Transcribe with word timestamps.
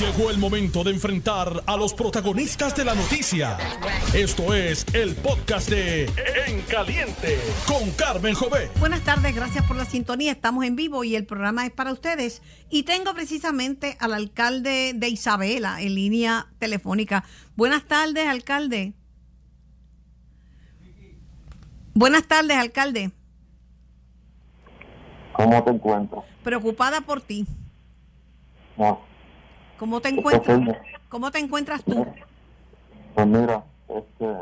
Llegó 0.00 0.30
el 0.30 0.36
momento 0.36 0.84
de 0.84 0.90
enfrentar 0.90 1.62
a 1.66 1.74
los 1.74 1.94
protagonistas 1.94 2.76
de 2.76 2.84
la 2.84 2.94
noticia. 2.94 3.56
Esto 4.12 4.52
es 4.52 4.84
el 4.92 5.14
podcast 5.14 5.70
de 5.70 6.04
En 6.46 6.60
Caliente 6.68 7.38
con 7.66 7.90
Carmen 7.92 8.34
Jové. 8.34 8.70
Buenas 8.78 9.00
tardes, 9.04 9.34
gracias 9.34 9.64
por 9.64 9.74
la 9.74 9.86
sintonía. 9.86 10.32
Estamos 10.32 10.66
en 10.66 10.76
vivo 10.76 11.02
y 11.02 11.16
el 11.16 11.24
programa 11.24 11.64
es 11.64 11.72
para 11.72 11.92
ustedes. 11.92 12.42
Y 12.68 12.82
tengo 12.82 13.14
precisamente 13.14 13.96
al 13.98 14.12
alcalde 14.12 14.92
de 14.94 15.08
Isabela 15.08 15.80
en 15.80 15.94
línea 15.94 16.48
telefónica. 16.58 17.24
Buenas 17.56 17.84
tardes, 17.84 18.28
alcalde. 18.28 18.92
Buenas 21.94 22.28
tardes, 22.28 22.58
alcalde. 22.58 23.12
¿Cómo 25.32 25.64
te 25.64 25.70
encuentras? 25.70 26.22
Preocupada 26.42 27.00
por 27.00 27.22
ti. 27.22 27.46
No, 28.76 29.05
¿Cómo 29.78 30.00
te 30.00 30.08
encuentras? 30.08 30.60
¿Cómo 31.08 31.30
te 31.30 31.38
encuentras 31.38 31.84
tú? 31.84 32.06
Pues 33.14 33.26
mira, 33.26 33.64
este, 33.88 34.36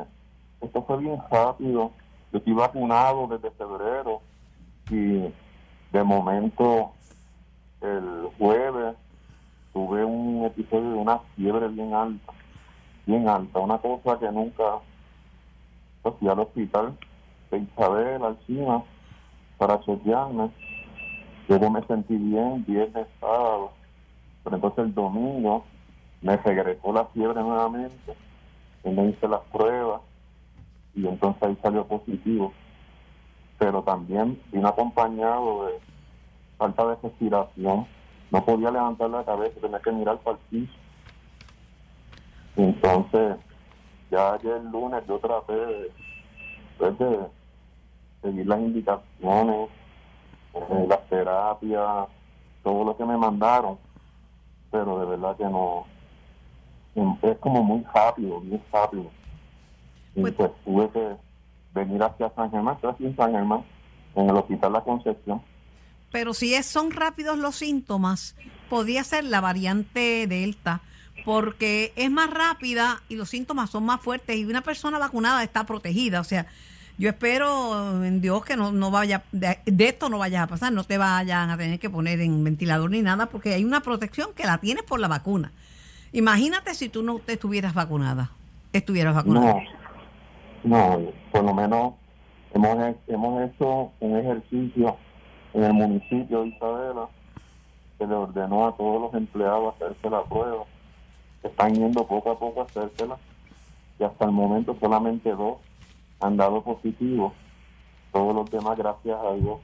esto 0.60 0.82
fue 0.82 0.98
bien 0.98 1.20
rápido. 1.30 1.92
Yo 2.32 2.38
estoy 2.38 2.52
vacunado 2.52 3.28
desde 3.28 3.50
febrero 3.52 4.20
y 4.90 5.32
de 5.92 6.04
momento 6.04 6.92
el 7.80 8.28
jueves 8.38 8.96
tuve 9.72 10.04
un 10.04 10.44
episodio 10.44 10.90
de 10.90 10.96
una 10.96 11.18
fiebre 11.36 11.68
bien 11.68 11.94
alta, 11.94 12.32
bien 13.06 13.28
alta, 13.28 13.58
una 13.58 13.78
cosa 13.78 14.18
que 14.18 14.30
nunca 14.30 14.78
pues, 16.02 16.14
fui 16.18 16.28
al 16.28 16.40
hospital 16.40 16.96
de 17.50 17.58
Isabel, 17.58 18.24
Alcina, 18.24 18.82
para 19.58 19.80
chequearme. 19.80 20.50
Luego 21.48 21.70
me 21.70 21.86
sentí 21.86 22.16
bien, 22.16 22.64
viernes, 22.66 23.06
sábado, 23.20 23.72
pero 24.44 24.56
entonces 24.56 24.84
el 24.84 24.94
domingo 24.94 25.64
me 26.20 26.36
regresó 26.36 26.92
la 26.92 27.06
fiebre 27.06 27.42
nuevamente 27.42 28.14
y 28.84 28.90
me 28.90 29.08
hice 29.08 29.26
las 29.26 29.40
pruebas 29.52 30.02
y 30.94 31.06
entonces 31.06 31.42
ahí 31.42 31.58
salió 31.62 31.86
positivo. 31.86 32.52
Pero 33.58 33.82
también 33.82 34.40
vino 34.52 34.68
acompañado 34.68 35.66
de 35.66 35.78
falta 36.56 36.86
de 36.86 36.96
respiración. 37.02 37.86
No 38.30 38.44
podía 38.44 38.70
levantar 38.70 39.10
la 39.10 39.24
cabeza, 39.24 39.60
tenía 39.60 39.80
que 39.80 39.92
mirar 39.92 40.18
para 40.18 40.36
el 40.36 40.42
piso. 40.50 40.72
Entonces, 42.56 43.36
ya 44.10 44.34
ayer 44.34 44.62
lunes 44.64 45.02
yo 45.08 45.18
traté 45.18 45.54
de, 45.54 45.92
pues, 46.78 46.94
seguir 48.22 48.46
las 48.46 48.60
indicaciones, 48.60 49.68
eh, 50.54 50.86
las 50.88 51.08
terapias, 51.08 52.08
todo 52.62 52.84
lo 52.84 52.96
que 52.96 53.04
me 53.04 53.16
mandaron, 53.16 53.78
pero 54.74 54.98
de 54.98 55.06
verdad 55.06 55.36
que 55.36 55.44
no, 55.44 55.86
es 57.22 57.38
como 57.38 57.62
muy 57.62 57.84
rápido, 57.94 58.40
muy 58.40 58.60
rápido. 58.72 59.08
Y 60.16 60.20
Pues- 60.20 60.34
pues 60.34 60.50
tuve 60.64 60.90
que 60.90 61.16
venir 61.72 62.02
hacia 62.02 62.28
San 62.34 62.50
Germán, 62.50 62.74
estoy 62.74 62.90
aquí 62.90 63.06
en 63.06 63.14
San 63.16 63.30
Germán, 63.30 63.64
en 64.16 64.28
el 64.30 64.36
Hospital 64.36 64.72
La 64.72 64.80
Concepción. 64.80 65.40
Pero 66.10 66.34
si 66.34 66.54
es, 66.54 66.66
son 66.66 66.90
rápidos 66.90 67.38
los 67.38 67.54
síntomas, 67.54 68.34
podría 68.68 69.04
ser 69.04 69.22
la 69.24 69.40
variante 69.40 70.26
Delta, 70.26 70.80
porque 71.24 71.92
es 71.94 72.10
más 72.10 72.30
rápida 72.34 73.00
y 73.08 73.14
los 73.14 73.28
síntomas 73.30 73.70
son 73.70 73.84
más 73.84 74.00
fuertes 74.00 74.36
y 74.36 74.44
una 74.44 74.62
persona 74.62 74.98
vacunada 74.98 75.44
está 75.44 75.64
protegida. 75.66 76.18
O 76.20 76.24
sea, 76.24 76.46
yo 76.96 77.08
espero 77.10 78.04
en 78.04 78.20
Dios 78.20 78.44
que 78.44 78.56
no, 78.56 78.70
no 78.72 78.90
vaya, 78.90 79.24
de, 79.32 79.58
esto 79.78 80.08
no 80.08 80.18
vaya 80.18 80.42
a 80.44 80.46
pasar, 80.46 80.72
no 80.72 80.84
te 80.84 80.96
vayan 80.98 81.50
a 81.50 81.56
tener 81.56 81.78
que 81.78 81.90
poner 81.90 82.20
en 82.20 82.42
ventilador 82.44 82.90
ni 82.90 83.02
nada, 83.02 83.26
porque 83.26 83.54
hay 83.54 83.64
una 83.64 83.80
protección 83.80 84.28
que 84.34 84.44
la 84.44 84.58
tienes 84.58 84.84
por 84.84 85.00
la 85.00 85.08
vacuna. 85.08 85.52
Imagínate 86.12 86.74
si 86.74 86.88
tú 86.88 87.02
no 87.02 87.18
te 87.18 87.32
estuvieras 87.32 87.74
vacunada, 87.74 88.30
estuvieras 88.72 89.14
vacunada. 89.14 89.54
No, 90.62 90.98
no, 90.98 91.00
por 91.32 91.44
lo 91.44 91.54
menos 91.54 91.94
hemos, 92.54 92.78
he- 92.78 93.12
hemos 93.12 93.42
hecho 93.50 93.90
un 94.00 94.16
ejercicio 94.16 94.96
en 95.52 95.64
el 95.64 95.72
municipio 95.72 96.42
de 96.42 96.48
Isabela 96.48 97.08
que 97.98 98.06
le 98.06 98.14
ordenó 98.14 98.66
a 98.68 98.76
todos 98.76 99.00
los 99.02 99.14
empleados 99.14 99.74
hacerse 99.76 100.10
la 100.10 100.22
prueba. 100.24 100.64
Están 101.42 101.74
yendo 101.74 102.06
poco 102.06 102.30
a 102.32 102.38
poco 102.38 102.62
a 102.62 102.64
hacérsela 102.64 103.16
y 103.98 104.04
hasta 104.04 104.24
el 104.24 104.30
momento 104.32 104.76
solamente 104.80 105.30
dos 105.30 105.58
han 106.20 106.36
dado 106.36 106.62
positivo. 106.62 107.32
Todos 108.12 108.34
los 108.34 108.50
demás, 108.50 108.78
gracias 108.78 109.18
a 109.18 109.34
Dios, 109.34 109.58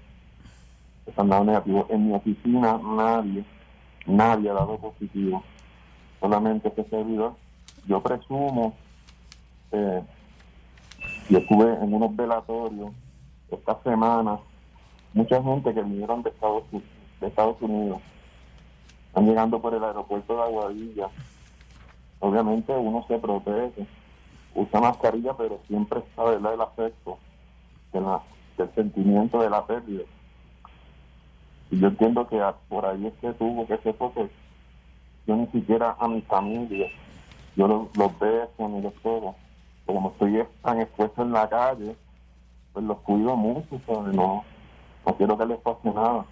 están 1.06 1.28
dando 1.28 1.53
negativo. 1.53 1.87
En 1.88 2.09
mi 2.09 2.15
oficina 2.15 2.78
nadie, 2.83 3.44
nadie 4.06 4.50
ha 4.50 4.55
dado 4.55 4.78
positivo. 4.78 5.43
Solamente 6.21 6.69
ese 6.69 6.84
servidor. 6.88 7.34
Yo 7.87 8.03
presumo 8.03 8.75
eh, 9.72 10.03
yo 11.28 11.38
estuve 11.38 11.72
en 11.75 11.94
unos 11.94 12.15
velatorios 12.16 12.91
esta 13.50 13.81
semana, 13.82 14.38
mucha 15.12 15.43
gente 15.43 15.72
que 15.72 15.82
vinieron 15.82 16.22
de 16.22 16.31
Estados, 16.31 16.65
de 16.72 17.27
Estados 17.27 17.56
Unidos, 17.61 18.00
están 19.06 19.27
llegando 19.27 19.61
por 19.61 19.75
el 19.75 19.82
aeropuerto 19.82 20.37
de 20.37 20.43
Aguadilla. 20.43 21.09
Obviamente 22.21 22.72
uno 22.72 23.05
se 23.09 23.19
protege, 23.19 23.87
usa 24.55 24.81
mascarilla, 24.81 25.34
pero 25.37 25.61
siempre 25.66 26.00
está 26.00 26.25
¿verdad? 26.25 26.55
el 26.55 26.61
afecto 26.61 27.19
de 27.93 28.00
la- 28.00 28.22
del 28.59 28.75
sentimiento 28.75 29.41
de 29.41 29.50
la 29.50 29.65
pérdida. 29.66 30.03
Y 31.71 31.78
yo 31.78 31.88
entiendo 31.88 32.27
que 32.28 32.41
por 32.69 32.84
ahí 32.84 33.06
es 33.06 33.15
que 33.21 33.33
tuvo 33.34 33.66
que 33.66 33.78
ser 33.78 33.94
porque 33.94 34.28
yo 35.27 35.37
ni 35.37 35.47
siquiera 35.49 35.97
a 35.99 36.09
mi 36.09 36.21
familia, 36.22 36.88
yo 37.56 37.69
los, 37.69 37.97
los 37.97 38.19
beso 38.19 38.69
ni 38.69 38.81
los 38.83 38.94
todo 39.03 39.34
como 39.87 40.11
estoy 40.11 40.43
tan 40.62 40.81
expuesto 40.81 41.22
en 41.22 41.32
la 41.32 41.49
calle, 41.49 41.97
pues 42.72 42.84
los 42.84 42.99
cuido 42.99 43.37
mucho, 43.37 43.81
¿sabes? 43.87 44.15
No, 44.15 44.44
no 45.05 45.17
quiero 45.17 45.37
que 45.37 45.47
les 45.47 45.59
pase 45.59 45.91
nada. 45.93 46.25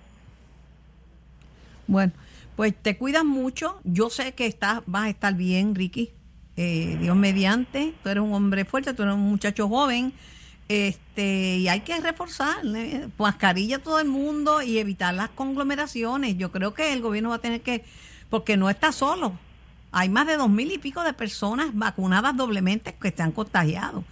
Bueno, 1.87 2.13
pues 2.55 2.75
te 2.77 2.97
cuidas 2.97 3.25
mucho. 3.25 3.79
Yo 3.83 4.11
sé 4.11 4.35
que 4.35 4.47
estás, 4.47 4.83
vas 4.87 5.05
a 5.05 5.09
estar 5.09 5.35
bien, 5.35 5.75
Ricky. 5.75 6.13
Eh, 6.61 6.99
Dios 7.01 7.15
mediante. 7.15 7.95
Tú 8.03 8.09
eres 8.09 8.21
un 8.21 8.35
hombre 8.35 8.65
fuerte, 8.65 8.93
tú 8.93 9.05
eres 9.05 9.15
un 9.15 9.31
muchacho 9.31 9.69
joven. 9.69 10.13
Este, 10.69 11.59
y 11.59 11.69
hay 11.69 11.81
que 11.81 12.01
reforzar 12.01 12.57
eh, 12.65 13.07
mascarilla 13.17 13.77
a 13.77 13.79
todo 13.79 14.01
el 14.01 14.09
mundo 14.09 14.61
y 14.61 14.79
evitar 14.79 15.15
las 15.15 15.31
conglomeraciones. 15.31 16.37
Yo 16.37 16.51
creo 16.51 16.75
que 16.75 16.93
el 16.93 17.01
gobierno 17.01 17.29
va 17.29 17.37
a 17.37 17.39
tener 17.39 17.61
que, 17.61 17.85
porque 18.29 18.57
no 18.57 18.69
está 18.69 18.91
solo. 18.91 19.39
Hay 19.93 20.09
más 20.09 20.27
de 20.27 20.37
dos 20.37 20.51
mil 20.51 20.73
y 20.73 20.79
pico 20.79 21.05
de 21.05 21.13
personas 21.13 21.69
vacunadas 21.75 22.37
doblemente 22.37 22.93
que 23.01 23.13
se 23.13 23.23
han 23.23 23.31
contagiado. 23.31 24.03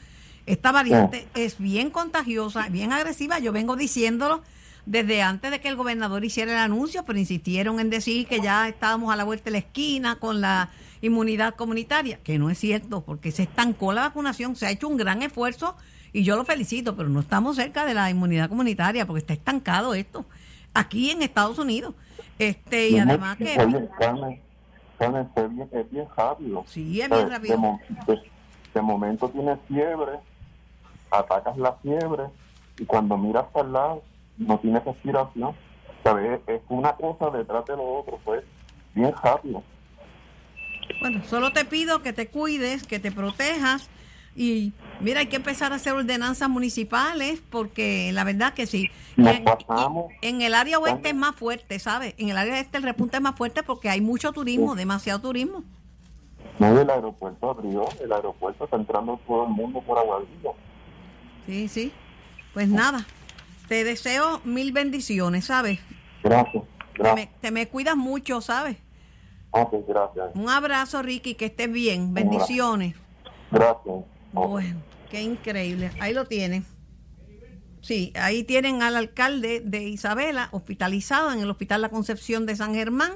Esta 0.47 0.71
variante 0.71 1.27
es 1.35 1.59
bien 1.59 1.91
contagiosa, 1.91 2.69
bien 2.69 2.93
agresiva. 2.93 3.41
Yo 3.41 3.51
vengo 3.51 3.75
diciéndolo 3.75 4.45
desde 4.87 5.21
antes 5.21 5.51
de 5.51 5.61
que 5.61 5.67
el 5.67 5.75
gobernador 5.75 6.25
hiciera 6.25 6.53
el 6.53 6.59
anuncio, 6.59 7.03
pero 7.05 7.19
insistieron 7.19 7.81
en 7.81 7.91
decir 7.91 8.29
que 8.29 8.41
ya 8.41 8.69
estábamos 8.69 9.13
a 9.13 9.17
la 9.17 9.25
vuelta 9.25 9.47
de 9.47 9.51
la 9.51 9.59
esquina 9.59 10.21
con 10.21 10.41
la 10.41 10.71
inmunidad 11.01 11.55
comunitaria, 11.55 12.19
que 12.23 12.39
no 12.39 12.51
es 12.51 12.59
cierto, 12.59 13.03
porque 13.03 13.31
se 13.31 13.45
estancó 13.45 13.93
la 13.93 14.03
vacunación, 14.03 14.57
se 14.57 14.67
ha 14.67 14.71
hecho 14.71 14.89
un 14.89 14.97
gran 14.97 15.23
esfuerzo 15.23 15.77
y 16.13 16.25
yo 16.25 16.37
lo 16.37 16.45
felicito, 16.45 16.97
pero 16.97 17.09
no 17.09 17.21
estamos 17.21 17.57
cerca 17.57 17.85
de 17.85 17.95
la 17.95 18.09
inmunidad 18.11 18.49
comunitaria 18.49 19.07
porque 19.07 19.21
está 19.21 19.35
estancado 19.35 19.95
esto 19.95 20.25
aquí 20.73 21.11
en 21.11 21.23
Estados 21.23 21.59
Unidos. 21.59 21.95
Este, 22.39 22.91
y 22.91 22.99
además 22.99 23.37
que 23.37 23.57
Oye, 23.59 23.89
Carmen, 23.99 24.41
Carmen, 24.99 25.29
es 25.35 25.55
bien, 25.55 25.69
es 25.73 25.91
bien 25.91 26.07
rápido. 26.17 26.65
Sí, 26.67 27.01
es 27.01 27.11
bien 27.11 27.31
rápido. 27.31 27.79
De 28.75 28.83
momento 28.83 29.29
tienes 29.31 29.59
fiebre, 29.69 30.13
atacas 31.11 31.57
la 31.57 31.73
fiebre 31.75 32.25
y 32.79 32.85
cuando 32.85 33.17
miras 33.17 33.45
para 33.53 33.67
el 33.67 33.73
lado 33.73 34.03
no 34.37 34.59
tienes 34.59 34.85
respiración. 34.85 35.55
¿Sabes? 36.05 36.41
Es 36.47 36.61
una 36.69 36.93
cosa 36.93 37.31
detrás 37.31 37.65
de 37.65 37.77
lo 37.77 37.85
otro, 37.85 38.21
pues 38.25 38.45
bien 38.95 39.13
rápido. 39.23 39.63
Bueno, 41.01 41.23
solo 41.29 41.53
te 41.53 41.65
pido 41.65 42.03
que 42.03 42.13
te 42.13 42.29
cuides, 42.29 42.85
que 42.85 42.99
te 42.99 43.13
protejas 43.13 43.89
y 44.35 44.73
mira, 45.01 45.21
hay 45.21 45.27
que 45.29 45.37
empezar 45.37 45.73
a 45.73 45.77
hacer 45.77 45.95
ordenanzas 45.95 46.49
municipales 46.49 47.41
porque 47.51 48.11
la 48.13 48.25
verdad 48.25 48.55
que 48.55 48.67
sí. 48.67 48.91
Nos 49.17 49.35
en, 49.35 49.45
pasamos. 49.45 50.13
en 50.21 50.43
el 50.43 50.55
área 50.55 50.79
oeste 50.79 51.11
es 51.11 51.15
más 51.15 51.35
fuerte, 51.37 51.79
¿sabes? 51.79 52.15
En 52.19 52.29
el 52.29 52.37
área 52.37 52.61
este 52.61 52.77
el 52.79 52.83
repunte 52.83 53.17
es 53.17 53.23
más 53.23 53.37
fuerte 53.37 53.63
porque 53.63 53.89
hay 53.89 54.01
mucho 54.01 54.33
turismo, 54.33 54.75
demasiado 54.75 55.21
turismo. 55.21 55.65
No, 56.59 56.79
el 56.81 56.89
aeropuerto 56.89 57.51
abrió, 57.51 57.85
el 58.03 58.13
aeropuerto 58.13 58.65
está 58.65 58.77
entrando 58.77 59.21
todo 59.27 59.45
el 59.45 59.51
mundo 59.51 59.81
por 59.83 59.99
Aguadilla. 59.99 60.51
Sí, 61.47 61.69
sí. 61.69 61.93
Pues 62.55 62.69
nada, 62.69 63.07
te 63.69 63.85
deseo 63.85 64.41
mil 64.45 64.73
bendiciones, 64.73 65.47
¿sabes? 65.47 65.81
Gracias, 66.23 66.65
Te 66.97 67.03
gracias. 67.03 67.15
me, 67.15 67.27
te 67.41 67.51
me 67.51 67.69
cuidas 67.69 67.97
mucho, 67.97 68.41
¿sabes? 68.41 68.79
Ok, 69.57 69.87
gracias. 69.89 70.31
Un 70.35 70.49
abrazo, 70.49 71.03
Ricky, 71.03 71.35
que 71.35 71.47
estés 71.47 71.71
bien. 71.71 72.15
Bendiciones. 72.15 72.95
Gracias. 73.51 74.05
Bueno, 74.33 74.83
qué 75.11 75.23
increíble. 75.23 75.91
Ahí 76.01 76.13
lo 76.13 76.27
tienen. 76.27 76.65
Sí, 77.81 78.13
ahí 78.17 78.43
tienen 78.43 78.83
al 78.83 78.97
alcalde 78.97 79.61
de 79.61 79.85
Isabela 79.85 80.49
hospitalizado 80.51 81.33
en 81.33 81.41
el 81.41 81.51
Hospital 81.51 81.83
La 81.83 81.89
Concepción 81.89 82.45
de 82.45 82.57
San 82.57 82.75
Germán 82.75 83.13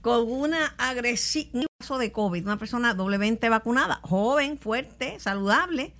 con 0.00 0.30
una 0.30 0.74
agresiva 0.78 1.66
caso 1.78 1.98
de 1.98 2.12
COVID, 2.12 2.44
una 2.44 2.58
persona 2.58 2.94
doblemente 2.94 3.48
vacunada, 3.48 4.00
joven, 4.02 4.58
fuerte, 4.58 5.18
saludable, 5.20 5.94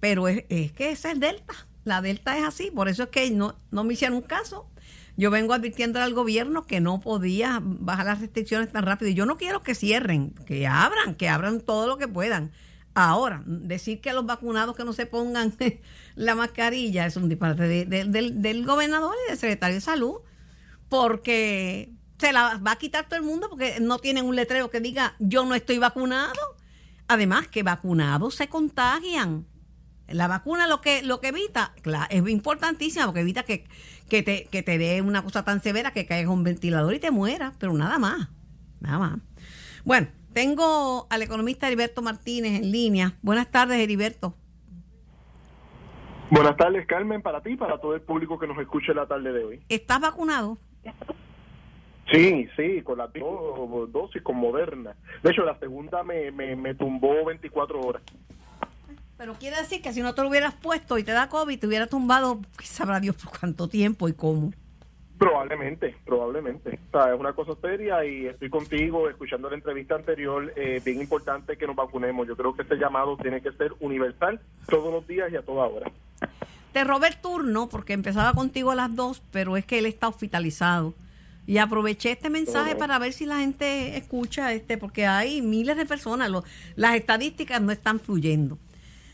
pero 0.00 0.28
es, 0.28 0.44
que 0.72 0.90
esa 0.90 1.10
es 1.10 1.20
Delta. 1.20 1.54
La 1.84 2.00
Delta 2.00 2.36
es 2.38 2.44
así, 2.44 2.70
por 2.70 2.88
eso 2.88 3.04
es 3.04 3.08
que 3.10 3.30
no, 3.30 3.56
no 3.70 3.84
me 3.84 3.94
hicieron 3.94 4.20
caso. 4.22 4.68
Yo 5.16 5.30
vengo 5.30 5.54
advirtiendo 5.54 6.00
al 6.00 6.12
gobierno 6.12 6.66
que 6.66 6.80
no 6.80 7.00
podía 7.00 7.60
bajar 7.62 8.06
las 8.06 8.20
restricciones 8.20 8.70
tan 8.70 8.84
rápido. 8.84 9.10
Y 9.10 9.14
yo 9.14 9.26
no 9.26 9.36
quiero 9.36 9.62
que 9.62 9.74
cierren, 9.74 10.34
que 10.46 10.66
abran, 10.66 11.14
que 11.14 11.28
abran 11.28 11.60
todo 11.60 11.86
lo 11.86 11.96
que 11.96 12.06
puedan. 12.06 12.52
Ahora, 12.94 13.42
decir 13.46 14.00
que 14.00 14.12
los 14.12 14.26
vacunados 14.26 14.76
que 14.76 14.84
no 14.84 14.92
se 14.92 15.06
pongan 15.06 15.54
la 16.14 16.34
mascarilla 16.34 17.06
es 17.06 17.16
un 17.16 17.28
disparate 17.28 17.86
del, 17.86 18.42
del 18.42 18.66
gobernador 18.66 19.14
y 19.24 19.30
del 19.30 19.38
secretario 19.38 19.74
de 19.76 19.80
salud, 19.80 20.16
porque 20.88 21.92
se 22.18 22.32
la 22.32 22.58
va 22.58 22.72
a 22.72 22.76
quitar 22.76 23.06
todo 23.06 23.18
el 23.18 23.24
mundo 23.24 23.48
porque 23.50 23.78
no 23.80 23.98
tienen 23.98 24.24
un 24.24 24.36
letrero 24.36 24.70
que 24.70 24.80
diga 24.80 25.14
yo 25.18 25.44
no 25.44 25.54
estoy 25.54 25.78
vacunado. 25.78 26.56
Además 27.08 27.48
que 27.48 27.62
vacunados 27.62 28.34
se 28.34 28.48
contagian. 28.48 29.46
La 30.08 30.28
vacuna 30.28 30.66
lo 30.66 30.80
que 30.80 31.02
lo 31.02 31.20
que 31.20 31.28
evita, 31.28 31.72
claro, 31.82 32.06
es 32.10 32.28
importantísima 32.28 33.06
porque 33.06 33.20
evita 33.20 33.42
que, 33.42 33.64
que, 34.08 34.22
te, 34.22 34.44
que 34.44 34.62
te 34.62 34.78
dé 34.78 35.02
una 35.02 35.22
cosa 35.22 35.44
tan 35.44 35.60
severa 35.60 35.92
que 35.92 36.06
caigas 36.06 36.30
un 36.30 36.44
ventilador 36.44 36.94
y 36.94 37.00
te 37.00 37.10
mueras, 37.10 37.54
pero 37.58 37.72
nada 37.72 37.98
más. 37.98 38.28
Nada 38.80 38.98
más. 38.98 39.18
Bueno, 39.84 40.08
tengo 40.32 41.06
al 41.10 41.22
economista 41.22 41.66
Heriberto 41.66 42.02
Martínez 42.02 42.60
en 42.60 42.70
línea. 42.70 43.14
Buenas 43.22 43.50
tardes, 43.50 43.78
Heriberto. 43.78 44.34
Buenas 46.30 46.56
tardes, 46.56 46.86
Carmen, 46.86 47.22
para 47.22 47.40
ti 47.40 47.50
y 47.52 47.56
para 47.56 47.78
todo 47.78 47.94
el 47.94 48.00
público 48.00 48.38
que 48.38 48.48
nos 48.48 48.58
escuche 48.58 48.92
la 48.92 49.06
tarde 49.06 49.32
de 49.32 49.44
hoy. 49.44 49.60
¿Estás 49.68 50.00
vacunado? 50.00 50.58
Sí, 52.12 52.48
sí, 52.56 52.82
con 52.82 52.98
las 52.98 53.12
dos 53.12 53.92
dosis 53.92 54.22
con 54.22 54.36
Moderna. 54.36 54.94
De 55.22 55.30
hecho, 55.30 55.44
la 55.44 55.58
segunda 55.58 56.02
me, 56.02 56.30
me, 56.32 56.74
tumbó 56.74 57.24
24 57.24 57.80
horas. 57.80 58.02
Pero 59.16 59.34
quiere 59.34 59.56
decir 59.56 59.80
que 59.80 59.92
si 59.92 60.02
no 60.02 60.14
te 60.14 60.22
lo 60.22 60.28
hubieras 60.28 60.54
puesto 60.54 60.98
y 60.98 61.04
te 61.04 61.12
da 61.12 61.28
COVID, 61.28 61.58
te 61.58 61.66
hubiera 61.66 61.86
tumbado, 61.86 62.40
sabrá 62.62 63.00
Dios 63.00 63.16
por 63.16 63.38
cuánto 63.38 63.68
tiempo 63.68 64.08
y 64.08 64.12
cómo. 64.12 64.52
Probablemente, 65.18 65.96
probablemente. 66.04 66.78
O 66.88 66.90
sea, 66.90 67.14
es 67.14 67.18
una 67.18 67.32
cosa 67.32 67.52
seria 67.62 68.04
y 68.04 68.26
estoy 68.26 68.50
contigo, 68.50 69.08
escuchando 69.08 69.48
la 69.48 69.56
entrevista 69.56 69.94
anterior, 69.94 70.52
eh, 70.56 70.82
bien 70.84 71.00
importante 71.00 71.56
que 71.56 71.66
nos 71.66 71.74
vacunemos. 71.74 72.28
Yo 72.28 72.36
creo 72.36 72.54
que 72.54 72.62
este 72.62 72.76
llamado 72.76 73.16
tiene 73.16 73.40
que 73.40 73.52
ser 73.52 73.72
universal 73.80 74.38
todos 74.68 74.92
los 74.92 75.06
días 75.06 75.32
y 75.32 75.36
a 75.36 75.42
toda 75.42 75.66
hora. 75.66 75.90
Te 76.72 76.84
robé 76.84 77.08
el 77.08 77.16
turno 77.16 77.70
porque 77.70 77.94
empezaba 77.94 78.34
contigo 78.34 78.70
a 78.70 78.74
las 78.74 78.94
dos, 78.94 79.22
pero 79.30 79.56
es 79.56 79.64
que 79.64 79.78
él 79.78 79.86
está 79.86 80.08
hospitalizado. 80.08 80.92
Y 81.46 81.58
aproveché 81.58 82.10
este 82.10 82.28
mensaje 82.28 82.76
para 82.76 82.98
ver 82.98 83.14
si 83.14 83.24
la 83.24 83.38
gente 83.38 83.96
escucha, 83.96 84.52
este, 84.52 84.76
porque 84.76 85.06
hay 85.06 85.40
miles 85.40 85.76
de 85.78 85.86
personas, 85.86 86.30
las 86.74 86.94
estadísticas 86.94 87.62
no 87.62 87.72
están 87.72 88.00
fluyendo. 88.00 88.58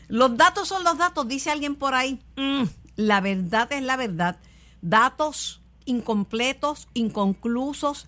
Los 0.07 0.37
datos 0.37 0.67
son 0.67 0.83
los 0.83 0.97
datos, 0.97 1.27
dice 1.27 1.51
alguien 1.51 1.75
por 1.75 1.93
ahí. 1.93 2.19
Mm, 2.35 2.63
la 2.95 3.21
verdad 3.21 3.71
es 3.71 3.83
la 3.83 3.97
verdad. 3.97 4.37
Datos 4.81 5.61
incompletos, 5.85 6.87
inconclusos, 6.93 8.07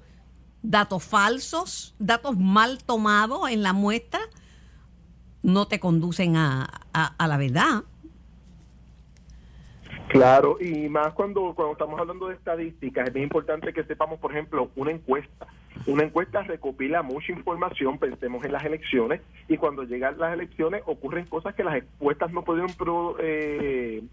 datos 0.62 1.04
falsos, 1.04 1.96
datos 2.00 2.38
mal 2.38 2.84
tomados 2.84 3.50
en 3.50 3.64
la 3.64 3.74
muestra, 3.74 4.20
no 5.44 5.68
te 5.68 5.80
conducen 5.80 6.38
a 6.38 6.82
la 6.94 7.38
verdad. 7.38 7.84
Claro, 10.08 10.58
y 10.60 10.88
más 10.88 11.14
cuando, 11.14 11.54
cuando 11.56 11.74
estamos 11.74 12.00
hablando 12.00 12.28
de 12.28 12.36
estadísticas, 12.36 13.08
es 13.08 13.14
bien 13.14 13.24
importante 13.24 13.74
que 13.74 13.84
sepamos, 13.84 14.20
por 14.20 14.32
ejemplo, 14.32 14.70
una 14.76 14.92
encuesta. 14.92 15.48
Una 15.88 16.04
encuesta 16.04 16.42
recopila 16.44 17.02
mucha 17.02 17.32
información, 17.32 17.98
pensemos 17.98 18.44
en 18.46 18.52
las 18.52 18.64
elecciones, 18.64 19.22
y 19.48 19.58
cuando 19.58 19.84
llegan 19.84 20.18
las 20.18 20.34
elecciones 20.34 20.84
ocurren 20.86 21.26
cosas 21.26 21.54
que 21.56 21.64
las 21.64 21.76
encuestas 21.76 22.32
no 22.32 22.44
pudieron 22.44 22.72
eh, 23.20 24.04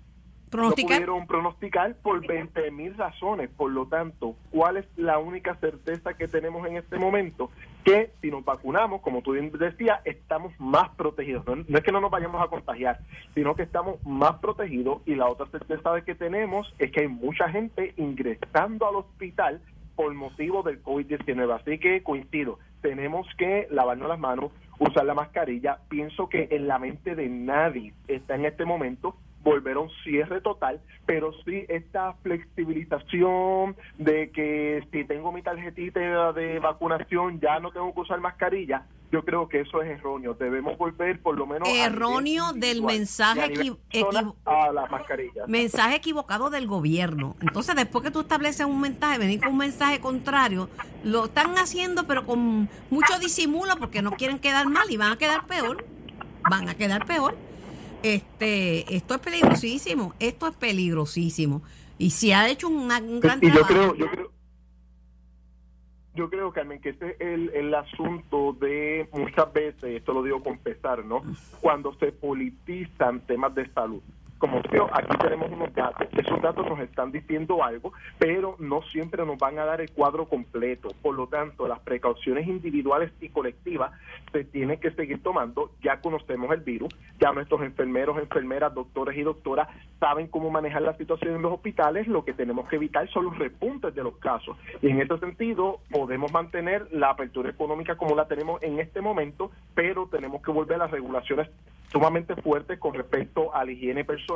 ¿Pronosticar? 0.50 1.00
no 1.00 1.06
pudieron 1.06 1.26
pronosticar 1.26 1.94
por 2.02 2.26
20 2.26 2.70
mil 2.72 2.94
razones. 2.96 3.48
Por 3.50 3.70
lo 3.70 3.86
tanto, 3.86 4.36
¿cuál 4.50 4.78
es 4.78 4.86
la 4.96 5.18
única 5.18 5.54
certeza 5.56 6.14
que 6.14 6.28
tenemos 6.28 6.66
en 6.66 6.76
este 6.76 6.98
momento? 6.98 7.50
Que 7.84 8.12
si 8.20 8.30
nos 8.30 8.44
vacunamos, 8.44 9.00
como 9.00 9.22
tú 9.22 9.32
decías, 9.32 10.00
estamos 10.04 10.52
más 10.58 10.90
protegidos. 10.90 11.44
No, 11.46 11.78
es 11.78 11.84
que 11.84 11.92
no 11.92 12.00
nos 12.00 12.10
vayamos 12.10 12.40
a 12.42 12.48
contagiar, 12.48 13.00
sino 13.34 13.54
que 13.54 13.62
estamos 13.62 14.04
más 14.06 14.38
protegidos. 14.38 15.02
Y 15.06 15.14
la 15.14 15.28
otra 15.28 15.46
certeza 15.46 16.00
que 16.02 16.14
tenemos 16.14 16.72
es 16.78 16.92
que 16.92 17.00
hay 17.00 17.08
mucha 17.08 17.48
gente 17.48 17.94
ingresando 17.96 18.88
al 18.88 18.96
hospital 18.96 19.60
por 19.96 20.14
motivo 20.14 20.62
del 20.62 20.82
COVID-19. 20.82 21.60
Así 21.60 21.78
que 21.78 22.02
coincido, 22.02 22.58
tenemos 22.80 23.26
que 23.36 23.66
lavarnos 23.70 24.08
las 24.08 24.18
manos, 24.18 24.52
usar 24.78 25.04
la 25.04 25.14
mascarilla. 25.14 25.78
Pienso 25.88 26.28
que 26.28 26.48
en 26.50 26.68
la 26.68 26.78
mente 26.78 27.14
de 27.14 27.28
nadie 27.28 27.94
está 28.08 28.34
en 28.34 28.44
este 28.46 28.64
momento 28.64 29.16
volver 29.42 29.76
a 29.76 29.80
un 29.80 29.90
cierre 30.04 30.40
total, 30.40 30.80
pero 31.06 31.32
sí 31.44 31.64
esta 31.68 32.14
flexibilización 32.22 33.76
de 33.98 34.30
que 34.30 34.86
si 34.92 35.04
tengo 35.04 35.32
mi 35.32 35.42
tarjetita 35.42 36.32
de 36.32 36.58
vacunación 36.58 37.40
ya 37.40 37.58
no 37.60 37.72
tengo 37.72 37.92
que 37.92 38.00
usar 38.00 38.20
mascarilla, 38.20 38.86
yo 39.10 39.24
creo 39.24 39.46
que 39.46 39.60
eso 39.60 39.82
es 39.82 39.90
erróneo. 39.90 40.32
Debemos 40.32 40.78
volver 40.78 41.20
por 41.20 41.36
lo 41.36 41.46
menos 41.46 41.68
erróneo 41.68 42.52
del 42.54 42.82
mensaje 42.82 43.42
a 44.46 44.72
la 44.72 44.86
mascarilla. 44.86 45.46
Mensaje 45.46 45.96
equivocado 45.96 46.48
del 46.48 46.66
gobierno. 46.66 47.36
Entonces, 47.42 47.76
después 47.76 48.02
que 48.02 48.10
tú 48.10 48.20
estableces 48.20 48.64
un 48.64 48.80
mensaje, 48.80 49.18
venir 49.18 49.40
con 49.40 49.52
un 49.52 49.58
mensaje 49.58 50.00
contrario, 50.00 50.70
lo 51.04 51.26
están 51.26 51.58
haciendo 51.58 52.06
pero 52.06 52.24
con 52.24 52.70
mucho 52.90 53.18
disimulo 53.20 53.76
porque 53.78 54.00
no 54.00 54.12
quieren 54.12 54.38
quedar 54.38 54.66
mal 54.66 54.90
y 54.90 54.96
van 54.96 55.12
a 55.12 55.18
quedar 55.18 55.46
peor. 55.46 55.84
Van 56.48 56.68
a 56.68 56.74
quedar 56.74 57.04
peor 57.04 57.36
este, 58.02 58.94
esto 58.94 59.14
es 59.14 59.20
peligrosísimo, 59.20 60.14
esto 60.18 60.48
es 60.48 60.56
peligrosísimo. 60.56 61.62
Y 61.98 62.10
si 62.10 62.32
ha 62.32 62.48
hecho 62.48 62.68
un, 62.68 62.88
gran 63.20 63.40
trabajo. 63.40 63.60
Yo 63.60 63.66
creo, 63.66 63.94
yo 63.94 64.10
creo, 64.10 64.30
yo 66.14 66.30
creo, 66.30 66.52
Carmen, 66.52 66.80
que 66.80 66.90
este 66.90 67.10
es 67.12 67.20
el, 67.20 67.50
el 67.54 67.74
asunto 67.74 68.52
de 68.60 69.08
muchas 69.12 69.52
veces, 69.52 69.84
esto 69.84 70.12
lo 70.12 70.22
digo 70.22 70.42
con 70.42 70.58
pesar, 70.58 71.04
¿no? 71.04 71.22
Cuando 71.60 71.94
se 71.94 72.12
politizan 72.12 73.20
temas 73.20 73.54
de 73.54 73.70
salud 73.72 74.02
como 74.42 74.60
digo, 74.72 74.90
aquí 74.92 75.16
tenemos 75.18 75.52
unos 75.52 75.72
datos, 75.72 76.08
esos 76.18 76.42
datos 76.42 76.66
nos 76.68 76.80
están 76.80 77.12
diciendo 77.12 77.62
algo, 77.62 77.92
pero 78.18 78.56
no 78.58 78.82
siempre 78.82 79.24
nos 79.24 79.38
van 79.38 79.56
a 79.60 79.64
dar 79.64 79.80
el 79.80 79.92
cuadro 79.92 80.26
completo. 80.26 80.88
Por 81.00 81.14
lo 81.14 81.28
tanto, 81.28 81.68
las 81.68 81.78
precauciones 81.78 82.48
individuales 82.48 83.12
y 83.20 83.28
colectivas 83.28 83.92
se 84.32 84.42
tienen 84.42 84.80
que 84.80 84.90
seguir 84.90 85.22
tomando. 85.22 85.70
Ya 85.80 86.00
conocemos 86.00 86.50
el 86.50 86.58
virus, 86.58 86.92
ya 87.20 87.30
nuestros 87.30 87.62
enfermeros, 87.62 88.18
enfermeras, 88.18 88.74
doctores 88.74 89.16
y 89.16 89.22
doctoras 89.22 89.68
saben 90.00 90.26
cómo 90.26 90.50
manejar 90.50 90.82
la 90.82 90.96
situación 90.96 91.36
en 91.36 91.42
los 91.42 91.52
hospitales. 91.52 92.08
Lo 92.08 92.24
que 92.24 92.32
tenemos 92.32 92.68
que 92.68 92.74
evitar 92.74 93.08
son 93.10 93.26
los 93.26 93.38
repuntes 93.38 93.94
de 93.94 94.02
los 94.02 94.16
casos. 94.16 94.56
Y 94.80 94.88
en 94.88 95.00
este 95.00 95.18
sentido, 95.18 95.78
podemos 95.88 96.32
mantener 96.32 96.88
la 96.90 97.10
apertura 97.10 97.48
económica 97.48 97.94
como 97.94 98.16
la 98.16 98.26
tenemos 98.26 98.60
en 98.64 98.80
este 98.80 99.02
momento, 99.02 99.52
pero 99.76 100.08
tenemos 100.08 100.42
que 100.42 100.50
volver 100.50 100.74
a 100.74 100.86
las 100.86 100.90
regulaciones 100.90 101.48
sumamente 101.92 102.34
fuertes 102.36 102.78
con 102.78 102.94
respecto 102.94 103.54
a 103.54 103.64
la 103.64 103.70
higiene 103.70 104.02
personal 104.04 104.31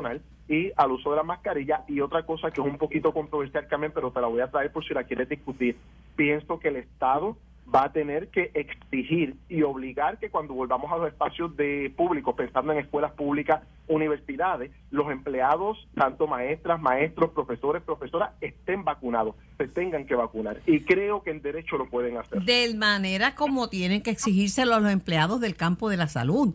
y 0.48 0.72
al 0.76 0.92
uso 0.92 1.10
de 1.10 1.16
la 1.16 1.22
mascarilla. 1.22 1.84
Y 1.88 2.00
otra 2.00 2.24
cosa 2.24 2.50
que 2.50 2.60
es 2.60 2.66
un 2.66 2.78
poquito 2.78 3.12
controversial, 3.12 3.66
Carmen, 3.68 3.92
pero 3.94 4.10
te 4.10 4.20
la 4.20 4.26
voy 4.26 4.40
a 4.40 4.50
traer 4.50 4.72
por 4.72 4.86
si 4.86 4.94
la 4.94 5.04
quieres 5.04 5.28
discutir. 5.28 5.76
Pienso 6.16 6.58
que 6.58 6.68
el 6.68 6.76
Estado 6.76 7.36
va 7.74 7.84
a 7.84 7.92
tener 7.92 8.28
que 8.28 8.50
exigir 8.54 9.34
y 9.48 9.62
obligar 9.62 10.18
que 10.18 10.30
cuando 10.30 10.54
volvamos 10.54 10.90
a 10.92 10.98
los 10.98 11.08
espacios 11.08 11.56
de 11.56 11.92
público, 11.96 12.36
pensando 12.36 12.72
en 12.72 12.78
escuelas 12.78 13.12
públicas, 13.12 13.62
universidades, 13.88 14.70
los 14.90 15.10
empleados, 15.10 15.86
tanto 15.94 16.26
maestras, 16.26 16.80
maestros, 16.80 17.30
profesores, 17.30 17.82
profesoras, 17.82 18.30
estén 18.40 18.84
vacunados, 18.84 19.34
se 19.58 19.66
tengan 19.68 20.06
que 20.06 20.14
vacunar. 20.14 20.60
Y 20.66 20.80
creo 20.80 21.22
que 21.22 21.30
en 21.30 21.42
derecho 21.42 21.76
lo 21.76 21.88
pueden 21.88 22.16
hacer. 22.18 22.42
De 22.42 22.72
manera 22.74 23.34
como 23.34 23.68
tienen 23.68 24.02
que 24.02 24.10
exigírselo 24.10 24.74
a 24.74 24.80
los 24.80 24.92
empleados 24.92 25.40
del 25.40 25.56
campo 25.56 25.88
de 25.88 25.96
la 25.96 26.08
salud. 26.08 26.54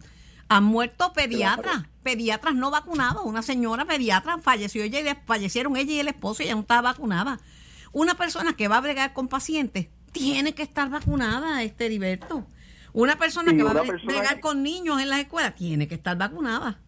Han 0.54 0.66
muerto 0.66 1.14
pediatras, 1.14 1.86
pediatras 2.04 2.56
no 2.56 2.72
vacunados. 2.72 3.24
Una 3.24 3.42
señora 3.42 3.86
pediatra 3.86 4.38
falleció 4.40 4.84
ella 4.84 5.00
y 5.00 5.16
fallecieron 5.26 5.78
ella 5.78 5.94
y 5.94 6.00
el 6.00 6.10
esposo 6.10 6.44
y 6.44 6.48
ella 6.48 6.56
no 6.56 6.62
estaba 6.62 6.92
vacunada. 6.92 7.40
Una 7.94 8.16
persona 8.16 8.54
que 8.54 8.68
va 8.68 8.76
a 8.76 8.82
bregar 8.82 9.14
con 9.14 9.30
pacientes 9.30 9.88
tiene 10.12 10.54
que 10.54 10.64
estar 10.64 10.90
vacunada, 10.90 11.64
este 11.64 11.86
Heriberto. 11.86 12.46
Una 12.92 13.18
persona 13.18 13.54
que 13.54 13.64
va 13.64 13.72
a 13.72 13.84
bregar 14.04 14.42
con 14.42 14.62
niños 14.62 15.02
en 15.02 15.08
las 15.08 15.22
escuelas 15.22 15.56
tiene 15.56 15.88
que 15.88 15.96
estar 15.96 16.18
vacunada. 16.18 16.82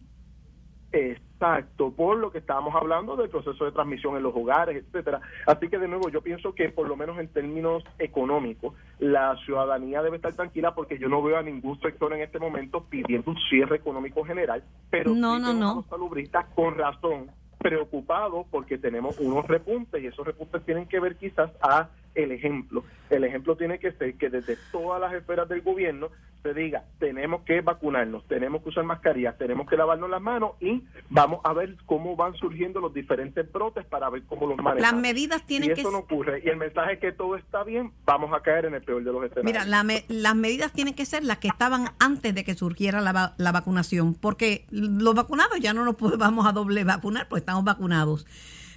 Exacto, 1.34 1.90
por 1.90 2.16
lo 2.16 2.30
que 2.30 2.38
estábamos 2.38 2.74
hablando 2.74 3.16
del 3.16 3.28
proceso 3.28 3.64
de 3.64 3.72
transmisión 3.72 4.16
en 4.16 4.22
los 4.22 4.34
hogares, 4.34 4.84
etcétera. 4.84 5.20
Así 5.46 5.68
que 5.68 5.78
de 5.78 5.88
nuevo 5.88 6.08
yo 6.08 6.22
pienso 6.22 6.54
que 6.54 6.68
por 6.70 6.88
lo 6.88 6.96
menos 6.96 7.18
en 7.18 7.28
términos 7.28 7.82
económicos 7.98 8.74
la 9.00 9.36
ciudadanía 9.44 10.00
debe 10.02 10.16
estar 10.16 10.32
tranquila 10.32 10.74
porque 10.74 10.98
yo 10.98 11.08
no 11.08 11.22
veo 11.22 11.36
a 11.36 11.42
ningún 11.42 11.78
sector 11.80 12.12
en 12.12 12.22
este 12.22 12.38
momento 12.38 12.84
pidiendo 12.84 13.32
un 13.32 13.36
cierre 13.50 13.76
económico 13.76 14.24
general, 14.24 14.62
pero 14.90 15.12
no, 15.12 15.38
no, 15.38 15.52
no. 15.52 15.74
los 15.76 15.86
salubristas 15.86 16.46
con 16.54 16.76
razón 16.76 17.30
preocupados 17.58 18.46
porque 18.50 18.78
tenemos 18.78 19.18
unos 19.18 19.46
repuntes 19.46 20.02
y 20.02 20.06
esos 20.06 20.24
repuntes 20.24 20.64
tienen 20.64 20.86
que 20.86 21.00
ver 21.00 21.16
quizás 21.16 21.50
a 21.60 21.88
el 22.14 22.32
ejemplo. 22.32 22.84
El 23.10 23.24
ejemplo 23.24 23.56
tiene 23.56 23.78
que 23.78 23.92
ser 23.92 24.14
que 24.14 24.30
desde 24.30 24.56
todas 24.72 25.00
las 25.00 25.12
esferas 25.12 25.48
del 25.48 25.60
gobierno 25.62 26.08
se 26.42 26.52
diga, 26.52 26.84
tenemos 26.98 27.40
que 27.42 27.62
vacunarnos, 27.62 28.26
tenemos 28.28 28.62
que 28.62 28.68
usar 28.68 28.84
mascarillas, 28.84 29.38
tenemos 29.38 29.66
que 29.68 29.78
lavarnos 29.78 30.10
las 30.10 30.20
manos 30.20 30.52
y 30.60 30.82
vamos 31.08 31.40
a 31.42 31.54
ver 31.54 31.74
cómo 31.86 32.16
van 32.16 32.34
surgiendo 32.34 32.80
los 32.80 32.92
diferentes 32.92 33.50
brotes 33.50 33.86
para 33.86 34.10
ver 34.10 34.24
cómo 34.24 34.46
los 34.46 34.58
manejamos. 34.58 34.92
Las 34.92 35.00
medidas 35.00 35.46
tienen 35.46 35.70
si 35.70 35.74
que 35.74 35.80
eso 35.80 35.90
no 35.90 35.98
ocurre 36.00 36.42
y 36.44 36.48
el 36.50 36.58
mensaje 36.58 36.94
es 36.94 36.98
que 37.00 37.12
todo 37.12 37.36
está 37.36 37.64
bien, 37.64 37.92
vamos 38.04 38.30
a 38.34 38.40
caer 38.42 38.66
en 38.66 38.74
el 38.74 38.82
peor 38.82 39.02
de 39.02 39.10
los 39.12 39.24
escenarios. 39.24 39.44
Mira, 39.46 39.64
la 39.64 39.84
me- 39.84 40.04
las 40.08 40.36
medidas 40.36 40.70
tienen 40.72 40.92
que 40.94 41.06
ser 41.06 41.24
las 41.24 41.38
que 41.38 41.48
estaban 41.48 41.86
antes 41.98 42.34
de 42.34 42.44
que 42.44 42.54
surgiera 42.54 43.00
la, 43.00 43.12
va- 43.12 43.34
la 43.38 43.50
vacunación, 43.52 44.12
porque 44.14 44.66
los 44.70 45.14
vacunados 45.14 45.58
ya 45.60 45.72
no 45.72 45.82
nos 45.86 45.96
vamos 46.18 46.46
a 46.46 46.52
doble 46.52 46.84
vacunar, 46.84 47.26
porque 47.28 47.40
estamos 47.40 47.64
vacunados. 47.64 48.26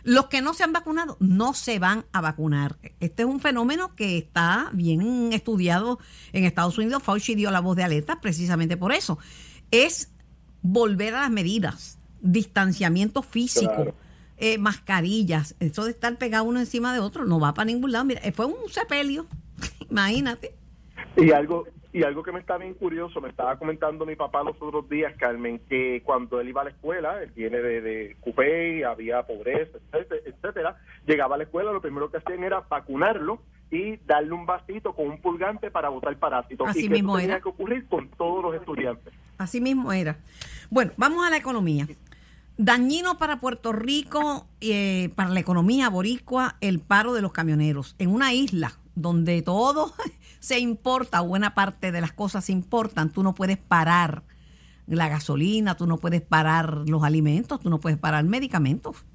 Los 0.07 0.27
que 0.27 0.41
no 0.41 0.53
se 0.53 0.63
han 0.63 0.71
vacunado 0.71 1.17
no 1.19 1.53
se 1.53 1.79
van 1.79 2.05
a 2.13 2.21
vacunar. 2.21 2.77
Este 3.01 3.23
es 3.23 3.27
un 3.27 3.41
fenómeno 3.41 3.93
que 3.93 4.17
está 4.17 4.69
bien 4.71 5.33
estudiado 5.33 5.99
en 6.31 6.45
Estados 6.45 6.77
Unidos. 6.77 7.03
Fauci 7.03 7.35
dio 7.35 7.51
la 7.51 7.59
voz 7.59 7.75
de 7.75 7.83
alerta 7.83 8.21
precisamente 8.21 8.77
por 8.77 8.93
eso. 8.93 9.19
Es 9.69 10.13
volver 10.61 11.13
a 11.13 11.23
las 11.23 11.29
medidas, 11.29 11.99
distanciamiento 12.21 13.21
físico, 13.21 13.73
Claro. 13.75 13.95
eh, 14.37 14.57
mascarillas. 14.57 15.55
Eso 15.59 15.83
de 15.83 15.91
estar 15.91 16.17
pegado 16.17 16.45
uno 16.45 16.61
encima 16.61 16.93
de 16.93 16.99
otro 17.01 17.25
no 17.25 17.37
va 17.37 17.53
para 17.53 17.65
ningún 17.65 17.91
lado. 17.91 18.05
Mira, 18.05 18.21
fue 18.33 18.45
un 18.45 18.69
sepelio, 18.71 19.27
imagínate. 19.91 20.55
Y 21.17 21.31
algo 21.31 21.65
y 21.97 22.03
algo 22.03 22.21
que 22.21 22.31
me 22.31 22.39
está 22.39 22.59
bien 22.59 22.75
curioso, 22.75 23.19
me 23.21 23.29
estaba 23.29 23.57
comentando 23.57 24.05
mi 24.05 24.15
papá 24.15 24.43
los 24.43 24.55
otros 24.61 24.87
días, 24.87 25.15
Carmen, 25.17 25.59
que 25.67 26.03
cuando 26.05 26.39
él 26.39 26.49
iba 26.49 26.61
a 26.61 26.65
la 26.65 26.69
escuela, 26.69 27.23
él 27.23 27.31
viene 27.35 27.57
de, 27.57 27.81
de 27.81 28.17
Cupey, 28.19 28.83
había 28.83 29.25
pobreza, 29.25 29.79
etcétera, 29.91 30.21
etcétera, 30.23 30.77
llegaba 31.07 31.33
a 31.33 31.37
la 31.39 31.45
escuela, 31.45 31.71
lo 31.71 31.81
primero 31.81 32.11
que 32.11 32.17
hacían 32.17 32.43
era 32.43 32.59
vacunarlo 32.59 33.41
y 33.71 33.97
darle 34.05 34.33
un 34.33 34.45
vasito 34.45 34.93
con 34.93 35.07
un 35.07 35.19
pulgante 35.19 35.71
para 35.71 35.89
botar 35.89 36.15
parásitos. 36.19 36.69
Así 36.69 36.81
y 36.81 36.87
que 36.87 36.93
mismo 36.93 37.13
eso 37.13 37.21
tenía 37.21 37.35
era. 37.37 37.41
que 37.41 37.49
ocurrir 37.49 37.87
con 37.87 38.09
todos 38.09 38.43
los 38.43 38.53
estudiantes. 38.53 39.11
Así 39.39 39.59
mismo 39.59 39.91
era. 39.91 40.17
Bueno, 40.69 40.91
vamos 40.97 41.25
a 41.25 41.31
la 41.31 41.37
economía. 41.37 41.87
Dañino 42.59 43.17
para 43.17 43.39
Puerto 43.39 43.73
Rico, 43.73 44.45
eh, 44.61 45.09
para 45.15 45.31
la 45.31 45.39
economía 45.39 45.89
boricua, 45.89 46.57
el 46.61 46.79
paro 46.79 47.13
de 47.13 47.23
los 47.23 47.31
camioneros. 47.31 47.95
En 47.97 48.11
una 48.11 48.33
isla 48.33 48.73
donde 48.93 49.41
todo 49.41 49.93
se 50.39 50.59
importa, 50.59 51.21
buena 51.21 51.53
parte 51.53 51.91
de 51.91 52.01
las 52.01 52.13
cosas 52.13 52.45
se 52.45 52.51
importan, 52.51 53.11
tú 53.11 53.23
no 53.23 53.33
puedes 53.33 53.57
parar 53.57 54.23
la 54.87 55.09
gasolina, 55.09 55.75
tú 55.75 55.85
no 55.85 55.97
puedes 55.97 56.21
parar 56.21 56.83
los 56.87 57.03
alimentos, 57.03 57.59
tú 57.59 57.69
no 57.69 57.79
puedes 57.79 57.97
parar 57.97 58.23
medicamentos. 58.23 59.05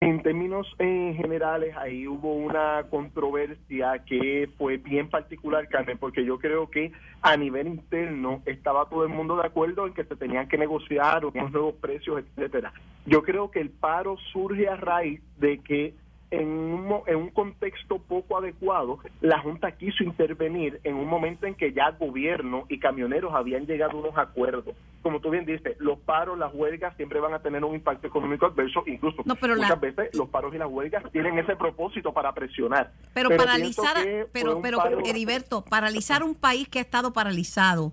En 0.00 0.22
términos 0.22 0.66
eh, 0.78 1.14
generales, 1.16 1.74
ahí 1.76 2.06
hubo 2.06 2.34
una 2.34 2.84
controversia 2.90 4.04
que 4.04 4.48
fue 4.58 4.76
bien 4.76 5.08
particular, 5.08 5.68
Carmen, 5.68 5.98
porque 5.98 6.24
yo 6.24 6.38
creo 6.38 6.70
que 6.70 6.92
a 7.22 7.36
nivel 7.36 7.66
interno 7.66 8.42
estaba 8.46 8.88
todo 8.88 9.04
el 9.04 9.08
mundo 9.08 9.36
de 9.36 9.46
acuerdo 9.46 9.86
en 9.86 9.94
que 9.94 10.04
se 10.04 10.16
tenían 10.16 10.48
que 10.48 10.58
negociar 10.58 11.24
unos 11.24 11.50
nuevos 11.50 11.74
precios, 11.76 12.22
etcétera. 12.22 12.72
Yo 13.06 13.22
creo 13.22 13.50
que 13.50 13.60
el 13.60 13.70
paro 13.70 14.16
surge 14.32 14.68
a 14.68 14.76
raíz 14.76 15.20
de 15.38 15.58
que 15.58 15.94
en 16.30 16.48
un, 16.48 17.00
en 17.06 17.16
un 17.16 17.30
contexto 17.30 17.98
poco 17.98 18.36
adecuado, 18.38 18.98
la 19.20 19.38
Junta 19.40 19.72
quiso 19.72 20.02
intervenir 20.02 20.80
en 20.84 20.96
un 20.96 21.06
momento 21.08 21.46
en 21.46 21.54
que 21.54 21.72
ya 21.72 21.90
gobierno 21.92 22.64
y 22.68 22.78
camioneros 22.80 23.32
habían 23.34 23.66
llegado 23.66 23.92
a 23.92 24.00
unos 24.00 24.18
acuerdos. 24.18 24.74
Como 25.02 25.20
tú 25.20 25.30
bien 25.30 25.46
dices, 25.46 25.76
los 25.78 25.98
paros, 26.00 26.36
las 26.36 26.52
huelgas 26.52 26.96
siempre 26.96 27.20
van 27.20 27.32
a 27.34 27.38
tener 27.38 27.62
un 27.64 27.74
impacto 27.76 28.08
económico 28.08 28.46
adverso, 28.46 28.82
incluso 28.86 29.22
No, 29.24 29.36
pero 29.36 29.54
la- 29.54 29.62
muchas 29.68 29.80
veces 29.80 30.14
los 30.16 30.28
paros 30.28 30.52
y 30.54 30.58
las 30.58 30.68
huelgas 30.68 31.04
tienen 31.12 31.38
ese 31.38 31.54
propósito 31.54 32.12
para 32.12 32.32
presionar. 32.32 32.92
Pero, 33.14 33.28
pienso 33.28 33.44
paralizar, 33.46 33.96
pero, 34.32 34.60
pero 34.60 34.78
paro- 34.78 35.00
Heriberto, 35.06 35.64
paralizar 35.64 36.22
un 36.24 36.34
país 36.34 36.68
que 36.68 36.80
ha 36.80 36.82
estado 36.82 37.12
paralizado 37.12 37.92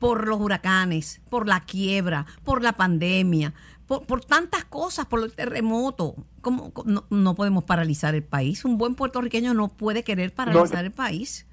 por 0.00 0.26
los 0.26 0.40
huracanes, 0.40 1.20
por 1.30 1.46
la 1.46 1.60
quiebra, 1.60 2.26
por 2.44 2.62
la 2.62 2.72
pandemia, 2.72 3.54
por, 3.86 4.06
por 4.06 4.24
tantas 4.24 4.64
cosas, 4.64 5.06
por 5.06 5.22
el 5.22 5.32
terremoto. 5.34 6.14
¿Cómo, 6.40 6.72
cómo- 6.72 6.90
no, 6.90 7.04
no 7.10 7.34
podemos 7.36 7.62
paralizar 7.64 8.14
el 8.16 8.24
país? 8.24 8.64
Un 8.64 8.78
buen 8.78 8.94
puertorriqueño 8.96 9.54
no 9.54 9.68
puede 9.68 10.02
querer 10.02 10.32
paralizar 10.34 10.84
el 10.84 10.90
país. 10.92 11.46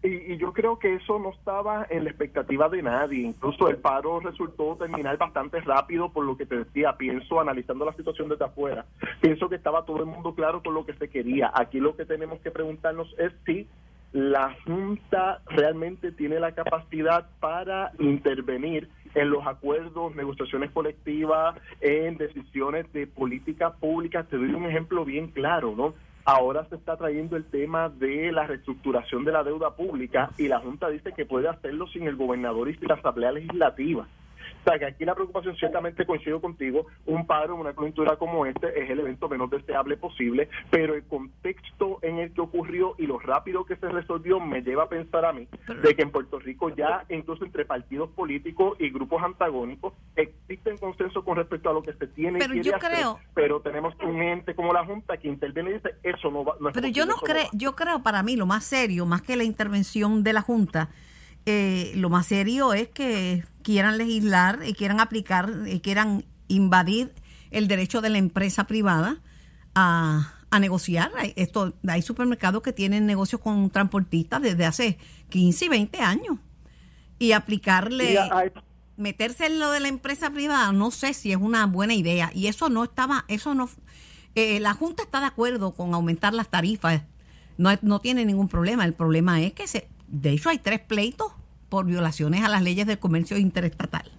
Y, 0.00 0.32
y 0.34 0.36
yo 0.36 0.52
creo 0.52 0.78
que 0.78 0.94
eso 0.94 1.18
no 1.18 1.30
estaba 1.30 1.84
en 1.90 2.04
la 2.04 2.10
expectativa 2.10 2.68
de 2.68 2.82
nadie. 2.82 3.22
Incluso 3.26 3.68
el 3.68 3.78
paro 3.78 4.20
resultó 4.20 4.76
terminar 4.76 5.16
bastante 5.18 5.60
rápido 5.60 6.12
por 6.12 6.24
lo 6.24 6.36
que 6.36 6.46
te 6.46 6.58
decía. 6.58 6.96
Pienso, 6.96 7.40
analizando 7.40 7.84
la 7.84 7.92
situación 7.94 8.28
desde 8.28 8.44
afuera, 8.44 8.86
pienso 9.20 9.48
que 9.48 9.56
estaba 9.56 9.84
todo 9.84 9.98
el 9.98 10.06
mundo 10.06 10.34
claro 10.36 10.62
con 10.62 10.74
lo 10.74 10.86
que 10.86 10.94
se 10.94 11.08
quería. 11.08 11.50
Aquí 11.52 11.80
lo 11.80 11.96
que 11.96 12.04
tenemos 12.04 12.38
que 12.40 12.52
preguntarnos 12.52 13.12
es 13.18 13.32
si 13.44 13.66
la 14.12 14.56
Junta 14.64 15.42
realmente 15.46 16.12
tiene 16.12 16.40
la 16.40 16.52
capacidad 16.52 17.26
para 17.40 17.92
intervenir 17.98 18.88
en 19.14 19.30
los 19.30 19.46
acuerdos, 19.46 20.14
negociaciones 20.14 20.70
colectivas, 20.70 21.56
en 21.80 22.16
decisiones 22.16 22.90
de 22.92 23.06
política 23.06 23.74
pública. 23.74 24.24
Te 24.24 24.36
doy 24.36 24.52
un 24.54 24.66
ejemplo 24.66 25.04
bien 25.04 25.28
claro, 25.28 25.74
¿no? 25.76 25.94
Ahora 26.24 26.66
se 26.68 26.76
está 26.76 26.96
trayendo 26.96 27.36
el 27.36 27.44
tema 27.44 27.88
de 27.88 28.32
la 28.32 28.46
reestructuración 28.46 29.24
de 29.24 29.32
la 29.32 29.44
deuda 29.44 29.74
pública 29.76 30.30
y 30.36 30.48
la 30.48 30.60
Junta 30.60 30.88
dice 30.90 31.12
que 31.12 31.24
puede 31.24 31.48
hacerlo 31.48 31.86
sin 31.88 32.06
el 32.06 32.16
gobernador 32.16 32.68
y 32.68 32.74
sin 32.74 32.88
la 32.88 32.94
Asamblea 32.94 33.32
Legislativa. 33.32 34.06
O 34.60 34.70
sea, 34.70 34.78
que 34.78 34.86
aquí 34.86 35.04
la 35.04 35.14
preocupación, 35.14 35.56
ciertamente 35.56 36.04
coincido 36.04 36.40
contigo, 36.40 36.86
un 37.06 37.26
paro 37.26 37.54
en 37.54 37.60
una 37.60 37.72
coyuntura 37.72 38.16
como 38.16 38.44
este 38.46 38.82
es 38.82 38.90
el 38.90 39.00
evento 39.00 39.28
menos 39.28 39.50
deseable 39.50 39.96
posible, 39.96 40.48
pero 40.70 40.94
el 40.94 41.04
contexto 41.04 41.98
en 42.02 42.18
el 42.18 42.32
que 42.32 42.40
ocurrió 42.40 42.94
y 42.98 43.06
lo 43.06 43.18
rápido 43.18 43.64
que 43.64 43.76
se 43.76 43.88
resolvió 43.88 44.40
me 44.40 44.60
lleva 44.62 44.84
a 44.84 44.88
pensar 44.88 45.24
a 45.24 45.32
mí 45.32 45.48
de 45.82 45.94
que 45.94 46.02
en 46.02 46.10
Puerto 46.10 46.38
Rico 46.38 46.68
ya, 46.74 47.04
incluso 47.08 47.44
entre 47.44 47.64
partidos 47.64 48.10
políticos 48.10 48.76
y 48.78 48.90
grupos 48.90 49.22
antagónicos, 49.22 49.94
existe 50.16 50.70
un 50.72 50.78
consenso 50.78 51.24
con 51.24 51.36
respecto 51.36 51.70
a 51.70 51.72
lo 51.72 51.82
que 51.82 51.92
se 51.94 52.06
tiene 52.08 52.38
Pero 52.38 52.54
yo 52.54 52.76
hacer, 52.76 52.90
creo- 52.92 53.18
pero 53.34 53.60
tenemos 53.60 53.94
un 54.02 54.20
ente 54.22 54.54
como 54.54 54.72
la 54.72 54.84
Junta 54.84 55.16
que 55.16 55.28
interviene 55.28 55.70
y 55.70 55.74
dice, 55.74 55.94
eso 56.02 56.30
no 56.30 56.44
va 56.44 56.54
no 56.60 56.68
es 56.68 56.74
Pero 56.74 56.88
yo 56.88 57.04
posible, 57.04 57.06
no 57.06 57.16
eso 57.16 57.24
creo, 57.24 57.44
va". 57.44 57.50
yo 57.52 57.76
creo 57.76 58.02
para 58.02 58.22
mí 58.22 58.36
lo 58.36 58.46
más 58.46 58.64
serio, 58.64 59.06
más 59.06 59.22
que 59.22 59.36
la 59.36 59.44
intervención 59.44 60.22
de 60.22 60.32
la 60.32 60.42
Junta, 60.42 60.88
eh, 61.50 61.92
lo 61.94 62.10
más 62.10 62.26
serio 62.26 62.74
es 62.74 62.88
que 62.88 63.44
quieran 63.62 63.96
legislar 63.96 64.60
y 64.66 64.74
quieran 64.74 65.00
aplicar 65.00 65.50
y 65.66 65.80
quieran 65.80 66.26
invadir 66.46 67.14
el 67.50 67.68
derecho 67.68 68.00
de 68.02 68.10
la 68.10 68.18
empresa 68.18 68.64
privada 68.66 69.22
a, 69.74 70.34
a 70.50 70.60
negociar. 70.60 71.10
Hay, 71.16 71.32
esto, 71.36 71.74
hay 71.86 72.02
supermercados 72.02 72.62
que 72.62 72.72
tienen 72.74 73.06
negocios 73.06 73.40
con 73.40 73.70
transportistas 73.70 74.42
desde 74.42 74.66
hace 74.66 74.98
15 75.30 75.64
y 75.64 75.68
20 75.68 75.98
años. 76.00 76.38
Y 77.18 77.32
aplicarle, 77.32 78.18
meterse 78.96 79.46
en 79.46 79.58
lo 79.58 79.70
de 79.70 79.80
la 79.80 79.88
empresa 79.88 80.30
privada, 80.30 80.70
no 80.72 80.90
sé 80.90 81.14
si 81.14 81.32
es 81.32 81.38
una 81.38 81.66
buena 81.66 81.94
idea. 81.94 82.30
Y 82.34 82.46
eso 82.46 82.68
no 82.68 82.84
estaba, 82.84 83.24
eso 83.28 83.54
no, 83.54 83.70
eh, 84.34 84.60
la 84.60 84.74
Junta 84.74 85.02
está 85.02 85.20
de 85.20 85.26
acuerdo 85.26 85.74
con 85.74 85.94
aumentar 85.94 86.34
las 86.34 86.48
tarifas. 86.48 87.02
No, 87.56 87.70
no 87.82 88.00
tiene 88.00 88.24
ningún 88.24 88.48
problema. 88.48 88.84
El 88.84 88.94
problema 88.94 89.40
es 89.40 89.52
que, 89.54 89.66
se, 89.66 89.88
de 90.06 90.30
hecho, 90.30 90.50
hay 90.50 90.58
tres 90.58 90.80
pleitos 90.80 91.32
por 91.68 91.86
violaciones 91.86 92.44
a 92.44 92.48
las 92.48 92.62
leyes 92.62 92.86
del 92.86 92.98
comercio 92.98 93.38
interestatal. 93.38 94.10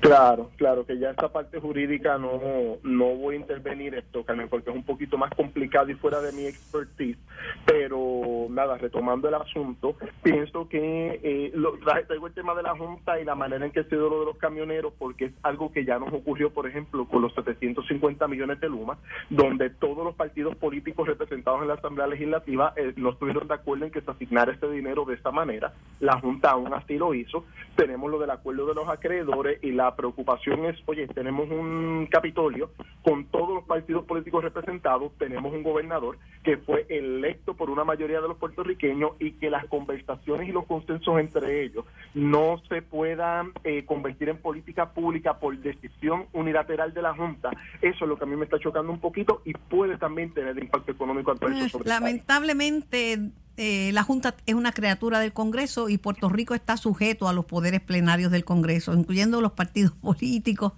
Claro, 0.00 0.50
claro, 0.56 0.86
que 0.86 0.96
ya 0.96 1.10
esta 1.10 1.28
parte 1.28 1.58
jurídica 1.58 2.18
no, 2.18 2.40
no 2.84 3.04
voy 3.16 3.34
a 3.34 3.38
intervenir 3.38 3.96
esto, 3.96 4.24
Carmen, 4.24 4.48
porque 4.48 4.70
es 4.70 4.76
un 4.76 4.84
poquito 4.84 5.18
más 5.18 5.34
complicado 5.34 5.90
y 5.90 5.94
fuera 5.94 6.20
de 6.20 6.30
mi 6.32 6.44
expertise. 6.46 7.18
Pero 7.66 8.46
nada, 8.48 8.78
retomando 8.78 9.28
el 9.28 9.34
asunto, 9.34 9.96
pienso 10.22 10.68
que 10.68 11.20
eh, 11.22 11.50
lo, 11.54 11.76
tra- 11.80 12.06
traigo 12.06 12.28
el 12.28 12.32
tema 12.32 12.54
de 12.54 12.62
la 12.62 12.76
Junta 12.76 13.20
y 13.20 13.24
la 13.24 13.34
manera 13.34 13.66
en 13.66 13.72
que 13.72 13.82
se 13.82 13.96
dio 13.96 14.08
lo 14.08 14.20
de 14.20 14.26
los 14.26 14.36
camioneros, 14.38 14.92
porque 14.98 15.26
es 15.26 15.32
algo 15.42 15.72
que 15.72 15.84
ya 15.84 15.98
nos 15.98 16.12
ocurrió, 16.12 16.50
por 16.50 16.68
ejemplo, 16.68 17.04
con 17.06 17.20
los 17.22 17.34
750 17.34 18.28
millones 18.28 18.60
de 18.60 18.68
Luma, 18.68 18.98
donde 19.30 19.68
todos 19.70 20.04
los 20.04 20.14
partidos 20.14 20.54
políticos 20.56 21.08
representados 21.08 21.60
en 21.62 21.68
la 21.68 21.74
Asamblea 21.74 22.06
Legislativa 22.06 22.72
eh, 22.76 22.92
no 22.96 23.10
estuvieron 23.10 23.48
de 23.48 23.54
acuerdo 23.54 23.84
en 23.86 23.90
que 23.90 24.00
se 24.00 24.10
asignara 24.12 24.52
ese 24.52 24.70
dinero 24.70 25.04
de 25.04 25.14
esta 25.14 25.32
manera. 25.32 25.72
La 25.98 26.20
Junta 26.20 26.52
aún 26.52 26.72
así 26.72 26.96
lo 26.96 27.14
hizo. 27.14 27.44
Tenemos 27.74 28.08
lo 28.10 28.18
del 28.20 28.30
acuerdo 28.30 28.66
de 28.66 28.74
los 28.74 28.88
acreedores 28.88 29.58
y 29.62 29.72
la 29.72 29.87
preocupación 29.96 30.64
es, 30.66 30.76
oye, 30.86 31.06
tenemos 31.08 31.48
un 31.50 32.08
Capitolio 32.10 32.70
con 33.02 33.26
todos 33.26 33.54
los 33.54 33.64
partidos 33.64 34.04
políticos 34.04 34.44
representados, 34.44 35.12
tenemos 35.18 35.52
un 35.52 35.62
gobernador 35.62 36.18
que 36.42 36.56
fue 36.58 36.86
electo 36.88 37.54
por 37.54 37.70
una 37.70 37.84
mayoría 37.84 38.20
de 38.20 38.28
los 38.28 38.36
puertorriqueños 38.36 39.12
y 39.18 39.32
que 39.32 39.50
las 39.50 39.66
conversaciones 39.66 40.48
y 40.48 40.52
los 40.52 40.66
consensos 40.66 41.18
entre 41.18 41.64
ellos 41.64 41.84
no 42.14 42.60
se 42.68 42.82
puedan 42.82 43.52
eh, 43.64 43.84
convertir 43.84 44.28
en 44.28 44.38
política 44.38 44.90
pública 44.92 45.38
por 45.38 45.56
decisión 45.58 46.26
unilateral 46.32 46.94
de 46.94 47.02
la 47.02 47.14
Junta. 47.14 47.50
Eso 47.82 48.04
es 48.04 48.08
lo 48.08 48.16
que 48.16 48.24
a 48.24 48.26
mí 48.26 48.36
me 48.36 48.44
está 48.44 48.58
chocando 48.58 48.92
un 48.92 49.00
poquito 49.00 49.42
y 49.44 49.52
puede 49.52 49.96
también 49.98 50.32
tener 50.32 50.58
impacto 50.58 50.92
económico 50.92 51.36
sobre 51.36 51.54
el 51.54 51.70
país. 51.70 51.86
lamentablemente, 51.86 53.18
eh, 53.60 53.90
la 53.92 54.04
Junta 54.04 54.36
es 54.46 54.54
una 54.54 54.70
criatura 54.70 55.18
del 55.18 55.32
Congreso 55.32 55.88
y 55.88 55.98
Puerto 55.98 56.28
Rico 56.28 56.54
está 56.54 56.76
sujeto 56.76 57.28
a 57.28 57.32
los 57.32 57.44
poderes 57.44 57.80
plenarios 57.80 58.30
del 58.30 58.44
Congreso, 58.44 58.94
incluyendo 58.94 59.40
los 59.40 59.50
partidos 59.50 59.92
políticos. 60.00 60.74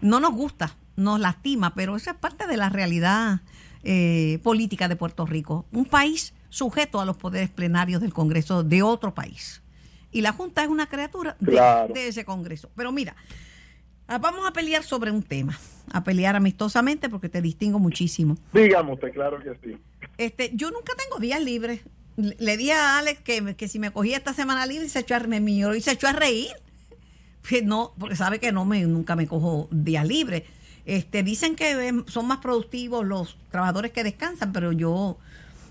No 0.00 0.18
nos 0.18 0.32
gusta, 0.32 0.74
nos 0.96 1.20
lastima, 1.20 1.74
pero 1.74 1.94
esa 1.94 2.12
es 2.12 2.16
parte 2.16 2.46
de 2.46 2.56
la 2.56 2.70
realidad 2.70 3.42
eh, 3.84 4.38
política 4.42 4.88
de 4.88 4.96
Puerto 4.96 5.26
Rico. 5.26 5.66
Un 5.72 5.84
país 5.84 6.32
sujeto 6.48 7.02
a 7.02 7.04
los 7.04 7.18
poderes 7.18 7.50
plenarios 7.50 8.00
del 8.00 8.14
Congreso 8.14 8.64
de 8.64 8.82
otro 8.82 9.12
país. 9.14 9.62
Y 10.10 10.22
la 10.22 10.32
Junta 10.32 10.62
es 10.62 10.70
una 10.70 10.88
criatura 10.88 11.36
de, 11.38 11.60
de 11.92 12.08
ese 12.08 12.24
Congreso. 12.24 12.70
Pero 12.74 12.92
mira, 12.92 13.14
ah, 14.08 14.16
vamos 14.16 14.48
a 14.48 14.54
pelear 14.54 14.84
sobre 14.84 15.10
un 15.10 15.22
tema, 15.22 15.58
a 15.92 16.02
pelear 16.02 16.34
amistosamente 16.34 17.10
porque 17.10 17.28
te 17.28 17.42
distingo 17.42 17.78
muchísimo. 17.78 18.38
Digamos, 18.54 19.00
claro 19.12 19.38
que 19.42 19.54
sí. 19.62 19.76
Este, 20.16 20.50
yo 20.54 20.70
nunca 20.70 20.94
tengo 20.96 21.20
días 21.20 21.42
libres. 21.42 21.82
Le 22.16 22.56
dije 22.56 22.72
a 22.72 22.98
Alex 22.98 23.20
que, 23.20 23.54
que 23.56 23.68
si 23.68 23.78
me 23.78 23.90
cogía 23.90 24.16
esta 24.16 24.34
semana 24.34 24.66
libre 24.66 24.88
se 24.88 25.00
echó 25.00 25.14
a, 25.14 25.20
me 25.20 25.38
y 25.38 25.80
se 25.80 25.92
echó 25.92 26.08
a 26.08 26.12
reír. 26.12 26.50
No, 27.64 27.92
porque 27.98 28.16
sabe 28.16 28.38
que 28.38 28.52
no 28.52 28.64
me, 28.64 28.82
nunca 28.82 29.16
me 29.16 29.26
cojo 29.26 29.68
días 29.70 30.06
libres. 30.06 30.44
Este, 30.84 31.22
dicen 31.22 31.54
que 31.54 32.02
son 32.06 32.26
más 32.26 32.38
productivos 32.38 33.06
los 33.06 33.36
trabajadores 33.50 33.92
que 33.92 34.04
descansan, 34.04 34.52
pero 34.52 34.72
yo 34.72 35.16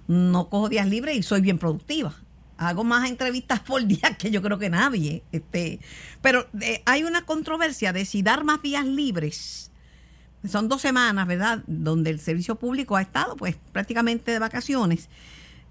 no 0.08 0.50
cojo 0.50 0.70
días 0.70 0.88
libres 0.88 1.18
y 1.18 1.24
soy 1.24 1.42
bien 1.42 1.58
productiva. 1.58 2.14
Hago 2.58 2.84
más 2.84 3.10
entrevistas 3.10 3.60
por 3.62 3.86
día 3.86 4.16
que 4.18 4.32
yo 4.32 4.42
creo 4.42 4.60
que 4.60 4.70
nadie. 4.70 5.24
Este, 5.32 5.80
pero 6.22 6.48
eh, 6.60 6.82
hay 6.86 7.04
una 7.04 7.26
controversia 7.26 7.94
de 7.94 8.06
si 8.06 8.22
dar 8.22 8.44
más 8.44 8.62
días 8.62 8.86
libres. 8.86 9.72
Son 10.48 10.68
dos 10.68 10.82
semanas, 10.82 11.28
¿verdad? 11.28 11.64
Donde 11.68 12.10
el 12.10 12.20
servicio 12.20 12.56
público 12.56 12.96
ha 12.96 13.02
estado 13.02 13.36
pues 13.38 13.58
prácticamente 13.72 14.32
de 14.32 14.40
vacaciones. 14.40 15.08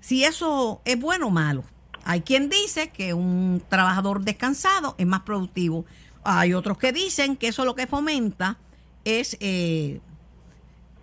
Si 0.00 0.24
eso 0.24 0.80
es 0.84 0.98
bueno 0.98 1.28
o 1.28 1.30
malo. 1.30 1.64
Hay 2.04 2.22
quien 2.22 2.48
dice 2.48 2.90
que 2.90 3.14
un 3.14 3.62
trabajador 3.68 4.22
descansado 4.22 4.94
es 4.98 5.06
más 5.06 5.20
productivo. 5.20 5.84
Hay 6.24 6.54
otros 6.54 6.78
que 6.78 6.92
dicen 6.92 7.36
que 7.36 7.48
eso 7.48 7.64
lo 7.64 7.74
que 7.74 7.86
fomenta 7.86 8.58
es 9.04 9.36
eh, 9.40 10.00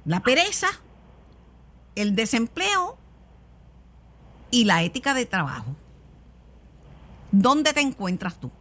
la 0.05 0.21
pereza, 0.21 0.67
el 1.95 2.15
desempleo 2.15 2.97
y 4.51 4.65
la 4.65 4.83
ética 4.83 5.13
de 5.13 5.25
trabajo. 5.25 5.75
¿Dónde 7.31 7.73
te 7.73 7.81
encuentras 7.81 8.39
tú? 8.39 8.51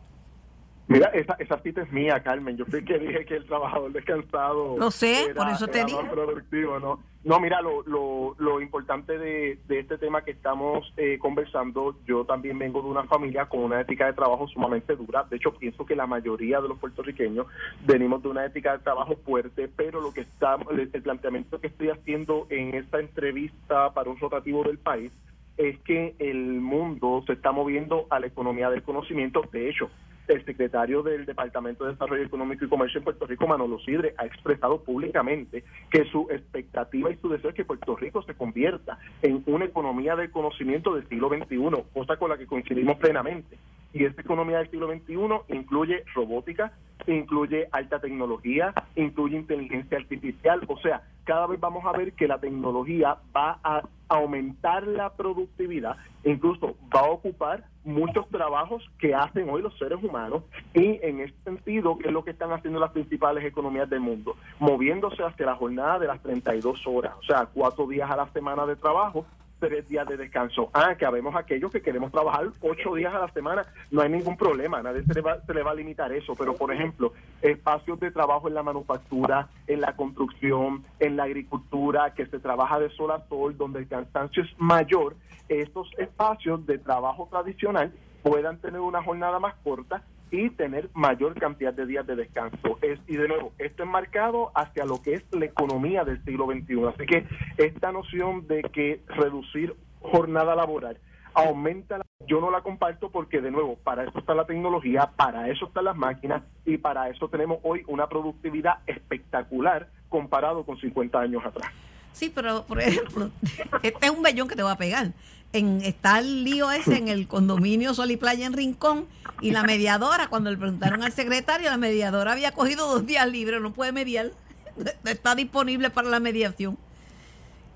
Mira, 0.88 1.08
esa, 1.08 1.34
esa 1.40 1.58
cita 1.58 1.82
es 1.82 1.92
mía, 1.92 2.22
Carmen. 2.22 2.56
Yo 2.56 2.64
fui 2.64 2.84
que 2.84 2.98
dije 2.98 3.24
que 3.24 3.36
el 3.36 3.46
trabajador 3.46 3.92
descansado. 3.92 4.76
Lo 4.78 4.90
sé, 4.90 5.32
por 5.34 5.48
eso 5.48 5.66
te 5.66 5.84
digo. 5.84 6.00
productivo, 6.08 6.78
¿no? 6.78 7.00
No, 7.24 7.40
mira, 7.40 7.60
lo, 7.60 7.82
lo, 7.82 8.36
lo 8.38 8.60
importante 8.60 9.18
de, 9.18 9.58
de, 9.66 9.80
este 9.80 9.98
tema 9.98 10.22
que 10.22 10.30
estamos 10.30 10.92
eh, 10.96 11.18
conversando, 11.18 11.96
yo 12.06 12.24
también 12.24 12.56
vengo 12.56 12.80
de 12.82 12.88
una 12.88 13.02
familia 13.02 13.46
con 13.46 13.64
una 13.64 13.80
ética 13.80 14.06
de 14.06 14.12
trabajo 14.12 14.46
sumamente 14.46 14.94
dura. 14.94 15.24
De 15.28 15.38
hecho, 15.38 15.52
pienso 15.52 15.84
que 15.84 15.96
la 15.96 16.06
mayoría 16.06 16.60
de 16.60 16.68
los 16.68 16.78
puertorriqueños 16.78 17.48
venimos 17.84 18.22
de 18.22 18.28
una 18.28 18.46
ética 18.46 18.76
de 18.76 18.84
trabajo 18.84 19.16
fuerte, 19.24 19.68
pero 19.74 20.00
lo 20.00 20.14
que 20.14 20.20
está, 20.20 20.56
el 20.70 21.02
planteamiento 21.02 21.60
que 21.60 21.66
estoy 21.66 21.90
haciendo 21.90 22.46
en 22.48 22.76
esta 22.76 23.00
entrevista 23.00 23.92
para 23.92 24.08
un 24.08 24.20
rotativo 24.20 24.62
del 24.62 24.78
país 24.78 25.10
es 25.56 25.80
que 25.80 26.14
el 26.20 26.60
mundo 26.60 27.24
se 27.26 27.32
está 27.32 27.50
moviendo 27.50 28.06
a 28.10 28.20
la 28.20 28.28
economía 28.28 28.70
del 28.70 28.84
conocimiento. 28.84 29.42
De 29.50 29.68
hecho, 29.68 29.90
el 30.28 30.44
secretario 30.44 31.02
del 31.02 31.26
Departamento 31.26 31.84
de 31.84 31.92
Desarrollo 31.92 32.24
Económico 32.24 32.64
y 32.64 32.68
Comercio 32.68 32.98
en 32.98 33.04
Puerto 33.04 33.26
Rico, 33.26 33.46
Manolo 33.46 33.78
Sidre, 33.80 34.14
ha 34.18 34.26
expresado 34.26 34.82
públicamente 34.82 35.64
que 35.90 36.04
su 36.06 36.28
expectativa 36.30 37.10
y 37.10 37.16
su 37.16 37.28
deseo 37.28 37.50
es 37.50 37.56
que 37.56 37.64
Puerto 37.64 37.96
Rico 37.96 38.22
se 38.22 38.34
convierta 38.34 38.98
en 39.22 39.42
una 39.46 39.66
economía 39.66 40.16
del 40.16 40.30
conocimiento 40.30 40.94
del 40.94 41.08
siglo 41.08 41.28
XXI, 41.28 41.84
cosa 41.92 42.16
con 42.16 42.30
la 42.30 42.38
que 42.38 42.46
coincidimos 42.46 42.96
plenamente. 42.98 43.58
Y 43.96 44.04
esta 44.04 44.20
economía 44.20 44.58
del 44.58 44.70
siglo 44.70 44.88
XXI 44.92 45.56
incluye 45.56 46.04
robótica, 46.14 46.72
incluye 47.06 47.66
alta 47.72 47.98
tecnología, 47.98 48.74
incluye 48.94 49.38
inteligencia 49.38 49.96
artificial, 49.96 50.60
o 50.68 50.76
sea, 50.78 51.02
cada 51.24 51.46
vez 51.46 51.58
vamos 51.58 51.82
a 51.86 51.96
ver 51.96 52.12
que 52.12 52.28
la 52.28 52.38
tecnología 52.38 53.16
va 53.34 53.58
a 53.64 53.82
aumentar 54.08 54.86
la 54.86 55.14
productividad, 55.14 55.96
incluso 56.24 56.76
va 56.94 57.00
a 57.00 57.10
ocupar 57.10 57.64
muchos 57.84 58.28
trabajos 58.28 58.84
que 58.98 59.14
hacen 59.14 59.48
hoy 59.48 59.62
los 59.62 59.76
seres 59.78 60.04
humanos 60.04 60.42
y 60.74 60.98
en 61.02 61.20
ese 61.20 61.34
sentido, 61.44 61.96
¿qué 61.96 62.08
es 62.08 62.12
lo 62.12 62.22
que 62.22 62.32
están 62.32 62.52
haciendo 62.52 62.78
las 62.78 62.92
principales 62.92 63.46
economías 63.46 63.88
del 63.88 64.00
mundo? 64.00 64.36
Moviéndose 64.58 65.22
hacia 65.22 65.46
la 65.46 65.54
jornada 65.54 65.98
de 65.98 66.08
las 66.08 66.22
32 66.22 66.86
horas, 66.86 67.14
o 67.18 67.22
sea, 67.22 67.46
cuatro 67.46 67.86
días 67.86 68.10
a 68.10 68.16
la 68.16 68.28
semana 68.28 68.66
de 68.66 68.76
trabajo 68.76 69.24
tres 69.58 69.88
días 69.88 70.06
de 70.06 70.16
descanso. 70.16 70.70
Ah, 70.72 70.94
que 70.96 71.06
habemos 71.06 71.34
aquellos 71.34 71.70
que 71.70 71.82
queremos 71.82 72.12
trabajar 72.12 72.46
ocho 72.60 72.94
días 72.94 73.14
a 73.14 73.18
la 73.18 73.28
semana, 73.32 73.64
no 73.90 74.02
hay 74.02 74.10
ningún 74.10 74.36
problema, 74.36 74.82
nadie 74.82 75.02
se 75.04 75.14
le, 75.14 75.20
va, 75.20 75.40
se 75.40 75.54
le 75.54 75.62
va 75.62 75.70
a 75.70 75.74
limitar 75.74 76.12
eso, 76.12 76.34
pero 76.34 76.54
por 76.54 76.72
ejemplo, 76.72 77.12
espacios 77.42 77.98
de 78.00 78.10
trabajo 78.10 78.48
en 78.48 78.54
la 78.54 78.62
manufactura, 78.62 79.48
en 79.66 79.80
la 79.80 79.96
construcción, 79.96 80.84
en 81.00 81.16
la 81.16 81.24
agricultura, 81.24 82.14
que 82.14 82.26
se 82.26 82.38
trabaja 82.38 82.78
de 82.78 82.90
sol 82.90 83.10
a 83.10 83.26
sol, 83.28 83.56
donde 83.56 83.80
el 83.80 83.88
cansancio 83.88 84.42
es 84.42 84.50
mayor, 84.58 85.16
estos 85.48 85.88
espacios 85.98 86.66
de 86.66 86.78
trabajo 86.78 87.28
tradicional 87.30 87.92
puedan 88.22 88.58
tener 88.58 88.80
una 88.80 89.02
jornada 89.02 89.38
más 89.38 89.54
corta 89.62 90.02
y 90.30 90.50
tener 90.50 90.90
mayor 90.94 91.34
cantidad 91.38 91.72
de 91.72 91.86
días 91.86 92.06
de 92.06 92.16
descanso. 92.16 92.78
Es, 92.82 92.98
y 93.06 93.16
de 93.16 93.28
nuevo, 93.28 93.52
esto 93.58 93.84
es 93.84 93.88
marcado 93.88 94.50
hacia 94.54 94.84
lo 94.84 95.00
que 95.02 95.14
es 95.14 95.24
la 95.32 95.44
economía 95.44 96.04
del 96.04 96.22
siglo 96.24 96.46
XXI. 96.46 96.84
Así 96.94 97.06
que 97.06 97.26
esta 97.58 97.92
noción 97.92 98.46
de 98.46 98.62
que 98.62 99.00
reducir 99.08 99.74
jornada 100.00 100.54
laboral 100.54 100.98
aumenta, 101.34 102.00
yo 102.26 102.40
no 102.40 102.50
la 102.50 102.62
comparto 102.62 103.10
porque 103.10 103.40
de 103.40 103.50
nuevo, 103.50 103.76
para 103.84 104.04
eso 104.04 104.18
está 104.18 104.34
la 104.34 104.46
tecnología, 104.46 105.10
para 105.16 105.50
eso 105.50 105.66
están 105.66 105.84
las 105.84 105.96
máquinas 105.96 106.42
y 106.64 106.78
para 106.78 107.10
eso 107.10 107.28
tenemos 107.28 107.58
hoy 107.62 107.82
una 107.88 108.08
productividad 108.08 108.78
espectacular 108.86 109.90
comparado 110.08 110.64
con 110.64 110.78
50 110.78 111.20
años 111.20 111.44
atrás. 111.44 111.70
Sí, 112.12 112.32
pero 112.34 112.64
por 112.64 112.80
ejemplo, 112.80 113.30
este 113.82 114.06
es 114.06 114.10
un 114.10 114.22
bellón 114.22 114.48
que 114.48 114.56
te 114.56 114.62
va 114.62 114.72
a 114.72 114.78
pegar. 114.78 115.12
En, 115.52 115.80
está 115.82 116.18
el 116.18 116.44
lío 116.44 116.70
ese 116.70 116.98
en 116.98 117.08
el 117.08 117.28
condominio 117.28 117.94
Sol 117.94 118.10
y 118.10 118.16
Playa 118.16 118.46
en 118.46 118.52
Rincón 118.52 119.06
y 119.40 119.52
la 119.52 119.62
mediadora, 119.62 120.28
cuando 120.28 120.50
le 120.50 120.56
preguntaron 120.56 121.02
al 121.02 121.12
secretario, 121.12 121.70
la 121.70 121.76
mediadora 121.76 122.32
había 122.32 122.52
cogido 122.52 122.88
dos 122.88 123.06
días 123.06 123.30
libres, 123.30 123.60
no 123.60 123.72
puede 123.72 123.92
mediar, 123.92 124.32
está 125.04 125.34
disponible 125.34 125.90
para 125.90 126.08
la 126.08 126.20
mediación. 126.20 126.76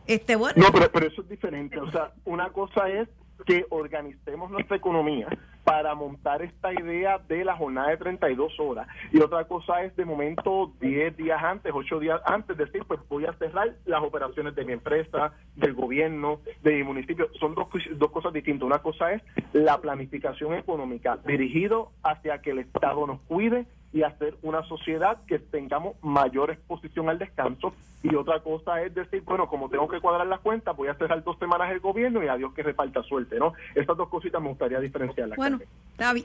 Este, 0.06 0.36
bueno. 0.36 0.62
No, 0.62 0.72
pero, 0.72 0.90
pero 0.90 1.06
eso 1.06 1.22
es 1.22 1.28
diferente. 1.28 1.78
O 1.78 1.90
sea, 1.90 2.12
una 2.24 2.50
cosa 2.50 2.88
es 2.88 3.08
que 3.46 3.64
organicemos 3.70 4.50
nuestra 4.50 4.76
economía 4.76 5.28
para 5.70 5.94
montar 5.94 6.42
esta 6.42 6.72
idea 6.72 7.18
de 7.28 7.44
la 7.44 7.54
jornada 7.54 7.90
de 7.90 7.96
32 7.96 8.58
horas. 8.58 8.88
Y 9.12 9.20
otra 9.20 9.44
cosa 9.44 9.84
es, 9.84 9.94
de 9.94 10.04
momento, 10.04 10.72
10 10.80 11.16
días 11.16 11.40
antes, 11.40 11.70
8 11.72 12.00
días 12.00 12.20
antes, 12.24 12.56
decir, 12.56 12.82
pues 12.88 12.98
voy 13.08 13.24
a 13.26 13.34
cerrar 13.34 13.76
las 13.84 14.02
operaciones 14.02 14.56
de 14.56 14.64
mi 14.64 14.72
empresa, 14.72 15.32
del 15.54 15.74
gobierno, 15.74 16.40
de 16.64 16.74
mi 16.74 16.82
municipio. 16.82 17.28
Son 17.38 17.54
dos, 17.54 17.68
dos 17.92 18.10
cosas 18.10 18.32
distintas. 18.32 18.66
Una 18.66 18.80
cosa 18.80 19.12
es 19.12 19.22
la 19.52 19.80
planificación 19.80 20.54
económica 20.54 21.18
dirigido 21.24 21.92
hacia 22.02 22.42
que 22.42 22.50
el 22.50 22.58
Estado 22.58 23.06
nos 23.06 23.20
cuide 23.20 23.64
y 23.92 24.02
hacer 24.02 24.36
una 24.42 24.62
sociedad 24.64 25.18
que 25.26 25.38
tengamos 25.38 25.96
mayor 26.02 26.50
exposición 26.50 27.08
al 27.08 27.18
descanso. 27.18 27.74
Y 28.02 28.14
otra 28.14 28.40
cosa 28.40 28.80
es 28.82 28.94
decir, 28.94 29.22
bueno, 29.22 29.48
como 29.48 29.68
tengo 29.68 29.88
que 29.88 30.00
cuadrar 30.00 30.26
las 30.26 30.40
cuentas, 30.40 30.76
voy 30.76 30.88
a 30.88 30.94
cerrar 30.94 31.22
dos 31.22 31.38
semanas 31.38 31.70
el 31.70 31.80
gobierno 31.80 32.22
y 32.22 32.28
a 32.28 32.36
Dios 32.36 32.54
que 32.54 32.62
reparta 32.62 33.02
suerte, 33.02 33.38
¿no? 33.38 33.52
Estas 33.74 33.96
dos 33.96 34.08
cositas 34.08 34.40
me 34.40 34.48
gustaría 34.48 34.80
diferenciarlas. 34.80 35.36
Bueno, 35.36 35.59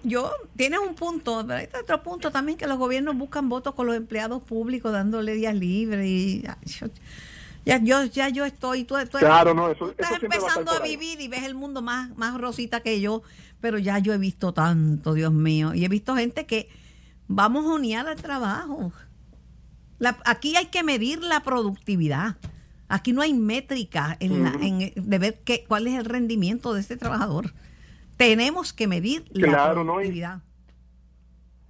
yo, 0.03 0.31
tienes 0.55 0.79
un 0.79 0.95
punto, 0.95 1.43
pero 1.45 1.59
hay 1.59 1.67
otro 1.81 2.01
punto 2.01 2.31
también 2.31 2.57
que 2.57 2.67
los 2.67 2.77
gobiernos 2.77 3.17
buscan 3.17 3.49
votos 3.49 3.73
con 3.75 3.87
los 3.87 3.95
empleados 3.95 4.41
públicos 4.43 4.91
dándole 4.91 5.33
días 5.33 5.55
libres 5.55 6.05
y... 6.05 6.43
Ya 7.65 7.79
yo, 7.83 8.03
ya 8.03 8.29
yo 8.29 8.45
estoy, 8.45 8.83
tú, 8.83 8.93
claro, 9.17 9.55
no, 9.55 9.71
eso, 9.71 9.89
estás 9.89 10.21
empezando 10.21 10.71
a, 10.71 10.77
a 10.77 10.79
vivir 10.81 11.19
y 11.19 11.27
ves 11.27 11.41
el 11.45 11.55
mundo 11.55 11.81
más, 11.81 12.15
más 12.15 12.39
rosita 12.39 12.81
que 12.81 13.01
yo, 13.01 13.23
pero 13.59 13.79
ya 13.79 13.97
yo 13.97 14.13
he 14.13 14.19
visto 14.19 14.53
tanto, 14.53 15.15
Dios 15.15 15.33
mío, 15.33 15.73
y 15.73 15.83
he 15.83 15.89
visto 15.89 16.15
gente 16.15 16.45
que 16.45 16.69
Vamos 17.27 17.65
a 17.65 17.73
unir 17.73 17.97
al 17.97 18.15
trabajo. 18.15 18.91
aquí 20.25 20.55
hay 20.55 20.67
que 20.67 20.83
medir 20.83 21.21
la 21.23 21.41
productividad. 21.41 22.37
Aquí 22.87 23.13
no 23.13 23.21
hay 23.21 23.33
métrica 23.33 24.15
en, 24.19 24.93
de 24.95 25.17
ver 25.17 25.41
qué, 25.43 25.65
cuál 25.67 25.87
es 25.87 25.97
el 25.97 26.05
rendimiento 26.05 26.73
de 26.73 26.81
este 26.81 26.97
trabajador. 26.97 27.51
Tenemos 28.17 28.73
que 28.73 28.87
medir 28.87 29.25
la 29.31 29.71
productividad. 29.73 30.41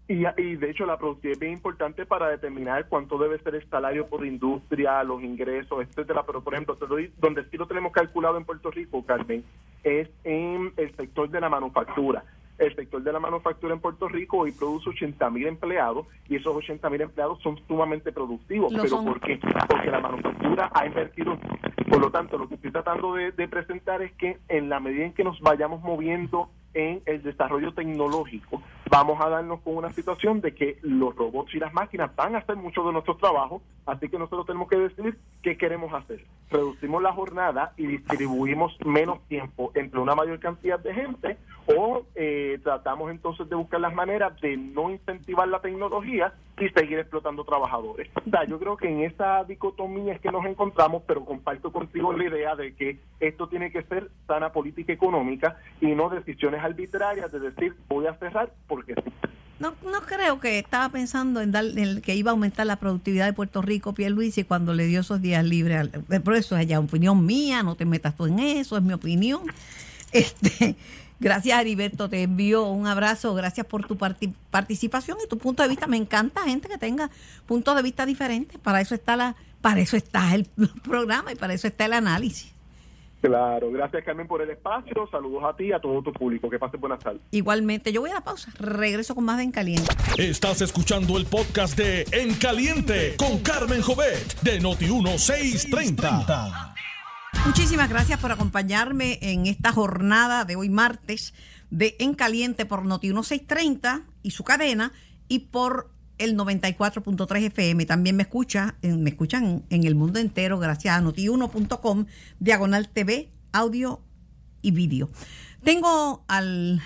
y, 0.08 0.26
y, 0.42 0.56
de 0.56 0.70
hecho 0.70 0.86
la 0.86 0.98
productividad 0.98 1.34
es 1.34 1.40
bien 1.40 1.54
importante 1.54 2.06
para 2.06 2.30
determinar 2.30 2.88
cuánto 2.88 3.18
debe 3.18 3.40
ser 3.40 3.56
el 3.56 3.70
salario 3.70 4.08
por 4.08 4.26
industria, 4.26 5.04
los 5.04 5.24
ingresos, 5.24 5.84
etcétera. 5.84 6.24
Pero 6.26 6.44
por 6.44 6.54
ejemplo, 6.54 6.78
donde 7.18 7.50
sí 7.50 7.58
lo 7.58 7.68
tenemos 7.68 7.92
calculado 7.92 8.38
en 8.38 8.46
Puerto 8.46 8.70
Rico, 8.70 9.04
Carmen, 9.06 9.44
es 9.84 10.10
en 10.24 10.74
el 10.78 10.96
sector 10.96 11.30
de 11.30 11.42
la 11.42 11.50
manufactura 11.50 12.24
el 12.58 12.76
sector 12.76 13.04
de 13.04 13.12
la 13.12 13.20
manufactura 13.20 13.74
en 13.74 13.80
Puerto 13.80 14.08
Rico 14.08 14.38
hoy 14.40 14.52
produce 14.52 14.90
80 14.90 15.30
mil 15.30 15.48
empleados 15.48 16.08
y 16.30 16.36
esos 16.36 16.56
80 16.56 16.90
mil 16.90 17.02
empleados 17.02 17.42
son 17.42 17.60
sumamente 17.68 18.12
productivos. 18.12 18.74
¿Pero 18.74 19.04
por 19.04 19.20
qué? 19.20 19.40
Porque 19.68 19.92
la 19.92 20.00
manufactura 20.00 20.72
ha 20.74 20.86
invertido. 20.86 21.38
Por 21.90 22.00
lo 22.00 22.12
tanto, 22.12 22.38
lo 22.38 22.48
que 22.48 22.56
estoy 22.56 22.72
tratando 22.72 23.14
de, 23.16 23.32
presentar 23.48 24.02
es 24.02 24.12
que 24.14 24.38
en 24.48 24.70
la 24.70 24.80
medida 24.80 25.06
en 25.06 25.14
que 25.14 25.24
nos 25.24 25.40
vayamos 25.42 25.82
moviendo 25.82 26.50
en 26.76 27.02
el 27.06 27.24
desarrollo 27.24 27.74
tecnológico, 27.74 28.62
vamos 28.92 29.20
a 29.22 29.30
darnos 29.30 29.62
con 29.62 29.78
una 29.78 29.92
situación 29.92 30.42
de 30.42 30.54
que 30.54 30.78
los 30.82 31.16
robots 31.16 31.56
y 31.56 31.60
las 31.60 31.74
máquinas 31.74 32.16
van 32.16 32.36
a 32.36 32.40
hacer 32.40 32.58
mucho 32.58 32.84
de 32.84 32.92
nuestro 32.92 33.16
trabajo, 33.16 33.62
así 33.86 34.10
que 34.10 34.20
nosotros 34.20 34.46
tenemos 34.46 34.70
que 34.70 34.78
decidir 34.78 35.18
qué 35.42 35.58
queremos 35.58 35.94
hacer. 35.94 36.24
Reducimos 36.52 37.02
la 37.02 37.14
jornada 37.14 37.74
y 37.78 37.88
distribuimos 37.88 38.78
menos 38.86 39.26
tiempo 39.28 39.72
entre 39.74 40.00
una 40.00 40.16
mayor 40.16 40.40
cantidad 40.40 40.80
de 40.80 40.94
gente 40.94 41.38
o 41.66 42.04
eh, 42.14 42.60
tratamos 42.64 43.10
entonces 43.10 43.50
de 43.50 43.56
buscar 43.56 43.80
las 43.80 43.94
maneras 43.96 44.40
de 44.42 44.58
no 44.58 44.92
incentivar 44.92 45.48
la 45.48 45.62
tecnología 45.62 46.34
y 46.60 46.70
seguir 46.70 47.00
explotando 47.00 47.44
trabajadores. 47.44 48.10
yo 48.50 48.60
creo 48.60 48.78
que 48.78 48.88
en 48.88 49.02
esa 49.02 49.44
dicotomía 49.44 50.14
es 50.14 50.22
que 50.22 50.32
nos 50.32 50.46
encontramos, 50.46 51.04
pero 51.06 51.26
comparto 51.26 51.72
contigo 51.72 52.14
la 52.14 52.26
idea 52.26 52.56
de 52.56 52.76
que 52.76 53.00
esto 53.20 53.48
tiene 53.48 53.72
que 53.72 53.84
ser 53.84 54.10
sana 54.28 54.52
política 54.52 54.94
económica 54.94 55.58
y 55.82 55.88
no 55.88 56.10
decisiones 56.10 56.64
arbitrarias 56.64 57.32
de 57.32 57.40
decir 57.40 57.76
voy 57.88 58.08
a 58.08 58.16
cerrar 58.16 58.54
porque. 58.68 58.96
No, 59.58 59.74
no 59.84 60.02
creo 60.02 60.40
que 60.42 60.60
estaba 60.60 60.90
pensando 60.90 61.40
en, 61.40 61.52
dar, 61.52 61.66
que 62.04 62.16
iba 62.16 62.32
a 62.32 62.34
aumentar 62.34 62.66
la 62.66 62.76
productividad 62.76 63.26
de 63.26 63.34
Puerto 63.34 63.62
Rico, 63.62 63.94
Pierluisi, 63.94 64.44
cuando 64.44 64.74
le 64.74 64.86
dio 64.86 65.00
esos 65.00 65.22
días 65.22 65.46
libres. 65.46 65.90
Por 66.24 66.36
eso 66.36 66.58
es 66.58 66.68
ya 66.68 66.80
opinión 66.80 67.26
mía, 67.26 67.64
no 67.64 67.76
te 67.76 67.86
metas 67.86 68.16
tú 68.18 68.26
en 68.26 68.40
eso, 68.40 68.78
es 68.78 68.84
mi 68.84 68.94
opinión. 68.94 69.42
Este, 70.12 70.78
Gracias, 71.20 71.60
Heriberto. 71.60 72.10
Te 72.10 72.24
envío 72.24 72.66
un 72.66 72.88
abrazo. 72.88 73.34
Gracias 73.36 73.66
por 73.66 73.88
tu 73.88 73.98
participación 73.98 75.18
y 75.24 75.28
tu 75.28 75.38
punto 75.38 75.64
de 75.64 75.70
vista. 75.70 75.88
Me 75.88 75.98
encanta 75.98 76.44
gente 76.44 76.68
que 76.68 76.78
tenga 76.78 77.10
puntos 77.46 77.76
de 77.76 77.82
vista 77.82 78.06
diferentes. 78.06 78.58
Para 78.58 78.82
eso 78.82 78.96
está 78.96 79.16
la, 79.16 79.36
para 79.62 79.80
eso 79.80 79.98
está 79.98 80.36
el 80.36 80.46
programa 80.84 81.32
y 81.32 81.36
para 81.36 81.54
eso 81.54 81.68
está 81.68 81.86
el 81.86 81.94
análisis. 81.94 82.56
Claro, 83.22 83.72
gracias 83.72 84.04
Carmen 84.04 84.28
por 84.28 84.42
el 84.42 84.52
espacio. 84.52 85.08
Saludos 85.10 85.44
a 85.46 85.56
ti 85.56 85.66
y 85.66 85.72
a 85.72 85.80
todo 85.80 86.02
tu 86.04 86.14
público. 86.14 86.48
Que 86.50 86.60
pasen 86.60 86.80
buenas 86.80 87.00
tardes. 87.00 87.22
Igualmente, 87.32 87.92
yo 87.92 88.02
voy 88.02 88.12
a 88.12 88.16
la 88.16 88.22
pausa. 88.22 88.52
Regreso 88.60 89.16
con 89.16 89.24
más 89.24 89.38
de 89.38 89.44
En 89.44 89.52
Caliente. 89.52 89.92
Estás 90.18 90.62
escuchando 90.62 91.18
el 91.18 91.26
podcast 91.26 91.76
de 91.76 92.06
En 92.12 92.36
Caliente 92.36 93.16
con 93.18 93.40
Carmen 93.40 93.82
Jovet 93.82 94.42
de 94.42 94.60
Noti 94.60 94.86
1630. 94.86 96.76
Muchísimas 97.46 97.90
gracias 97.90 98.20
por 98.20 98.32
acompañarme 98.32 99.20
en 99.22 99.48
esta 99.48 99.72
jornada 99.72 100.46
de 100.46 100.56
hoy 100.56 100.70
martes 100.70 101.34
de 101.70 101.96
En 102.00 102.14
Caliente 102.14 102.66
por 102.66 102.86
Noti 102.86 103.08
1630 103.08 104.04
y 104.24 104.32
su 104.32 104.44
cadena 104.44 104.92
y 105.28 105.40
por 105.40 105.92
el 106.18 106.38
94.3 106.38 107.46
FM. 107.48 107.86
También 107.86 108.16
me 108.16 108.24
escucha, 108.24 108.76
me 108.82 109.10
escuchan 109.10 109.64
en 109.70 109.84
el 109.84 109.96
mundo 109.96 110.20
entero 110.20 110.60
gracias 110.60 110.98
a 110.98 111.02
noti1.com, 111.02 112.06
diagonal 112.40 112.90
TV, 112.90 113.30
audio 113.52 114.02
y 114.62 114.72
vídeo. 114.72 115.10
Tengo 115.64 116.24
al 116.28 116.82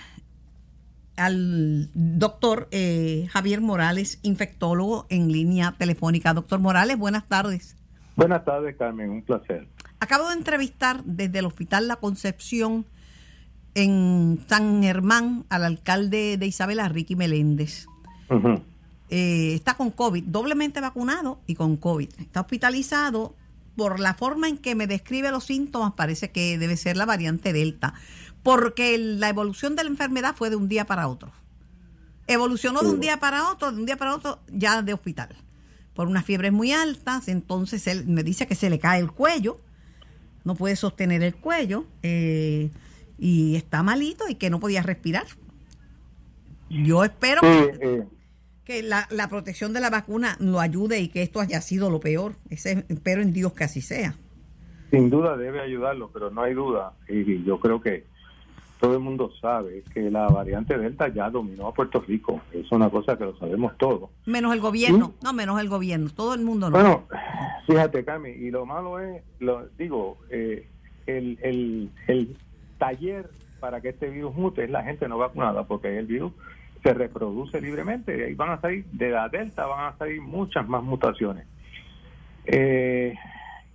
al 1.19 1.89
doctor 1.93 2.69
eh, 2.71 3.27
Javier 3.29 3.61
Morales, 3.61 4.19
infectólogo, 4.23 5.05
en 5.09 5.31
línea 5.31 5.75
telefónica. 5.77 6.33
Doctor 6.33 6.59
Morales, 6.59 6.97
buenas 6.97 7.27
tardes. 7.27 7.75
Buenas 8.15 8.43
tardes, 8.45 8.75
Carmen, 8.77 9.09
un 9.09 9.21
placer. 9.21 9.67
Acabo 9.99 10.29
de 10.29 10.35
entrevistar 10.35 11.03
desde 11.03 11.39
el 11.39 11.45
Hospital 11.45 11.87
La 11.87 11.97
Concepción 11.97 12.85
en 13.75 14.43
San 14.47 14.81
Germán 14.81 15.45
al 15.49 15.65
alcalde 15.65 16.37
de 16.37 16.47
Isabela, 16.47 16.87
Ricky 16.89 17.15
Meléndez. 17.15 17.87
Eh, 19.09 19.53
está 19.55 19.75
con 19.75 19.91
COVID, 19.91 20.23
doblemente 20.25 20.81
vacunado 20.81 21.41
y 21.47 21.55
con 21.55 21.77
COVID. 21.77 22.09
Está 22.19 22.41
hospitalizado. 22.41 23.35
Por 23.75 24.01
la 24.01 24.13
forma 24.13 24.49
en 24.49 24.57
que 24.57 24.75
me 24.75 24.87
describe 24.87 25.31
los 25.31 25.45
síntomas, 25.45 25.93
parece 25.93 26.31
que 26.31 26.57
debe 26.57 26.75
ser 26.75 26.97
la 26.97 27.05
variante 27.05 27.53
Delta, 27.53 27.93
porque 28.43 28.97
la 28.97 29.29
evolución 29.29 29.77
de 29.77 29.85
la 29.85 29.89
enfermedad 29.89 30.35
fue 30.35 30.49
de 30.49 30.57
un 30.57 30.67
día 30.67 30.85
para 30.85 31.07
otro. 31.07 31.31
Evolucionó 32.27 32.81
de 32.81 32.89
un 32.89 32.99
día 32.99 33.21
para 33.21 33.49
otro, 33.49 33.71
de 33.71 33.77
un 33.79 33.85
día 33.85 33.95
para 33.95 34.15
otro, 34.15 34.39
ya 34.51 34.81
de 34.81 34.93
hospital. 34.93 35.29
Por 35.93 36.07
unas 36.07 36.25
fiebres 36.25 36.51
muy 36.51 36.73
altas, 36.73 37.29
entonces 37.29 37.87
él 37.87 38.05
me 38.05 38.23
dice 38.23 38.47
que 38.47 38.55
se 38.55 38.69
le 38.69 38.79
cae 38.79 38.99
el 38.99 39.11
cuello, 39.11 39.61
no 40.43 40.55
puede 40.55 40.75
sostener 40.75 41.23
el 41.23 41.35
cuello 41.35 41.85
eh, 42.03 42.69
y 43.17 43.55
está 43.55 43.83
malito 43.83 44.25
y 44.29 44.35
que 44.35 44.49
no 44.49 44.59
podía 44.59 44.81
respirar. 44.81 45.25
Yo 46.69 47.03
espero 47.03 47.41
que, 47.41 48.79
eh. 48.79 48.83
la, 48.83 49.27
protección 49.29 49.73
de 49.73 49.81
la 49.81 49.89
vacuna 49.89 50.37
lo 50.39 50.59
ayude 50.59 50.99
y 50.99 51.09
que 51.09 51.23
esto 51.23 51.39
haya 51.39 51.61
sido 51.61 51.89
lo 51.89 51.99
peor. 51.99 52.35
Ese, 52.49 52.85
espero 52.89 53.21
en 53.21 53.33
Dios 53.33 53.53
que 53.53 53.63
así 53.63 53.81
sea. 53.81 54.15
Sin 54.91 55.09
duda 55.09 55.37
debe 55.37 55.61
ayudarlo, 55.61 56.09
pero 56.11 56.29
no 56.31 56.41
hay 56.41 56.53
duda. 56.53 56.93
Y 57.07 57.43
yo 57.43 57.59
creo 57.59 57.81
que 57.81 58.05
todo 58.79 58.93
el 58.93 58.99
mundo 58.99 59.29
sabe 59.41 59.83
que 59.93 60.09
la 60.09 60.27
variante 60.27 60.77
Delta 60.77 61.09
ya 61.09 61.29
dominó 61.29 61.67
a 61.67 61.73
Puerto 61.73 61.99
Rico. 62.07 62.41
Es 62.53 62.71
una 62.71 62.89
cosa 62.89 63.17
que 63.17 63.25
lo 63.25 63.37
sabemos 63.37 63.77
todos. 63.77 64.09
Menos 64.25 64.53
el 64.53 64.61
gobierno, 64.61 65.13
no, 65.21 65.33
menos 65.33 65.59
el 65.59 65.67
gobierno, 65.67 66.09
todo 66.15 66.33
el 66.33 66.41
mundo 66.41 66.69
no. 66.69 66.77
Bueno, 66.77 67.03
fíjate, 67.67 68.05
Cami, 68.05 68.29
y 68.29 68.51
lo 68.51 68.65
malo 68.65 68.99
es, 68.99 69.21
lo 69.39 69.67
digo, 69.77 70.17
eh, 70.29 70.67
el, 71.07 71.37
el, 71.41 71.89
el 72.07 72.37
taller 72.77 73.29
para 73.59 73.81
que 73.81 73.89
este 73.89 74.09
virus 74.09 74.33
mute 74.35 74.63
es 74.63 74.69
la 74.69 74.83
gente 74.83 75.09
no 75.09 75.17
vacunada, 75.17 75.67
porque 75.67 75.97
el 75.97 76.05
virus 76.05 76.31
se 76.81 76.93
reproduce 76.93 77.59
libremente 77.59 78.17
y 78.17 78.21
ahí 78.21 78.33
van 78.33 78.51
a 78.51 78.61
salir, 78.61 78.85
de 78.85 79.09
la 79.09 79.27
Delta 79.27 79.65
van 79.65 79.93
a 79.93 79.97
salir 79.97 80.21
muchas 80.21 80.67
más 80.67 80.81
mutaciones. 80.81 81.45
Eh, 82.45 83.13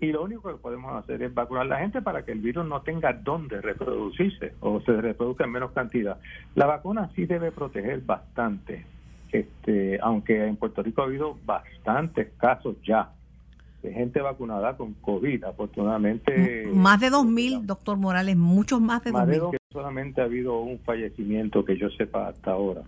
y 0.01 0.13
lo 0.13 0.25
único 0.25 0.51
que 0.51 0.57
podemos 0.57 0.95
hacer 0.95 1.23
es 1.23 1.33
vacunar 1.33 1.63
a 1.65 1.69
la 1.69 1.79
gente 1.79 2.03
para 2.03 2.25
que 2.25 2.33
el 2.33 2.41
virus 2.41 2.67
no 2.67 2.83
tenga 2.83 3.13
dónde 3.13 3.61
reproducirse 3.61 4.55
o 4.61 4.81
se 4.81 5.01
reproduzca 5.01 5.45
en 5.45 5.53
menos 5.53 5.73
cantidad. 5.73 6.19
La 6.55 6.67
vacuna 6.67 7.11
sí 7.15 7.27
debe 7.27 7.53
proteger 7.53 8.01
bastante, 8.01 8.85
este, 9.33 9.99
aunque 10.01 10.47
en 10.47 10.57
Puerto 10.57 10.83
Rico 10.83 11.03
ha 11.03 11.07
habido 11.07 11.39
bastantes 11.45 12.33
casos 12.39 12.77
ya 12.83 13.13
de 13.83 13.93
gente 13.93 14.21
vacunada 14.21 14.77
con 14.77 14.95
COVID, 14.95 15.45
afortunadamente. 15.45 16.65
Más 16.73 17.01
de 17.01 17.11
2.000, 17.11 17.63
doctor 17.63 17.99
Morales, 17.99 18.37
muchos 18.37 18.81
más 18.81 19.05
de 19.05 19.13
2.000. 19.13 19.57
Solamente 19.71 20.21
ha 20.21 20.25
habido 20.25 20.61
un 20.61 20.79
fallecimiento 20.81 21.65
que 21.65 21.77
yo 21.77 21.91
sepa 21.91 22.29
hasta 22.29 22.53
ahora. 22.53 22.83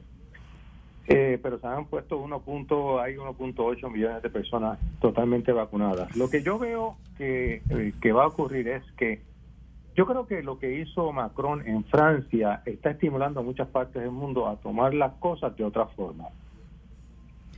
Eh, 1.09 1.39
pero 1.41 1.61
se 1.61 1.67
han 1.69 1.87
puesto 1.87 2.19
uno 2.19 2.41
punto, 2.41 3.01
hay 3.01 3.15
1.8 3.15 3.91
millones 3.93 4.23
de 4.23 4.31
personas 4.31 4.79
totalmente 5.01 5.53
vacunadas. 5.53 6.17
Lo 6.17 6.29
que 6.29 6.43
yo 6.43 6.59
veo 6.59 6.97
que, 7.17 7.63
eh, 7.71 7.93
que 8.01 8.13
va 8.13 8.25
a 8.25 8.29
ocurrir 8.29 8.67
es 8.69 8.83
que 8.97 9.21
yo 9.95 10.05
creo 10.05 10.27
que 10.27 10.43
lo 10.43 10.59
que 10.59 10.81
hizo 10.81 11.13
Macron 11.13 11.67
en 11.67 11.85
Francia 11.85 12.63
está 12.67 12.91
estimulando 12.91 13.41
a 13.41 13.43
muchas 13.45 13.69
partes 13.69 14.03
del 14.03 14.11
mundo 14.11 14.49
a 14.49 14.57
tomar 14.57 14.95
las 14.95 15.13
cosas 15.15 15.57
de 15.57 15.65
otra 15.65 15.87
forma. 15.87 16.25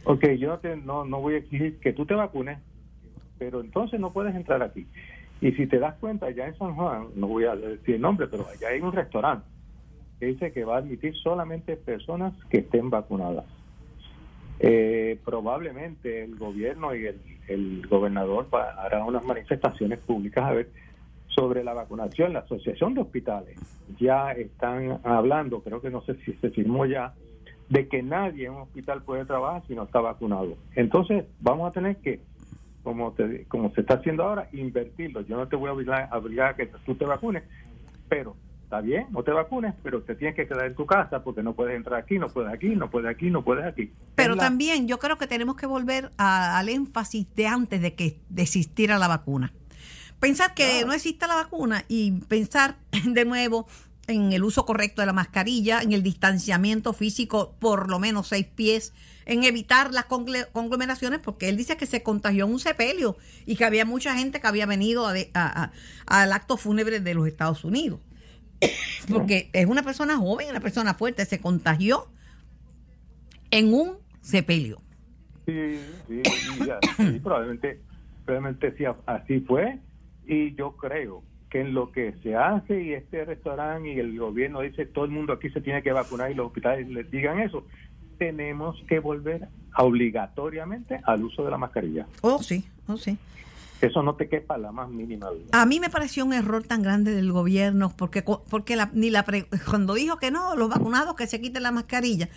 Ok, 0.05 0.27
yo 0.39 0.59
te, 0.59 0.77
no, 0.77 1.05
no 1.05 1.21
voy 1.21 1.35
a 1.35 1.39
exigir 1.39 1.81
que 1.81 1.95
tú 1.95 2.05
te 2.05 2.15
vacunes, 2.15 2.59
pero 3.39 3.61
entonces 3.61 3.99
no 3.99 4.13
puedes 4.13 4.35
entrar 4.35 4.63
aquí. 4.63 4.87
Y 5.41 5.53
si 5.53 5.67
te 5.67 5.79
das 5.79 5.95
cuenta, 5.97 6.31
ya 6.31 6.47
en 6.47 6.57
San 6.59 6.75
Juan, 6.75 7.09
no 7.15 7.29
voy 7.29 7.45
a 7.45 7.57
decir 7.57 7.95
el 7.95 8.01
nombre, 8.03 8.27
pero 8.29 8.47
allá 8.47 8.69
hay 8.69 8.81
un 8.81 8.93
restaurante 8.93 9.47
que 10.19 10.27
dice 10.27 10.53
que 10.53 10.65
va 10.65 10.77
a 10.77 10.79
admitir 10.79 11.15
solamente 11.17 11.77
personas 11.77 12.35
que 12.51 12.59
estén 12.59 12.91
vacunadas. 12.91 13.45
Eh, 14.61 15.19
probablemente 15.25 16.25
el 16.25 16.37
gobierno 16.37 16.95
y 16.95 17.07
el, 17.47 17.87
gobernador 17.89 18.49
harán 18.53 19.05
unas 19.05 19.25
manifestaciones 19.25 20.01
públicas 20.01 20.45
a 20.45 20.53
ver 20.53 20.69
sobre 21.29 21.63
la 21.63 21.73
vacunación. 21.73 22.33
La 22.33 22.41
Asociación 22.41 22.95
de 22.95 23.03
Hospitales 23.03 23.57
ya 23.99 24.33
están 24.33 25.01
hablando, 25.05 25.63
creo 25.63 25.81
que 25.81 25.91
no 25.91 26.03
sé 26.03 26.17
si 26.25 26.33
se 26.35 26.51
firmó 26.51 26.85
ya, 26.87 27.15
de 27.69 27.87
que 27.89 28.03
nadie 28.03 28.47
en 28.47 28.53
un 28.53 28.63
hospital 28.63 29.03
puede 29.03 29.25
trabajar 29.25 29.63
si 29.69 29.75
no 29.75 29.85
está 29.85 30.01
vacunado. 30.01 30.57
Entonces 30.75 31.25
vamos 31.41 31.69
a 31.69 31.73
tener 31.73 31.97
que, 31.99 32.21
como, 32.83 33.15
como 33.47 33.71
se 33.75 33.83
está 33.83 33.95
haciendo 33.95 34.25
ahora, 34.25 34.49
invertirlo. 34.53 35.21
Yo 35.23 35.37
no 35.37 35.47
te 35.47 35.57
voy 35.57 35.69
a 35.69 35.75
obligar, 35.75 36.09
a 36.11 36.19
obligar 36.19 36.51
a 36.51 36.57
que 36.57 36.67
tú 36.67 36.95
te 36.97 37.05
vacunes, 37.05 37.45
pero 38.09 38.35
está 38.69 38.83
bien, 38.83 39.07
no 39.13 39.23
te 39.23 39.31
vacunes, 39.31 39.73
pero 39.83 40.03
te 40.03 40.15
tienes 40.15 40.37
que 40.37 40.47
quedar 40.47 40.67
en 40.67 40.75
tu 40.75 40.85
casa 40.85 41.25
porque 41.25 41.43
no 41.43 41.55
puedes 41.55 41.75
entrar 41.75 41.99
aquí, 41.99 42.19
no 42.19 42.29
puedes 42.29 42.53
aquí, 42.53 42.77
no 42.77 42.91
puedes 42.91 43.11
aquí, 43.11 43.31
no 43.31 43.43
puedes 43.43 43.65
aquí. 43.65 43.91
Pero 44.15 44.37
también 44.37 44.87
yo 44.87 44.99
creo 44.99 45.17
que 45.17 45.27
tenemos 45.27 45.57
que 45.57 45.65
volver 45.65 46.13
al 46.19 46.69
énfasis 46.69 47.35
de 47.35 47.47
antes 47.47 47.81
de 47.81 47.95
que 47.95 48.21
existiera 48.37 48.99
la 48.99 49.09
vacuna. 49.09 49.55
Pensar 50.21 50.53
que 50.53 50.85
no 50.85 50.93
exista 50.93 51.27
la 51.27 51.37
vacuna 51.37 51.87
y 51.89 52.21
pensar 52.29 52.77
de 53.07 53.25
nuevo 53.25 53.67
en 54.07 54.35
el 54.35 54.45
uso 54.45 54.67
correcto 54.67 55.01
de 55.01 55.07
la 55.07 55.15
mascarilla, 55.15 55.81
en 55.81 55.95
el 55.95 56.03
distanciamiento 56.03 56.93
físico 56.93 57.55
por 57.61 57.89
lo 57.89 57.99
menos 57.99 58.29
seis 58.29 58.47
pies, 58.55 58.93
en 59.25 59.45
evitar 59.45 59.95
las 59.95 60.05
conglomeraciones, 60.05 61.21
porque 61.21 61.49
él 61.49 61.57
dice 61.57 61.79
que 61.79 61.87
se 61.87 62.03
contagió 62.03 62.45
en 62.45 62.53
un 62.53 62.61
sepelio 62.61 63.17
y 63.47 63.57
que 63.57 63.65
había 63.65 63.87
mucha 63.87 64.15
gente 64.15 64.43
que 64.43 64.47
había 64.47 64.67
venido 64.67 65.07
al 65.07 66.33
acto 66.35 66.59
fúnebre 66.59 67.01
de 67.01 67.15
los 67.15 67.27
Estados 67.27 67.65
Unidos. 67.65 68.01
porque 69.13 69.51
es 69.53 69.67
una 69.67 69.83
persona 69.83 70.17
joven, 70.17 70.49
una 70.51 70.61
persona 70.61 70.95
fuerte, 70.95 71.25
se 71.25 71.41
contagió 71.41 72.07
en 73.51 73.73
un 73.73 73.99
sepelio. 74.21 74.81
Sí, 75.47 75.81
sí, 76.07 76.23
probablemente, 77.23 77.81
probablemente 78.25 78.77
sí, 78.77 78.85
así 79.07 79.41
fue. 79.41 79.79
Y 80.27 80.55
yo 80.55 80.77
creo 80.77 81.23
que 81.51 81.61
en 81.61 81.73
lo 81.73 81.91
que 81.91 82.15
se 82.23 82.37
hace 82.37 82.83
y 82.83 82.93
este 82.93 83.25
restaurante 83.25 83.95
y 83.95 83.99
el 83.99 84.19
gobierno 84.19 84.61
dice 84.61 84.85
todo 84.85 85.07
el 85.07 85.11
mundo 85.11 85.33
aquí 85.33 85.49
se 85.51 85.63
tiene 85.63 85.83
que 85.83 85.93
vacunar 85.93 86.31
y 86.31 86.35
los 86.35 86.49
hospitales 86.49 86.89
les 86.89 87.11
digan 87.11 87.41
eso, 87.41 87.67
tenemos 88.19 88.77
que 88.87 88.99
volver 88.99 89.49
obligatoriamente 89.79 91.01
al 91.05 91.25
uso 91.25 91.45
de 91.45 91.51
la 91.51 91.59
mascarilla. 91.59 92.07
Oh, 92.21 92.43
sí, 92.43 92.65
oh, 92.89 92.97
sí. 92.97 93.17
Eso 93.81 94.03
no 94.03 94.17
te 94.17 94.29
quepa 94.29 94.59
la 94.59 94.73
más 94.73 94.89
mínima 94.89 95.29
duda. 95.29 95.47
A 95.53 95.65
mí 95.67 95.79
me 95.79 95.89
pareció 95.89 96.25
un 96.25 96.33
error 96.33 96.65
tan 96.65 96.83
grande 96.83 97.15
del 97.15 97.31
gobierno 97.31 97.93
porque 97.97 98.23
porque 98.23 98.77
la, 98.77 98.91
ni 98.93 99.11
la 99.11 99.25
cuando 99.71 99.95
dijo 99.95 100.17
que 100.17 100.31
no, 100.31 100.57
los 100.57 100.69
vacunados 100.69 101.15
que 101.15 101.27
se 101.27 101.41
quiten 101.41 101.63
la 101.63 101.73
mascarilla. 101.73 102.29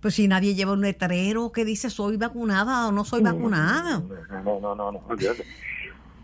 Pues 0.00 0.14
si 0.14 0.28
nadie 0.28 0.54
lleva 0.54 0.72
un 0.72 0.80
letrero 0.80 1.52
que 1.52 1.64
dice 1.64 1.90
soy 1.90 2.16
vacunada 2.16 2.88
o 2.88 2.92
no 2.92 3.04
soy 3.04 3.22
vacunada. 3.22 4.02
No, 4.44 4.60
no, 4.60 4.74
no, 4.74 4.92
no, 4.92 5.00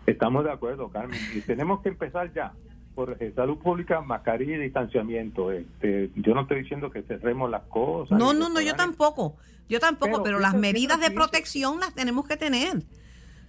Estamos 0.07 0.43
de 0.45 0.51
acuerdo, 0.51 0.89
Carmen. 0.89 1.19
Y 1.35 1.41
tenemos 1.41 1.81
que 1.81 1.89
empezar 1.89 2.33
ya 2.33 2.53
por 2.95 3.15
salud 3.35 3.59
pública, 3.59 4.01
mascarilla 4.01 4.55
y 4.55 4.59
distanciamiento. 4.59 5.51
Este, 5.51 6.09
yo 6.15 6.33
no 6.33 6.41
estoy 6.41 6.63
diciendo 6.63 6.89
que 6.89 7.03
cerremos 7.03 7.51
las 7.51 7.63
cosas. 7.63 8.17
No, 8.17 8.33
no, 8.33 8.49
no, 8.49 8.59
yo 8.61 8.75
tampoco. 8.75 9.35
Yo 9.69 9.79
tampoco, 9.79 10.23
pero, 10.23 10.39
las 10.39 10.55
medidas 10.55 10.99
de 10.99 11.11
protección 11.11 11.79
las 11.79 11.93
tenemos 11.93 12.27
que 12.27 12.37
tener. 12.37 12.83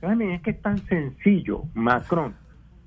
Es 0.00 0.42
que 0.42 0.50
es 0.50 0.62
tan 0.62 0.78
sencillo, 0.86 1.64
Macron. 1.74 2.34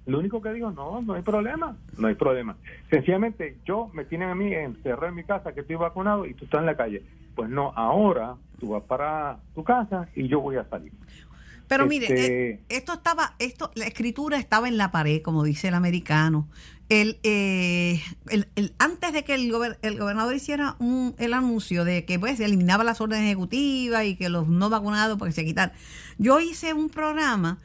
Lo 0.05 0.19
único 0.19 0.41
que 0.41 0.53
digo, 0.53 0.71
no, 0.71 1.01
no 1.01 1.13
hay 1.13 1.21
problema, 1.21 1.75
no 1.97 2.07
hay 2.07 2.15
problema. 2.15 2.55
Sencillamente, 2.89 3.57
yo 3.65 3.89
me 3.93 4.05
tienen 4.05 4.29
a 4.29 4.35
mí 4.35 4.53
encerrado 4.53 5.07
en 5.07 5.15
mi 5.15 5.23
casa 5.23 5.53
que 5.53 5.61
estoy 5.61 5.75
vacunado 5.75 6.25
y 6.25 6.33
tú 6.33 6.45
estás 6.45 6.61
en 6.61 6.65
la 6.65 6.75
calle. 6.75 7.03
Pues 7.35 7.49
no, 7.49 7.73
ahora 7.75 8.35
tú 8.59 8.69
vas 8.69 8.83
para 8.83 9.37
tu 9.53 9.63
casa 9.63 10.07
y 10.15 10.27
yo 10.27 10.39
voy 10.39 10.55
a 10.55 10.63
salir. 10.65 10.91
Pero 11.71 11.87
mire, 11.87 12.07
este 12.07 12.49
eh, 12.49 12.59
esto 12.67 12.91
estaba, 12.91 13.33
esto, 13.39 13.71
la 13.75 13.85
escritura 13.87 14.37
estaba 14.37 14.67
en 14.67 14.75
la 14.75 14.91
pared, 14.91 15.21
como 15.21 15.45
dice 15.45 15.69
el 15.69 15.73
americano. 15.73 16.49
El, 16.89 17.17
eh, 17.23 18.01
el, 18.27 18.73
antes 18.77 19.13
de 19.13 19.23
que 19.23 19.35
el, 19.35 19.53
el 19.81 19.97
gobernador 19.97 20.35
hiciera 20.35 20.75
un, 20.79 21.15
el 21.17 21.33
anuncio 21.33 21.85
de 21.85 22.03
que 22.03 22.19
pues, 22.19 22.39
se 22.39 22.43
eliminaba 22.43 22.83
las 22.83 22.99
órdenes 22.99 23.23
ejecutivas 23.23 24.03
y 24.03 24.17
que 24.17 24.27
los 24.27 24.49
no 24.49 24.69
vacunados 24.69 25.17
porque 25.17 25.31
se 25.31 25.45
quitar, 25.45 25.71
yo 26.17 26.41
hice 26.41 26.73
un 26.73 26.89
programa, 26.89 27.59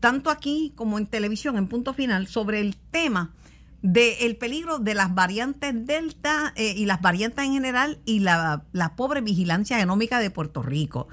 tanto 0.00 0.30
aquí 0.30 0.72
como 0.74 0.98
en 0.98 1.06
televisión, 1.06 1.56
en 1.56 1.68
punto 1.68 1.94
final, 1.94 2.26
sobre 2.26 2.58
el 2.58 2.74
tema 2.90 3.34
del 3.82 4.34
peligro 4.34 4.80
de 4.80 4.94
las 4.94 5.14
variantes 5.14 5.86
Delta 5.86 6.52
eh, 6.56 6.74
y 6.76 6.86
las 6.86 7.00
variantes 7.00 7.44
en 7.44 7.52
general 7.52 8.00
y 8.04 8.18
la, 8.18 8.64
la 8.72 8.96
pobre 8.96 9.20
vigilancia 9.20 9.78
genómica 9.78 10.18
de 10.18 10.30
Puerto 10.30 10.60
Rico 10.60 11.06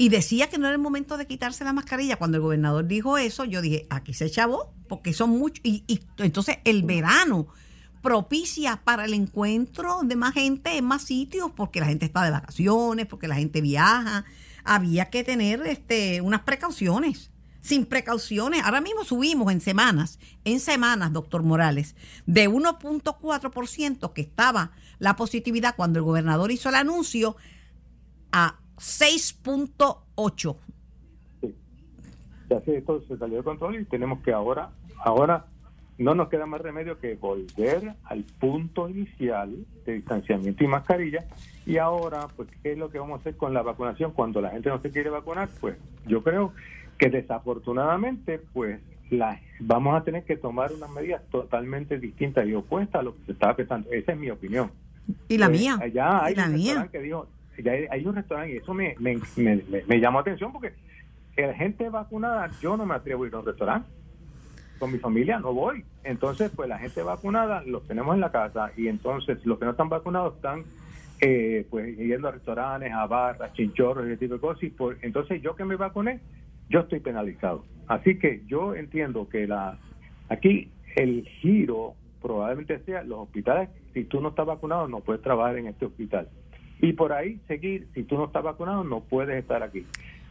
y 0.00 0.08
decía 0.08 0.48
que 0.48 0.56
no 0.56 0.64
era 0.64 0.76
el 0.76 0.80
momento 0.80 1.18
de 1.18 1.26
quitarse 1.26 1.62
la 1.62 1.74
mascarilla. 1.74 2.16
Cuando 2.16 2.38
el 2.38 2.42
gobernador 2.42 2.86
dijo 2.86 3.18
eso, 3.18 3.44
yo 3.44 3.60
dije, 3.60 3.86
aquí 3.90 4.14
se 4.14 4.30
chavó, 4.30 4.72
porque 4.88 5.12
son 5.12 5.28
muchos. 5.28 5.60
Y, 5.62 5.84
entonces 6.16 6.56
el 6.64 6.84
verano 6.84 7.48
propicia 8.00 8.80
para 8.82 9.04
el 9.04 9.12
encuentro 9.12 10.00
de 10.02 10.16
más 10.16 10.32
gente 10.32 10.78
en 10.78 10.86
más 10.86 11.02
sitios, 11.02 11.50
porque 11.54 11.80
la 11.80 11.86
gente 11.86 12.06
está 12.06 12.24
de 12.24 12.30
vacaciones, 12.30 13.04
porque 13.04 13.28
la 13.28 13.34
gente 13.34 13.60
viaja. 13.60 14.24
Había 14.64 15.10
que 15.10 15.22
tener 15.22 15.66
este, 15.66 16.22
unas 16.22 16.44
precauciones. 16.44 17.30
Sin 17.60 17.84
precauciones, 17.84 18.62
ahora 18.64 18.80
mismo 18.80 19.04
subimos 19.04 19.52
en 19.52 19.60
semanas, 19.60 20.18
en 20.44 20.60
semanas, 20.60 21.12
doctor 21.12 21.42
Morales, 21.42 21.94
de 22.24 22.48
1.4% 22.48 24.14
que 24.14 24.22
estaba 24.22 24.72
la 24.98 25.16
positividad 25.16 25.76
cuando 25.76 25.98
el 25.98 26.06
gobernador 26.06 26.52
hizo 26.52 26.70
el 26.70 26.76
anuncio 26.76 27.36
a 28.32 28.59
6.8. 28.80 30.56
Sí. 31.40 31.54
Ya 32.48 32.60
sé, 32.60 32.78
esto 32.78 33.02
se 33.06 33.16
salió 33.18 33.38
de 33.38 33.44
control 33.44 33.80
y 33.80 33.84
tenemos 33.84 34.20
que 34.22 34.32
ahora, 34.32 34.70
ahora 34.98 35.46
no 36.00 36.14
nos 36.14 36.30
queda 36.30 36.46
más 36.46 36.62
remedio 36.62 36.98
que 36.98 37.14
volver 37.16 37.94
al 38.04 38.24
punto 38.24 38.88
inicial 38.88 39.54
de 39.84 39.92
distanciamiento 39.92 40.64
y 40.64 40.66
mascarilla. 40.66 41.26
Y 41.66 41.76
ahora, 41.76 42.26
pues, 42.34 42.48
¿qué 42.62 42.72
es 42.72 42.78
lo 42.78 42.90
que 42.90 42.98
vamos 42.98 43.18
a 43.18 43.20
hacer 43.20 43.36
con 43.36 43.52
la 43.52 43.60
vacunación? 43.60 44.12
Cuando 44.12 44.40
la 44.40 44.50
gente 44.50 44.70
no 44.70 44.80
se 44.80 44.90
quiere 44.90 45.10
vacunar, 45.10 45.50
pues 45.60 45.76
yo 46.06 46.22
creo 46.22 46.54
que 46.96 47.10
desafortunadamente, 47.10 48.40
pues, 48.54 48.80
la, 49.10 49.38
vamos 49.60 49.94
a 49.94 50.02
tener 50.02 50.24
que 50.24 50.36
tomar 50.36 50.72
unas 50.72 50.90
medidas 50.90 51.22
totalmente 51.30 51.98
distintas 51.98 52.46
y 52.46 52.54
opuestas 52.54 53.00
a 53.00 53.02
lo 53.02 53.14
que 53.14 53.26
se 53.26 53.32
estaba 53.32 53.54
pensando. 53.54 53.90
Esa 53.92 54.12
es 54.12 54.18
mi 54.18 54.30
opinión. 54.30 54.70
Y 55.28 55.36
la 55.36 55.48
pues, 55.48 55.60
mía. 55.60 55.76
Allá 55.82 56.24
hay 56.24 56.34
la 56.34 56.46
mía. 56.46 56.88
que 56.90 57.00
dijo, 57.00 57.28
hay, 57.68 58.06
un 58.06 58.14
restaurante 58.14 58.54
y 58.54 58.56
eso 58.56 58.72
me, 58.74 58.94
me, 58.98 59.18
me, 59.36 59.62
me, 59.86 60.06
atención 60.06 60.52
porque 60.52 60.72
la 61.36 61.54
gente 61.54 61.88
vacunada, 61.88 62.50
yo 62.60 62.76
no 62.76 62.86
me 62.86 62.94
atrevo 62.94 63.24
a 63.24 63.26
ir 63.28 63.34
a 63.34 63.38
un 63.38 63.46
restaurante. 63.46 63.88
Con 64.78 64.92
mi 64.92 64.98
familia 64.98 65.38
no 65.38 65.52
voy. 65.52 65.84
Entonces, 66.04 66.50
pues 66.54 66.68
la 66.68 66.78
gente 66.78 67.02
vacunada 67.02 67.62
los 67.62 67.86
tenemos 67.86 68.14
en 68.14 68.20
la 68.20 68.32
casa 68.32 68.72
y 68.76 68.88
entonces 68.88 69.44
los 69.44 69.58
que 69.58 69.66
no 69.66 69.72
están 69.72 69.90
vacunados 69.90 70.36
están 70.36 70.64
eh, 71.20 71.66
pues 71.68 71.96
yendo 71.98 72.28
a 72.28 72.32
restaurantes, 72.32 72.90
a 72.92 73.06
barras, 73.06 73.52
chinchorros, 73.52 74.06
ese 74.06 74.16
tipo 74.16 74.34
de 74.34 74.40
cosas. 74.40 74.62
Y 74.62 74.70
por, 74.70 74.96
entonces 75.02 75.42
yo 75.42 75.54
que 75.54 75.64
me 75.64 75.76
vacuné, 75.76 76.20
yo 76.70 76.80
estoy 76.80 77.00
penalizado. 77.00 77.64
Así 77.88 78.18
que 78.18 78.42
yo 78.46 78.74
entiendo 78.74 79.28
que 79.28 79.46
la 79.46 79.76
aquí 80.28 80.70
el 80.96 81.26
giro 81.40 81.94
probablemente 82.22 82.78
sea 82.84 83.02
los 83.02 83.20
hospitales, 83.20 83.68
si 83.92 84.04
tú 84.04 84.20
no 84.20 84.30
estás 84.30 84.46
vacunado 84.46 84.88
no 84.88 85.00
puedes 85.00 85.22
trabajar 85.22 85.58
en 85.58 85.66
este 85.66 85.86
hospital 85.86 86.28
y 86.80 86.92
por 86.92 87.12
ahí 87.12 87.40
seguir, 87.46 87.88
si 87.94 88.04
tú 88.04 88.16
no 88.16 88.26
estás 88.26 88.42
vacunado, 88.42 88.84
no 88.84 89.00
puedes 89.00 89.38
estar 89.38 89.62
aquí. 89.62 89.84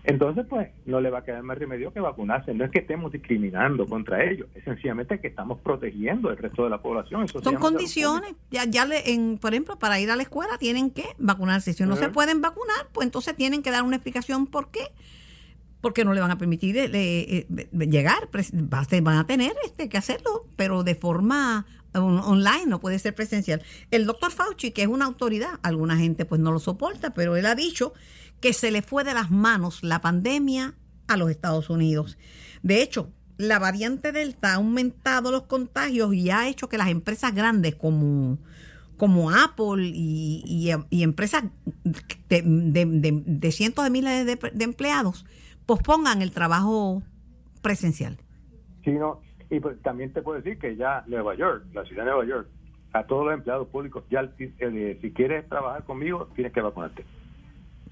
Entonces, 0.04 0.46
pues, 0.50 0.70
no 0.86 1.02
le 1.02 1.10
va 1.10 1.20
a 1.20 1.24
quedar 1.24 1.44
más 1.44 1.58
remedio 1.58 1.92
que 1.92 2.00
vacunarse. 2.00 2.54
No 2.54 2.64
es 2.64 2.72
que 2.72 2.80
estemos 2.80 3.12
discriminando 3.12 3.86
contra 3.86 4.24
ellos, 4.24 4.48
es 4.56 4.64
sencillamente 4.64 5.20
que 5.20 5.28
estamos 5.28 5.60
protegiendo 5.60 6.32
el 6.32 6.38
resto 6.38 6.64
de 6.64 6.70
la 6.70 6.82
población. 6.82 7.28
Son 7.28 7.56
condiciones. 7.56 8.34
Ya, 8.50 8.66
ya 8.66 8.86
le, 8.86 9.14
en, 9.14 9.38
por 9.38 9.54
ejemplo, 9.54 9.78
para 9.78 10.00
ir 10.00 10.10
a 10.10 10.16
la 10.16 10.24
escuela 10.24 10.58
tienen 10.58 10.92
que 10.92 11.06
vacunarse. 11.18 11.74
Si 11.74 11.84
no 11.84 11.96
se 11.98 12.10
pueden 12.10 12.42
vacunar, 12.42 12.88
pues 12.94 13.06
entonces 13.06 13.36
tienen 13.36 13.62
que 13.62 13.72
dar 13.72 13.84
una 13.84 13.98
explicación 13.98 14.48
por 14.48 14.72
qué. 14.72 14.88
Porque 15.82 16.04
no 16.04 16.14
le 16.14 16.20
van 16.20 16.32
a 16.32 16.38
permitir 16.38 16.78
eh, 16.78 16.90
eh, 16.94 17.48
llegar. 17.72 18.30
Van 19.02 19.18
a 19.18 19.26
tener 19.26 19.54
este, 19.64 19.88
que 19.88 19.98
hacerlo, 19.98 20.46
pero 20.58 20.84
de 20.84 20.96
forma 20.96 21.66
online, 21.93 22.65
no 22.67 22.80
puede 22.80 22.99
ser 22.99 23.15
presencial. 23.15 23.62
El 23.91 24.06
doctor 24.06 24.32
Fauci, 24.32 24.71
que 24.71 24.84
es 24.84 24.88
una 24.88 25.06
autoridad, 25.06 25.60
alguna 25.63 25.97
gente 25.97 26.25
pues 26.25 26.41
no 26.41 26.52
lo 26.52 26.60
soporta, 26.60 27.13
pero 27.13 27.36
él 27.36 27.45
ha 27.45 27.56
dicho 27.56 27.93
que 28.41 28.54
se 28.54 28.71
le 28.71 28.82
fue 28.82 29.04
de 29.04 29.13
las 29.13 29.32
manos 29.32 29.84
la 29.84 30.02
pandemia 30.02 30.75
a 31.08 31.17
los 31.17 31.30
Estados 31.30 31.69
Unidos. 31.69 32.17
De 32.62 32.82
hecho, 32.82 33.12
la 33.38 33.58
variante 33.58 34.12
Delta 34.12 34.52
ha 34.52 34.56
aumentado 34.56 35.32
los 35.32 35.43
contagios 35.43 36.13
y 36.13 36.30
ha 36.30 36.47
hecho 36.47 36.69
que 36.69 36.78
las 36.78 36.89
empresas 36.89 37.34
grandes 37.34 37.75
como, 37.75 38.38
como 38.97 39.32
Apple 39.32 39.91
y, 39.93 40.69
empresas 40.91 41.45
de, 42.30 43.52
cientos 43.52 43.86
de 43.86 43.89
miles 43.89 44.25
de, 44.25 44.63
empleados 44.63 45.25
pospongan 45.65 46.21
el 46.21 46.32
trabajo 46.32 47.02
presencial. 47.62 48.17
Sí, 48.84 48.91
no, 48.91 49.21
y 49.50 49.60
pues, 49.60 49.82
también 49.82 50.14
te 50.14 50.22
puedo 50.22 50.42
decir 50.42 50.60
que 50.60 50.76
ya 50.76 51.04
Nueva 51.08 51.36
York, 51.36 51.66
la 51.74 51.84
ciudad 51.86 52.04
de 52.04 52.12
Nueva 52.12 52.26
York, 52.26 52.48
a 52.94 53.04
todos 53.04 53.26
los 53.26 53.34
empleados 53.34 53.68
públicos, 53.68 54.04
ya 54.10 54.30
si 54.38 55.12
quieres 55.14 55.48
trabajar 55.48 55.84
conmigo, 55.84 56.28
tienes 56.36 56.54
que 56.54 56.62
vacunarte. 56.62 57.06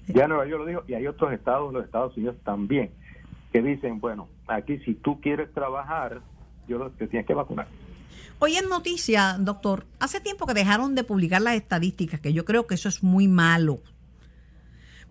Ya 0.08 0.26
Nueva 0.26 0.46
York 0.46 0.60
lo 0.60 0.66
dijo, 0.66 0.84
y 0.88 0.94
hay 0.94 1.06
otros 1.06 1.32
estados, 1.32 1.72
los 1.72 1.84
Estados 1.84 2.16
Unidos 2.16 2.36
también, 2.44 2.90
que 3.52 3.62
dicen, 3.62 4.00
bueno, 4.00 4.28
aquí 4.46 4.78
si 4.78 4.94
tú 4.94 5.20
quieres 5.20 5.52
trabajar, 5.52 6.20
yo 6.66 6.90
te 6.90 7.06
tienes 7.06 7.26
que 7.26 7.34
vacunar. 7.34 7.68
Hoy 8.40 8.56
en 8.56 8.68
noticia, 8.68 9.36
doctor, 9.38 9.84
hace 9.98 10.20
tiempo 10.20 10.46
que 10.46 10.54
dejaron 10.54 10.94
de 10.94 11.04
publicar 11.04 11.42
las 11.42 11.54
estadísticas, 11.54 12.20
que 12.20 12.32
yo 12.32 12.44
creo 12.44 12.66
que 12.66 12.74
eso 12.74 12.88
es 12.88 13.02
muy 13.02 13.28
malo. 13.28 13.80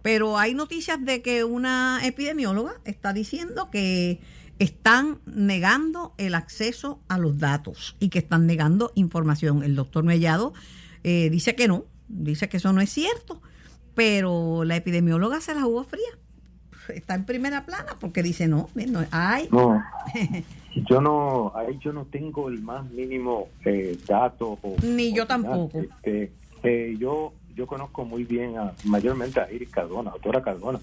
Pero 0.01 0.37
hay 0.37 0.53
noticias 0.53 1.03
de 1.03 1.21
que 1.21 1.43
una 1.43 1.99
epidemióloga 2.05 2.73
está 2.85 3.13
diciendo 3.13 3.69
que 3.69 4.21
están 4.59 5.19
negando 5.25 6.13
el 6.17 6.35
acceso 6.35 6.99
a 7.07 7.17
los 7.17 7.39
datos 7.39 7.95
y 7.99 8.09
que 8.09 8.19
están 8.19 8.47
negando 8.47 8.91
información. 8.95 9.63
El 9.63 9.75
doctor 9.75 10.03
Mellado 10.03 10.53
eh, 11.03 11.29
dice 11.29 11.55
que 11.55 11.67
no, 11.67 11.85
dice 12.07 12.49
que 12.49 12.57
eso 12.57 12.73
no 12.73 12.81
es 12.81 12.89
cierto, 12.89 13.41
pero 13.93 14.63
la 14.63 14.75
epidemióloga 14.75 15.41
se 15.41 15.53
la 15.53 15.61
jugó 15.61 15.83
fría. 15.83 16.09
Está 16.89 17.15
en 17.15 17.25
primera 17.25 17.65
plana 17.65 17.97
porque 17.99 18.23
dice 18.23 18.47
no, 18.47 18.69
no 18.75 19.05
hay. 19.11 19.49
No, 19.51 19.83
yo 20.89 21.01
no, 21.01 21.51
ahí 21.55 21.77
yo 21.81 21.91
no 21.91 22.05
tengo 22.05 22.47
el 22.47 22.61
más 22.61 22.89
mínimo 22.89 23.49
eh, 23.65 23.97
dato. 24.07 24.57
Ni 24.83 25.13
yo 25.13 25.27
tampoco. 25.27 25.79
Este, 25.79 26.31
eh, 26.63 26.95
yo, 26.97 27.33
yo 27.55 27.67
conozco 27.67 28.05
muy 28.05 28.23
bien 28.23 28.57
a, 28.57 28.73
mayormente 28.85 29.39
a 29.39 29.51
Iris 29.51 29.69
Cardona, 29.69 30.11
doctora 30.11 30.41
Cardona 30.41 30.79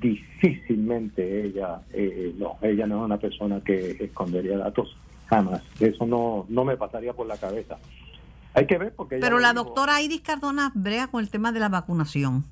difícilmente 0.00 1.44
ella, 1.46 1.82
eh, 1.92 2.34
no, 2.38 2.56
ella 2.62 2.86
no 2.86 3.00
es 3.00 3.04
una 3.04 3.18
persona 3.18 3.60
que 3.60 3.96
escondería 4.00 4.56
datos, 4.56 4.96
jamás. 5.26 5.62
Eso 5.78 6.06
no, 6.06 6.46
no 6.48 6.64
me 6.64 6.76
pasaría 6.76 7.12
por 7.12 7.26
la 7.26 7.36
cabeza. 7.36 7.78
Hay 8.54 8.66
que 8.66 8.78
ver 8.78 8.92
porque... 8.94 9.18
Pero 9.18 9.38
la 9.38 9.52
doctora 9.52 10.02
Iris 10.02 10.22
Cardona 10.22 10.72
brea 10.74 11.06
con 11.06 11.22
el 11.22 11.30
tema 11.30 11.52
de 11.52 11.60
la 11.60 11.68
vacunación. 11.68 12.44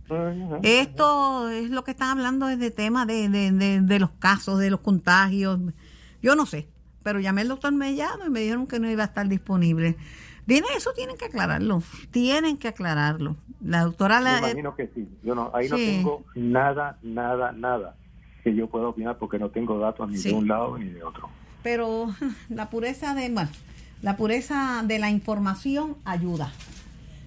Esto 0.62 1.48
es 1.48 1.70
lo 1.70 1.82
que 1.82 1.90
están 1.90 2.10
hablando 2.10 2.48
es 2.48 2.58
de 2.58 2.70
tema 2.70 3.04
de, 3.04 3.28
de, 3.28 3.80
de, 3.80 3.98
los 3.98 4.10
casos, 4.10 4.60
de 4.60 4.70
los 4.70 4.80
contagios. 4.80 5.58
Yo 6.22 6.36
no 6.36 6.46
sé, 6.46 6.68
pero 7.02 7.18
llamé 7.18 7.40
al 7.40 7.48
doctor 7.48 7.72
Mellado 7.72 8.26
y 8.26 8.30
me 8.30 8.40
dijeron 8.40 8.68
que 8.68 8.78
no 8.78 8.88
iba 8.88 9.02
a 9.02 9.06
estar 9.06 9.26
disponible. 9.26 9.96
Viene, 10.48 10.66
eso 10.74 10.92
tienen 10.94 11.18
que 11.18 11.26
aclararlo, 11.26 11.82
tienen 12.10 12.56
que 12.56 12.68
aclararlo. 12.68 13.36
La 13.60 13.82
doctora... 13.82 14.18
Me 14.22 14.38
imagino 14.38 14.74
que 14.74 14.88
sí, 14.94 15.06
yo 15.22 15.34
no, 15.34 15.50
ahí 15.52 15.68
no 15.68 15.76
tengo 15.76 16.24
nada, 16.34 16.98
nada, 17.02 17.52
nada 17.52 17.96
que 18.42 18.54
yo 18.54 18.66
pueda 18.66 18.88
opinar 18.88 19.18
porque 19.18 19.38
no 19.38 19.50
tengo 19.50 19.78
datos 19.78 20.08
ni 20.08 20.16
de 20.16 20.32
un 20.32 20.48
lado 20.48 20.78
ni 20.78 20.88
de 20.88 21.04
otro. 21.04 21.28
Pero 21.62 22.06
la 22.48 22.70
pureza 22.70 23.14
de, 23.14 23.28
bueno, 23.28 23.50
la 24.00 24.16
pureza 24.16 24.82
de 24.86 24.98
la 24.98 25.10
información 25.10 25.98
ayuda. 26.06 26.50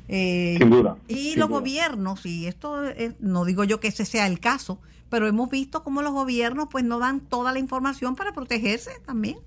Eh, 0.08 0.56
sin 0.58 0.72
duda. 0.72 0.98
Y 1.08 1.36
los 1.36 1.48
gobiernos, 1.48 2.26
y 2.26 2.48
esto 2.48 2.82
no 3.20 3.46
digo 3.46 3.64
yo 3.66 3.80
que 3.80 3.90
ese 3.90 4.04
sea 4.04 4.26
el 4.26 4.40
caso, 4.40 4.80
pero 5.12 5.28
hemos 5.28 5.52
visto 5.52 5.84
cómo 5.84 6.02
los 6.02 6.12
gobiernos 6.12 6.70
pues 6.72 6.84
no 6.86 6.98
dan 6.98 7.20
toda 7.20 7.52
la 7.54 7.60
información 7.60 8.16
para 8.16 8.32
protegerse 8.32 8.90
también. 9.06 9.38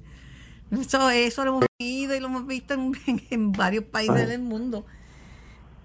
Eso, 0.81 1.11
eso 1.11 1.45
lo 1.45 1.51
hemos 1.51 1.65
visto 1.79 2.15
y 2.15 2.21
lo 2.21 2.27
hemos 2.27 2.47
visto 2.47 2.75
en, 3.31 3.53
varios 3.53 3.85
países 3.85 4.29
del 4.29 4.43
mundo. 4.43 4.85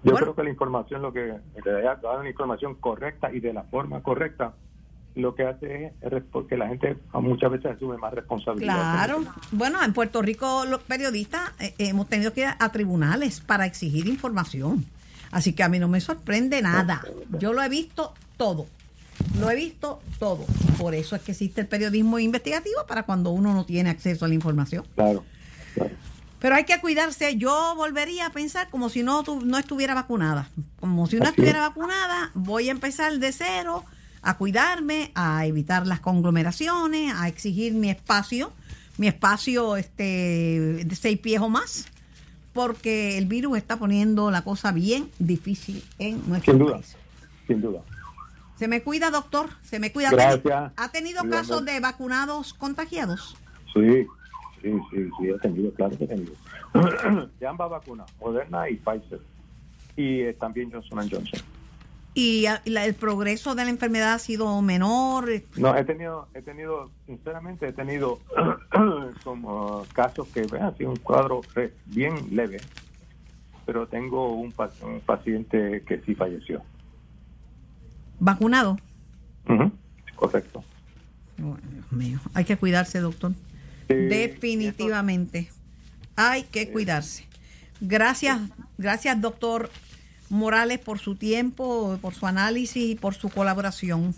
Yo 0.02 0.14
creo 0.14 0.34
que 0.34 0.42
la 0.42 0.50
información, 0.50 1.02
lo 1.02 1.12
que 1.12 1.34
dar 1.64 2.18
una 2.18 2.28
información 2.28 2.74
correcta 2.76 3.32
y 3.32 3.40
de 3.40 3.52
la 3.52 3.64
forma 3.64 4.02
correcta, 4.02 4.54
lo 5.14 5.34
que 5.34 5.44
hace 5.44 5.92
es 6.00 6.22
que 6.48 6.56
la 6.56 6.68
gente 6.68 6.96
muchas 7.12 7.50
veces 7.50 7.72
asume 7.72 7.98
más 7.98 8.14
responsabilidad. 8.14 8.74
Claro. 8.74 9.24
Bueno, 9.50 9.82
en 9.82 9.92
Puerto 9.92 10.22
Rico 10.22 10.64
los 10.66 10.82
periodistas 10.82 11.52
eh, 11.58 11.74
hemos 11.78 12.08
tenido 12.08 12.32
que 12.32 12.42
ir 12.42 12.48
a 12.58 12.72
tribunales 12.72 13.40
para 13.40 13.66
exigir 13.66 14.06
información. 14.06 14.86
Así 15.32 15.52
que 15.52 15.62
a 15.62 15.68
mí 15.68 15.78
no 15.78 15.88
me 15.88 16.00
sorprende 16.00 16.62
nada. 16.62 17.02
Yo 17.38 17.52
lo 17.52 17.62
he 17.62 17.68
visto 17.68 18.14
todo. 18.36 18.66
Lo 19.38 19.50
he 19.50 19.56
visto 19.56 20.00
todo. 20.18 20.44
Por 20.78 20.94
eso 20.94 21.16
es 21.16 21.22
que 21.22 21.32
existe 21.32 21.60
el 21.60 21.66
periodismo 21.66 22.18
investigativo 22.18 22.86
para 22.86 23.04
cuando 23.04 23.30
uno 23.30 23.54
no 23.54 23.64
tiene 23.64 23.90
acceso 23.90 24.24
a 24.24 24.28
la 24.28 24.34
información. 24.34 24.84
Claro. 24.94 25.24
Pero 26.40 26.54
hay 26.54 26.64
que 26.64 26.80
cuidarse. 26.80 27.36
Yo 27.36 27.74
volvería 27.76 28.26
a 28.26 28.30
pensar 28.30 28.70
como 28.70 28.88
si 28.88 29.02
no, 29.02 29.22
no 29.22 29.58
estuviera 29.58 29.94
vacunada. 29.94 30.48
Como 30.80 31.06
si 31.06 31.16
no 31.16 31.26
estuviera 31.26 31.60
vacunada, 31.60 32.30
voy 32.34 32.68
a 32.68 32.72
empezar 32.72 33.18
de 33.18 33.32
cero 33.32 33.84
a 34.22 34.36
cuidarme, 34.36 35.12
a 35.14 35.46
evitar 35.46 35.86
las 35.86 36.00
conglomeraciones, 36.00 37.12
a 37.14 37.28
exigir 37.28 37.72
mi 37.74 37.90
espacio, 37.90 38.52
mi 38.98 39.08
espacio 39.08 39.76
este, 39.76 40.84
de 40.84 40.96
seis 40.96 41.18
pies 41.18 41.40
o 41.40 41.48
más, 41.48 41.86
porque 42.52 43.16
el 43.16 43.26
virus 43.26 43.56
está 43.56 43.78
poniendo 43.78 44.30
la 44.30 44.42
cosa 44.42 44.72
bien 44.72 45.08
difícil 45.18 45.82
en 45.98 46.22
nuestro 46.28 46.52
sin 46.52 46.58
duda, 46.58 46.80
Sin 47.46 47.60
duda. 47.62 47.80
Se 48.60 48.68
me 48.68 48.82
cuida, 48.82 49.10
doctor, 49.10 49.48
se 49.62 49.78
me 49.78 49.90
cuida. 49.90 50.10
Gracias. 50.10 50.72
¿Ha 50.76 50.92
tenido 50.92 51.26
casos 51.30 51.64
de 51.64 51.80
vacunados 51.80 52.52
contagiados? 52.52 53.34
Sí, 53.72 54.06
sí, 54.60 54.70
sí, 54.90 55.08
sí, 55.18 55.30
he 55.30 55.38
tenido, 55.38 55.72
claro 55.72 55.96
que 55.96 56.04
he 56.04 56.06
tenido. 56.06 56.34
de 57.40 57.46
ambas 57.46 57.70
vacunas, 57.70 58.12
Moderna 58.20 58.68
y 58.68 58.76
Pfizer. 58.76 59.22
Y 59.96 60.20
eh, 60.20 60.34
también 60.34 60.70
Johnson 60.70 61.08
Johnson 61.10 61.40
y 62.12 62.44
el 62.66 62.94
progreso 62.94 63.54
de 63.54 63.64
la 63.64 63.70
enfermedad 63.70 64.12
ha 64.12 64.18
sido 64.18 64.60
menor. 64.60 65.30
No, 65.56 65.74
he 65.74 65.84
tenido, 65.84 66.28
he 66.34 66.42
tenido, 66.42 66.90
sinceramente, 67.06 67.68
he 67.68 67.72
tenido 67.72 68.18
como 69.24 69.86
casos 69.94 70.28
que 70.28 70.44
han 70.60 70.76
sido 70.76 70.90
un 70.90 70.96
cuadro 70.96 71.40
bien 71.86 72.14
leve, 72.32 72.58
pero 73.64 73.86
tengo 73.86 74.34
un, 74.34 74.52
paciente 74.52 75.82
que 75.86 76.00
sí 76.00 76.14
falleció. 76.14 76.60
¿Vacunado? 78.20 78.78
correcto. 80.14 80.62
Dios 81.36 81.58
mío, 81.90 82.20
hay 82.34 82.44
que 82.44 82.56
cuidarse, 82.56 83.00
doctor. 83.00 83.32
Definitivamente. 83.88 85.50
Hay 86.14 86.44
que 86.44 86.70
cuidarse. 86.70 87.26
Gracias, 87.80 88.38
gracias, 88.76 89.20
doctor 89.20 89.70
Morales 90.28 90.78
por 90.78 90.98
su 90.98 91.16
tiempo, 91.16 91.98
por 92.02 92.14
su 92.14 92.26
análisis 92.26 92.90
y 92.90 92.94
por 92.94 93.14
su 93.14 93.30
colaboración. 93.30 94.14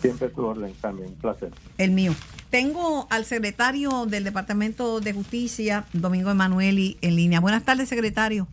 Siempre 0.00 0.28
tu 0.28 0.44
orden 0.44 0.74
también, 0.80 1.10
un 1.10 1.14
placer. 1.14 1.50
El 1.78 1.92
mío. 1.92 2.12
Tengo 2.50 3.06
al 3.10 3.24
secretario 3.24 4.06
del 4.06 4.24
Departamento 4.24 5.00
de 5.00 5.12
Justicia, 5.12 5.86
Domingo 5.92 6.30
Emanueli, 6.30 6.98
en 7.00 7.16
línea. 7.16 7.40
Buenas 7.40 7.64
tardes, 7.64 7.88
secretario. 7.88 8.46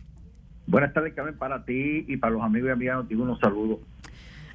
Buenas 0.66 0.94
tardes, 0.94 1.12
Carmen, 1.14 1.36
para 1.36 1.64
ti 1.64 2.04
y 2.08 2.16
para 2.16 2.32
los 2.32 2.42
amigos 2.42 2.68
y 2.68 2.72
amigas. 2.72 3.08
Digo 3.08 3.24
unos 3.24 3.38
saludos. 3.40 3.80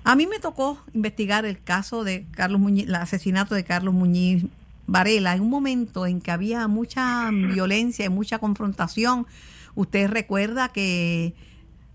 A 0.08 0.16
mí 0.16 0.26
me 0.26 0.40
tocó 0.40 0.82
investigar 0.94 1.44
el 1.44 1.62
caso 1.62 2.06
de 2.06 2.28
Carlos 2.32 2.62
Muñiz, 2.62 2.86
el 2.88 2.96
asesinato 2.96 3.56
de 3.56 3.66
Carlos 3.66 3.94
Muñiz 3.94 4.46
Varela, 4.86 5.34
en 5.34 5.42
un 5.42 5.50
momento 5.50 6.06
en 6.06 6.22
que 6.22 6.32
había 6.32 6.66
mucha 6.70 7.30
violencia 7.30 8.06
y 8.06 8.10
mucha 8.10 8.40
confrontación. 8.40 9.28
Usted 9.76 10.10
recuerda 10.10 10.70
que 10.70 11.36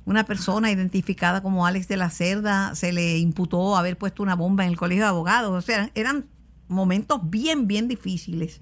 una 0.04 0.26
persona 0.26 0.70
identificada 0.70 1.42
como 1.42 1.64
Alex 1.64 1.88
de 1.88 1.96
la 1.96 2.10
Cerda 2.10 2.74
se 2.74 2.92
le 2.92 3.16
imputó 3.16 3.78
haber 3.78 3.96
puesto 3.96 4.22
una 4.22 4.36
bomba 4.36 4.64
en 4.64 4.72
el 4.72 4.76
colegio 4.76 5.04
de 5.04 5.08
abogados. 5.08 5.50
O 5.50 5.66
sea, 5.66 5.90
eran 5.94 6.26
momentos 6.68 7.30
bien, 7.30 7.66
bien 7.66 7.88
difíciles. 7.88 8.60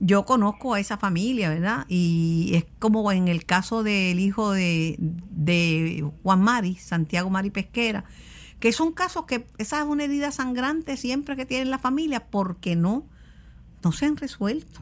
Yo 0.00 0.26
conozco 0.26 0.74
a 0.74 0.80
esa 0.80 0.98
familia, 0.98 1.48
¿verdad? 1.48 1.86
Y 1.88 2.50
es 2.52 2.66
como 2.78 3.10
en 3.10 3.28
el 3.28 3.46
caso 3.46 3.82
del 3.82 4.20
hijo 4.20 4.52
de, 4.52 6.04
Juan 6.22 6.42
Mari, 6.42 6.74
Santiago 6.74 7.30
Mari 7.30 7.48
Pesquera, 7.48 8.04
que 8.60 8.72
son 8.72 8.92
casos 8.92 9.26
que 9.26 9.46
esa 9.58 9.78
es 9.78 9.84
una 9.84 10.04
herida 10.04 10.30
sangrante 10.30 10.96
siempre 10.96 11.34
que 11.34 11.46
tienen 11.46 11.70
la 11.70 11.78
familia 11.78 12.20
porque 12.30 12.76
no, 12.76 13.06
no 13.82 13.92
se 13.92 14.06
han 14.06 14.16
resuelto. 14.16 14.80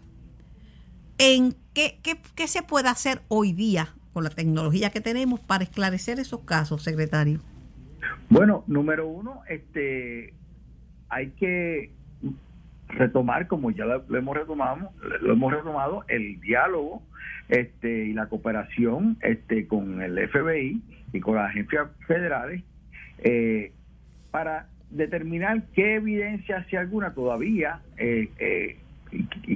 ¿En 1.18 1.54
qué, 1.74 1.98
qué, 2.02 2.18
qué 2.34 2.46
se 2.46 2.62
puede 2.62 2.88
hacer 2.88 3.22
hoy 3.28 3.52
día 3.52 3.94
la 4.22 4.30
tecnología 4.30 4.90
que 4.90 5.00
tenemos 5.00 5.40
para 5.40 5.64
esclarecer 5.64 6.18
esos 6.18 6.40
casos, 6.40 6.82
secretario? 6.82 7.40
Bueno, 8.30 8.64
número 8.66 9.06
uno, 9.06 9.42
este, 9.48 10.34
hay 11.08 11.30
que 11.30 11.92
retomar, 12.88 13.46
como 13.46 13.70
ya 13.70 13.84
lo, 13.84 14.16
hemos 14.16 14.36
retomado, 14.36 14.90
lo 15.20 15.32
hemos 15.32 15.52
retomado, 15.52 16.04
el 16.08 16.40
diálogo 16.40 17.02
este, 17.48 18.06
y 18.06 18.12
la 18.12 18.26
cooperación 18.26 19.18
este, 19.20 19.66
con 19.66 20.02
el 20.02 20.28
FBI 20.28 20.82
y 21.12 21.20
con 21.20 21.36
las 21.36 21.50
agencias 21.50 21.88
federales 22.06 22.62
eh, 23.18 23.72
para 24.30 24.68
determinar 24.90 25.62
qué 25.74 25.96
evidencia, 25.96 26.64
si 26.70 26.76
alguna, 26.76 27.14
todavía 27.14 27.80
eh, 27.96 28.28
eh, 28.38 28.76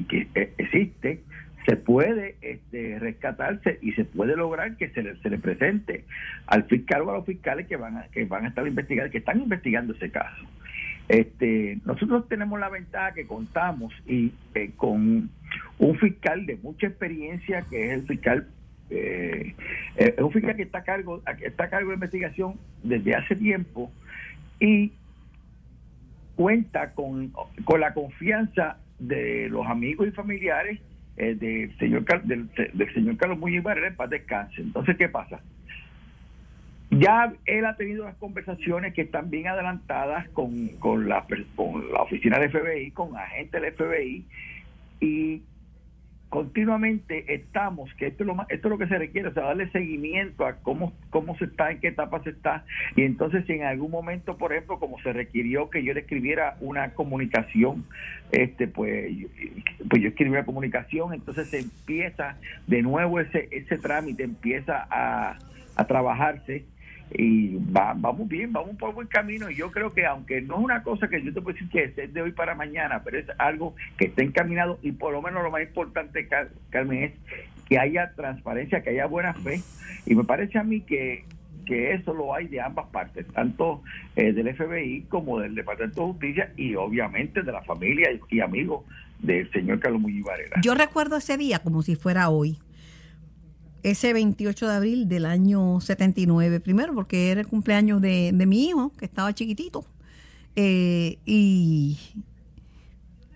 que 0.09 0.29
existe 0.59 1.23
se 1.67 1.77
puede 1.77 2.37
este, 2.43 2.99
rescatarse 2.99 3.79
y 3.83 3.93
se 3.93 4.05
puede 4.05 4.37
lograr 4.37 4.77
que 4.77 4.89
se 4.91 5.03
le, 5.03 5.17
se 5.17 5.31
le 5.31 5.39
presente 5.39 6.05
al 6.47 6.65
fiscal 6.65 7.03
o 7.03 7.11
a 7.11 7.17
los 7.19 7.27
fiscales 7.27 7.67
que 7.67 7.77
van 7.77 7.99
a, 7.99 8.09
que 8.09 8.25
van 8.25 8.45
a 8.45 8.49
estar 8.49 8.67
investigando, 8.67 9.11
que 9.11 9.19
están 9.19 9.41
investigando 9.41 9.95
ese 9.95 10.11
caso. 10.11 10.45
Este, 11.09 11.79
nosotros 11.85 12.29
tenemos 12.29 12.59
la 12.59 12.69
ventaja 12.69 13.13
que 13.13 13.27
contamos 13.27 13.93
y 14.07 14.33
eh, 14.55 14.71
con 14.77 15.31
un 15.79 15.99
fiscal 15.99 16.47
de 16.47 16.57
mucha 16.57 16.87
experiencia 16.87 17.63
que 17.69 17.87
es 17.87 17.93
el 17.93 18.07
fiscal 18.07 18.49
eh, 18.95 19.55
eh, 19.97 20.15
es 20.17 20.23
un 20.23 20.33
fiscal 20.33 20.55
que 20.55 20.63
está 20.63 20.79
a 20.79 20.85
cargo 20.85 21.23
está 21.43 21.65
a 21.65 21.71
cargo 21.71 21.89
de 21.89 21.95
investigación 21.95 22.59
desde 22.83 23.15
hace 23.15 23.37
tiempo 23.37 23.91
y 24.61 24.93
cuenta 26.37 26.93
con, 26.93 27.33
con 27.65 27.81
la 27.81 27.95
confianza 27.95 28.79
de 28.99 29.49
los 29.49 29.67
amigos 29.67 30.09
y 30.09 30.11
familiares 30.11 30.81
eh, 31.17 31.35
del 31.35 31.77
señor 31.79 32.05
del, 32.25 32.49
señor 32.95 33.17
Carlos 33.17 33.39
Muñoz 33.39 33.63
Varela 33.63 33.89
en 33.89 33.97
paz 33.97 34.11
descanse. 34.11 34.61
Entonces, 34.61 34.97
¿qué 34.97 35.09
pasa? 35.09 35.41
Ya 36.91 37.33
él 37.47 37.65
ha 37.65 37.77
tenido 37.77 38.05
las 38.05 38.17
conversaciones 38.17 38.93
que 38.93 39.03
están 39.03 39.31
bien 39.31 39.49
adelantadas 39.49 40.29
con, 40.31 40.69
con, 40.79 41.09
la, 41.09 41.27
con 41.57 41.91
la 41.91 42.03
oficina 42.03 42.39
del 42.39 42.51
FBI, 42.51 42.91
con 42.91 43.17
agentes 43.17 43.61
del 43.61 43.73
FBI, 43.73 44.25
y 45.01 45.43
continuamente 46.33 47.35
estamos, 47.35 47.93
que 47.93 48.07
esto 48.07 48.23
es 48.23 48.27
lo, 48.27 48.47
esto 48.49 48.69
es 48.69 48.71
lo 48.71 48.79
que 48.79 48.87
se 48.87 48.97
requiere, 48.97 49.29
o 49.29 49.35
sea, 49.35 49.43
darle 49.43 49.69
seguimiento 49.69 50.47
a 50.47 50.55
cómo, 50.55 50.95
cómo 51.11 51.37
se 51.37 51.45
está, 51.45 51.71
en 51.71 51.79
qué 51.79 51.89
etapa 51.89 52.23
se 52.23 52.31
está, 52.31 52.65
y 52.97 53.03
entonces 53.03 53.45
si 53.47 53.53
en 53.53 53.65
algún 53.65 53.91
momento, 53.91 54.39
por 54.39 54.51
ejemplo, 54.55 54.79
como 54.79 54.99
se 55.03 55.13
requirió 55.13 55.69
que 55.69 55.85
yo 55.85 55.93
le 55.93 56.01
escribiera 56.01 56.57
una 56.61 56.95
comunicación, 56.95 57.85
este 58.31 58.67
pues, 58.67 59.15
pues 59.91 60.01
yo 60.01 60.09
escribí 60.09 60.31
una 60.31 60.47
comunicación, 60.47 61.13
entonces 61.13 61.51
se 61.51 61.59
empieza 61.59 62.39
de 62.67 62.81
nuevo 62.81 63.21
ese, 63.21 63.49
ese 63.51 63.77
trámite, 63.77 64.23
empieza 64.23 64.87
a, 64.91 65.37
a 65.77 65.87
trabajarse 65.87 66.65
y 67.15 67.57
va, 67.57 67.95
vamos 67.97 68.29
bien, 68.29 68.53
vamos 68.53 68.77
por 68.77 68.95
buen 68.95 69.07
camino 69.07 69.51
y 69.51 69.57
yo 69.57 69.71
creo 69.71 69.93
que 69.93 70.07
aunque 70.07 70.41
no 70.41 70.59
es 70.59 70.65
una 70.65 70.83
cosa 70.83 71.09
que 71.09 71.23
yo 71.23 71.33
te 71.33 71.41
puedo 71.41 71.55
decir 71.55 71.69
que 71.71 72.03
es 72.03 72.15
de 72.15 72.23
hoy 72.23 72.33
para 72.33 72.55
mañana, 72.55 73.03
pero 73.05 73.19
es 73.19 73.27
algo 73.39 73.75
que 73.99 74.07
está 74.07 74.23
encaminado 74.23 74.79
y 74.83 74.93
por 74.93 75.13
lo 75.13 75.23
menos 75.23 75.43
lo 75.43 75.51
más 75.51 75.63
importante, 75.63 76.29
Carmen, 76.71 77.05
es 77.05 77.13
que 77.69 77.79
haya 77.79 78.13
transparencia, 78.15 78.83
que 78.83 78.91
haya 78.91 79.07
buena 79.07 79.35
fe 79.35 79.61
y 80.07 80.15
me 80.15 80.25
parece 80.25 80.59
a 80.59 80.63
mí 80.63 80.81
que, 80.81 81.25
que 81.67 81.93
eso 81.93 82.15
lo 82.15 82.35
hay 82.35 82.49
de 82.49 82.61
ambas 82.61 82.87
partes, 82.87 83.27
tanto 83.29 83.83
eh, 84.17 84.33
del 84.33 84.55
FBI 84.55 85.03
como 85.09 85.39
del 85.41 85.55
Departamento 85.55 86.01
de 86.01 86.07
Justicia 86.13 86.53
y 86.57 86.75
obviamente 86.75 87.43
de 87.43 87.53
la 87.53 87.63
familia 87.63 88.09
y, 88.31 88.41
amigos 88.41 88.85
del 89.21 89.51
señor 89.53 89.79
Carlos 89.79 90.01
Muñiz 90.01 90.25
Varela. 90.25 90.57
Yo 90.63 90.75
recuerdo 90.75 91.17
ese 91.17 91.37
día 91.37 91.61
como 91.61 91.83
si 91.83 91.95
fuera 91.95 92.29
hoy. 92.29 92.59
Ese 93.83 94.13
28 94.13 94.69
de 94.69 94.75
abril 94.75 95.09
del 95.09 95.27
año 95.27 95.81
79, 95.81 96.61
primero 96.61 96.95
porque 96.95 97.31
era 97.31 97.41
el 97.41 97.49
cumpleaños 97.49 98.01
de, 98.01 98.31
de 98.33 98.47
mi 98.47 98.69
hijo, 98.69 98.93
que 98.97 99.05
estaba 99.05 99.35
chiquitito. 99.35 99.85
Eh, 100.55 101.19
y, 101.25 101.99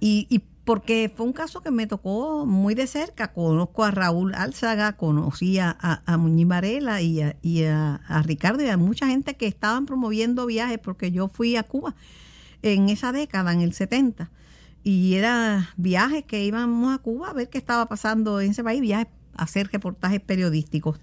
y, 0.01 0.27
y 0.31 0.41
porque 0.67 1.11
fue 1.15 1.27
un 1.27 1.33
caso 1.33 1.61
que 1.61 1.71
me 1.71 1.87
tocó 1.87 2.45
muy 2.45 2.75
de 2.75 2.89
cerca. 2.89 3.33
Conozco 3.33 3.85
a 3.85 3.93
Raúl 3.93 4.35
Álzaga, 4.35 4.97
conocí 4.97 5.59
a, 5.59 5.77
a 5.81 6.17
Muñiz 6.17 6.49
Varela 6.49 7.01
y, 7.01 7.23
a, 7.23 7.37
y 7.41 7.63
a, 7.65 7.97
a, 8.07 8.23
Ricardo 8.23 8.65
y 8.65 8.69
a 8.69 8.77
mucha 8.77 9.07
gente 9.07 9.37
que 9.37 9.47
estaban 9.47 9.87
promoviendo 9.87 10.45
viajes 10.45 10.79
porque 10.79 11.13
yo 11.13 11.29
fui 11.29 11.57
a 11.57 11.63
Cuba 11.63 11.95
en 12.63 12.89
esa 12.89 13.13
década, 13.13 13.53
en 13.53 13.61
el 13.61 13.75
70. 13.75 14.31
Y 14.83 15.15
era 15.15 15.71
viajes 15.77 16.25
que 16.25 16.45
íbamos 16.45 16.93
a 16.93 16.99
Cuba 16.99 17.31
a 17.31 17.33
ver 17.33 17.49
qué 17.49 17.59
estaba 17.59 17.87
pasando 17.87 18.41
en 18.41 18.51
ese 18.51 18.65
país, 18.65 18.81
viajes 18.81 19.07
hacer 19.39 19.69
reportajes 19.73 20.21
periodísticos. 20.21 21.01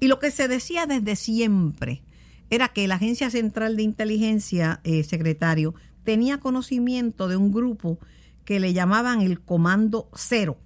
Y 0.00 0.08
lo 0.08 0.18
que 0.18 0.30
se 0.30 0.48
decía 0.48 0.86
desde 0.86 1.16
siempre 1.16 2.02
era 2.50 2.68
que 2.68 2.86
la 2.88 2.96
Agencia 2.96 3.30
Central 3.30 3.76
de 3.76 3.82
Inteligencia, 3.82 4.80
eh, 4.84 5.02
secretario, 5.04 5.74
tenía 6.04 6.38
conocimiento 6.38 7.28
de 7.28 7.36
un 7.36 7.52
grupo 7.52 7.98
que 8.44 8.60
le 8.60 8.72
llamaban 8.72 9.22
el 9.22 9.40
Comando 9.40 10.08
Cero. 10.14 10.58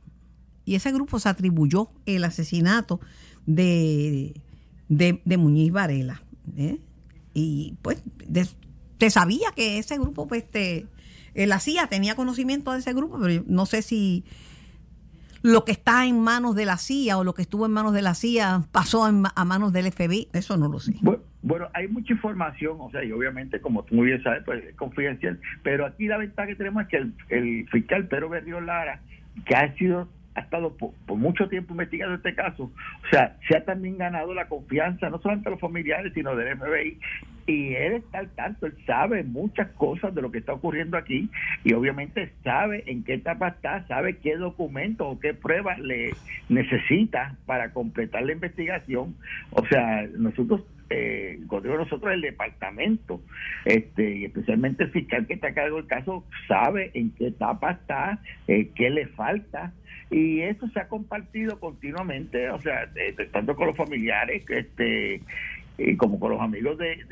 Y 0.64 0.74
ese 0.74 0.92
grupo 0.92 1.18
se 1.18 1.28
atribuyó 1.28 1.90
el 2.04 2.24
asesinato 2.24 3.00
de, 3.46 4.34
de, 4.88 5.22
de 5.24 5.36
Muñiz 5.36 5.72
Varela. 5.72 6.22
¿eh? 6.56 6.78
Y 7.32 7.76
pues 7.82 8.02
se 8.98 9.10
sabía 9.10 9.52
que 9.54 9.78
ese 9.78 9.96
grupo, 9.96 10.26
pues, 10.26 10.42
este, 10.42 10.86
la 11.34 11.60
CIA 11.60 11.86
tenía 11.86 12.16
conocimiento 12.16 12.72
de 12.72 12.80
ese 12.80 12.92
grupo, 12.92 13.18
pero 13.20 13.44
no 13.46 13.64
sé 13.64 13.82
si 13.82 14.24
lo 15.42 15.64
que 15.64 15.72
está 15.72 16.06
en 16.06 16.20
manos 16.20 16.54
de 16.54 16.64
la 16.64 16.76
CIA 16.76 17.18
o 17.18 17.24
lo 17.24 17.34
que 17.34 17.42
estuvo 17.42 17.66
en 17.66 17.72
manos 17.72 17.92
de 17.92 18.02
la 18.02 18.14
CIA 18.14 18.62
pasó 18.72 19.04
a 19.04 19.44
manos 19.44 19.72
del 19.72 19.90
FBI, 19.92 20.28
eso 20.32 20.56
no 20.56 20.68
lo 20.68 20.80
sé. 20.80 20.94
Bueno, 21.40 21.68
hay 21.72 21.86
mucha 21.88 22.12
información, 22.12 22.76
o 22.80 22.90
sea, 22.90 23.04
y 23.04 23.12
obviamente, 23.12 23.60
como 23.60 23.84
tú 23.84 23.94
muy 23.94 24.06
bien 24.06 24.22
sabes, 24.22 24.42
pues 24.44 24.64
es 24.64 24.74
confidencial, 24.74 25.40
pero 25.62 25.86
aquí 25.86 26.06
la 26.06 26.18
ventaja 26.18 26.48
que 26.48 26.56
tenemos 26.56 26.82
es 26.82 26.88
que 26.88 26.96
el, 26.96 27.14
el 27.28 27.68
fiscal 27.70 28.08
Pedro 28.08 28.28
Berrío 28.28 28.60
Lara, 28.60 29.00
que 29.46 29.54
ha 29.54 29.72
sido 29.76 30.08
ha 30.38 30.42
estado 30.42 30.76
por, 30.76 30.92
por, 31.06 31.16
mucho 31.16 31.48
tiempo 31.48 31.72
investigando 31.72 32.14
este 32.14 32.34
caso, 32.34 32.64
o 32.64 33.08
sea, 33.10 33.36
se 33.46 33.56
ha 33.56 33.64
también 33.64 33.98
ganado 33.98 34.34
la 34.34 34.48
confianza, 34.48 35.10
no 35.10 35.20
solamente 35.20 35.48
de 35.48 35.52
los 35.52 35.60
familiares, 35.60 36.12
sino 36.14 36.34
del 36.34 36.56
FBI, 36.56 36.98
y 37.46 37.74
él 37.74 37.94
está 37.94 38.18
al 38.18 38.28
tanto, 38.30 38.66
él 38.66 38.74
sabe 38.86 39.24
muchas 39.24 39.68
cosas 39.72 40.14
de 40.14 40.22
lo 40.22 40.30
que 40.30 40.38
está 40.38 40.52
ocurriendo 40.52 40.96
aquí, 40.96 41.30
y 41.64 41.72
obviamente 41.72 42.32
sabe 42.44 42.84
en 42.86 43.04
qué 43.04 43.14
etapa 43.14 43.48
está, 43.48 43.86
sabe 43.86 44.18
qué 44.18 44.36
documentos 44.36 45.06
o 45.10 45.20
qué 45.20 45.34
pruebas 45.34 45.78
le 45.78 46.14
necesita 46.48 47.36
para 47.46 47.72
completar 47.72 48.22
la 48.22 48.32
investigación, 48.32 49.16
o 49.50 49.66
sea, 49.66 50.06
nosotros 50.16 50.62
eh, 50.90 51.40
cuando 51.48 51.68
digo 51.68 51.82
nosotros 51.84 52.14
el 52.14 52.22
departamento 52.22 53.20
este 53.66 54.16
y 54.16 54.24
especialmente 54.24 54.84
el 54.84 54.90
fiscal 54.90 55.26
que 55.26 55.34
está 55.34 55.48
a 55.48 55.54
cargo 55.54 55.76
del 55.76 55.86
caso 55.86 56.24
sabe 56.46 56.90
en 56.94 57.10
qué 57.10 57.26
etapa 57.26 57.72
está 57.72 58.20
eh, 58.46 58.70
qué 58.74 58.88
le 58.88 59.06
falta 59.08 59.74
y 60.10 60.40
eso 60.40 60.66
se 60.68 60.80
ha 60.80 60.88
compartido 60.88 61.60
continuamente 61.60 62.48
o 62.50 62.60
sea 62.60 62.90
tanto 63.32 63.54
con 63.54 63.68
los 63.68 63.76
familiares 63.76 64.44
este 64.48 65.20
y 65.76 65.96
como 65.96 66.18
con 66.18 66.32
los 66.32 66.40
amigos 66.40 66.78
de 66.78 67.04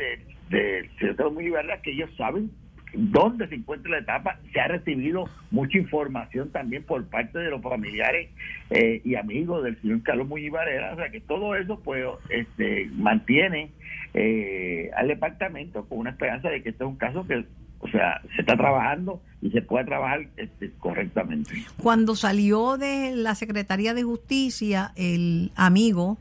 de, 0.51 0.89
de, 0.99 1.51
verdad 1.51 1.81
que 1.83 1.93
ellos 1.93 2.11
saben 2.17 2.51
dónde 2.97 3.49
se 3.49 3.57
encuentra 3.57 3.91
la 3.91 3.99
etapa. 3.99 4.39
Se 4.53 4.61
ha 4.61 4.69
recibido 4.69 5.29
mucha 5.51 5.79
información 5.79 6.51
también 6.51 6.83
por 6.85 7.05
parte 7.07 7.39
de 7.39 7.51
los 7.51 7.63
familiares 7.63 8.31
eh, 8.71 9.01
y 9.05 9.15
amigos 9.17 9.65
del 9.65 9.81
señor 9.81 10.03
Carlos 10.03 10.29
Muñiz 10.29 10.51
Varela. 10.51 10.93
O 10.93 10.97
sea 10.97 11.11
que 11.11 11.21
todo 11.21 11.55
eso 11.55 11.81
pues 11.83 12.05
este, 12.31 12.89
mantiene 12.95 13.71
eh, 14.15 14.91
al 14.97 15.09
departamento 15.09 15.87
con 15.89 15.99
una 15.99 16.11
esperanza 16.11 16.49
de 16.49 16.63
que 16.63 16.71
este 16.71 16.85
es 16.85 16.89
un 16.89 16.97
caso 16.97 17.27
que 17.27 17.45
o 17.87 17.91
sea, 17.91 18.21
se 18.35 18.41
está 18.43 18.57
trabajando 18.57 19.23
y 19.41 19.51
se 19.51 19.63
puede 19.63 19.85
trabajar 19.85 20.29
este, 20.37 20.73
correctamente. 20.79 21.65
Cuando 21.83 22.17
salió 22.17 22.77
de 22.77 23.13
la 23.15 23.35
Secretaría 23.35 23.95
de 23.95 24.03
Justicia, 24.03 24.93
el 24.97 25.53
amigo 25.55 26.19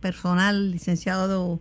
personal, 0.00 0.70
licenciado 0.70 1.60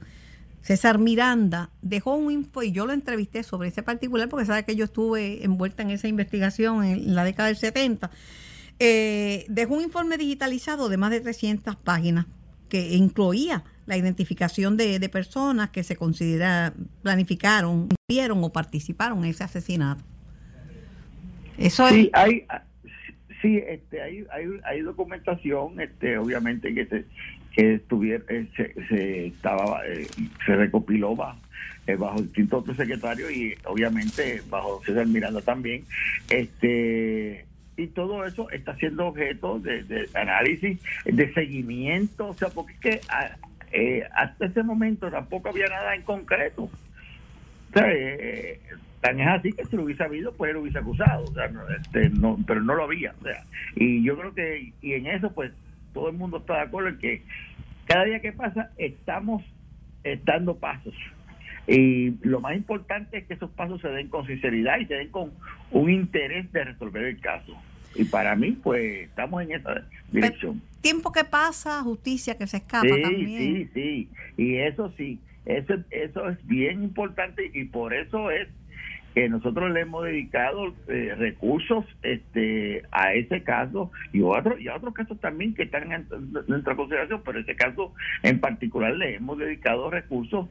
César 0.61 0.99
Miranda 0.99 1.69
dejó 1.81 2.15
un 2.15 2.31
info 2.31 2.61
y 2.61 2.71
yo 2.71 2.85
lo 2.85 2.93
entrevisté 2.93 3.43
sobre 3.43 3.69
ese 3.69 3.83
particular 3.83 4.27
porque 4.29 4.45
sabe 4.45 4.65
que 4.65 4.75
yo 4.75 4.85
estuve 4.85 5.43
envuelta 5.43 5.81
en 5.81 5.91
esa 5.91 6.07
investigación 6.07 6.83
en 6.83 7.15
la 7.15 7.23
década 7.23 7.47
del 7.47 7.57
70. 7.57 8.11
Eh, 8.79 9.45
dejó 9.47 9.75
un 9.75 9.83
informe 9.83 10.17
digitalizado 10.17 10.89
de 10.89 10.97
más 10.97 11.09
de 11.09 11.21
300 11.21 11.77
páginas 11.77 12.25
que 12.69 12.95
incluía 12.95 13.63
la 13.87 13.97
identificación 13.97 14.77
de, 14.77 14.99
de 14.99 15.09
personas 15.09 15.71
que 15.71 15.81
se 15.83 15.95
considera 15.95 16.73
planificaron, 17.01 17.89
vieron 18.07 18.43
o 18.43 18.51
participaron 18.51 19.23
en 19.23 19.31
ese 19.31 19.43
asesinato. 19.43 20.03
Eso 21.57 21.87
sí, 21.89 22.11
hay 22.13 22.45
sí, 23.41 23.57
este, 23.67 24.01
hay, 24.01 24.25
hay, 24.31 24.45
hay 24.63 24.81
documentación, 24.81 25.79
este, 25.79 26.17
obviamente 26.17 26.73
que 26.73 26.85
se, 26.85 27.05
que 27.53 27.75
estuviera, 27.75 28.23
eh, 28.29 28.47
se, 28.55 28.73
se, 28.87 29.27
estaba, 29.27 29.81
eh, 29.87 30.07
se 30.45 30.55
recopiló 30.55 31.15
bajo, 31.15 31.39
eh, 31.87 31.95
bajo 31.95 32.21
distintos 32.21 32.65
secretarios 32.75 33.31
y 33.31 33.55
obviamente 33.65 34.41
bajo 34.49 34.81
César 34.85 35.07
Miranda 35.07 35.41
también. 35.41 35.83
Este 36.29 37.45
y 37.79 37.87
todo 37.87 38.25
eso 38.25 38.49
está 38.49 38.75
siendo 38.77 39.05
objeto 39.05 39.59
de, 39.59 40.09
análisis, 40.15 40.79
de 41.05 41.33
seguimiento, 41.33 42.29
o 42.29 42.33
sea, 42.33 42.49
porque 42.49 42.73
es 42.73 42.79
que 42.79 43.01
a, 43.07 43.37
eh, 43.77 44.03
hasta 44.11 44.47
ese 44.47 44.63
momento 44.63 45.11
tampoco 45.11 45.49
había 45.49 45.67
nada 45.67 45.93
en 45.93 46.01
concreto. 46.01 46.63
O 46.63 47.73
sea, 47.73 47.91
eh, 47.91 48.59
tan 49.01 49.19
es 49.19 49.27
así 49.27 49.53
que 49.53 49.65
si 49.65 49.75
lo 49.75 49.83
hubiese 49.83 50.03
habido, 50.03 50.33
pues 50.33 50.49
él 50.49 50.55
lo 50.55 50.61
hubiese 50.63 50.79
acusado, 50.79 51.25
o 51.25 51.33
sea, 51.33 51.51
este, 51.79 52.09
no, 52.09 52.39
pero 52.47 52.61
no 52.61 52.73
lo 52.73 52.85
había. 52.85 53.13
O 53.19 53.23
sea, 53.23 53.43
y 53.75 54.03
yo 54.03 54.17
creo 54.17 54.33
que, 54.33 54.73
y 54.81 54.93
en 54.93 55.05
eso, 55.05 55.31
pues 55.31 55.51
todo 55.93 56.09
el 56.09 56.17
mundo 56.17 56.37
está 56.37 56.55
de 56.55 56.61
acuerdo 56.61 56.89
en 56.89 56.97
que 56.97 57.21
cada 57.85 58.05
día 58.05 58.19
que 58.19 58.31
pasa 58.31 58.71
estamos 58.77 59.43
eh, 60.03 60.19
dando 60.25 60.57
pasos. 60.57 60.95
Y 61.67 62.15
lo 62.25 62.39
más 62.39 62.55
importante 62.55 63.19
es 63.19 63.27
que 63.27 63.35
esos 63.35 63.51
pasos 63.51 63.79
se 63.81 63.89
den 63.89 64.07
con 64.07 64.25
sinceridad 64.25 64.79
y 64.79 64.87
se 64.87 64.95
den 64.95 65.11
con 65.11 65.33
un 65.69 65.91
interés 65.91 66.51
de 66.51 66.63
resolver 66.63 67.03
el 67.03 67.19
caso. 67.19 67.55
Y 67.95 68.05
para 68.05 68.35
mí, 68.35 68.51
pues, 68.51 69.07
estamos 69.07 69.41
en 69.43 69.53
esa 69.53 69.85
dirección. 70.11 70.61
Pero 70.61 70.81
tiempo 70.81 71.11
que 71.11 71.23
pasa, 71.25 71.81
justicia 71.83 72.37
que 72.37 72.47
se 72.47 72.57
escapa 72.57 72.87
sí, 72.87 73.01
también. 73.01 73.41
Sí, 73.41 73.69
sí, 73.73 74.09
y 74.37 74.55
eso 74.55 74.93
sí, 74.97 75.19
eso, 75.45 75.75
eso 75.91 76.29
es 76.29 76.47
bien 76.47 76.83
importante 76.83 77.49
y 77.53 77.65
por 77.65 77.93
eso 77.93 78.31
es 78.31 78.47
que 79.13 79.29
nosotros 79.29 79.71
le 79.71 79.81
hemos 79.81 80.05
dedicado 80.05 80.73
eh, 80.87 81.15
recursos 81.17 81.83
este 82.03 82.83
a 82.91 83.13
ese 83.13 83.41
caso 83.41 83.91
y 84.13 84.21
otros 84.21 84.61
y 84.61 84.67
a 84.67 84.75
otros 84.75 84.93
casos 84.93 85.19
también 85.19 85.55
que 85.55 85.63
están 85.63 85.91
en 85.91 86.05
nuestra 86.47 86.75
consideración, 86.75 87.21
pero 87.25 87.39
ese 87.39 87.55
caso 87.55 87.93
en 88.21 88.39
particular 88.39 88.95
le 88.95 89.15
hemos 89.15 89.39
dedicado 89.39 89.89
recursos 89.89 90.47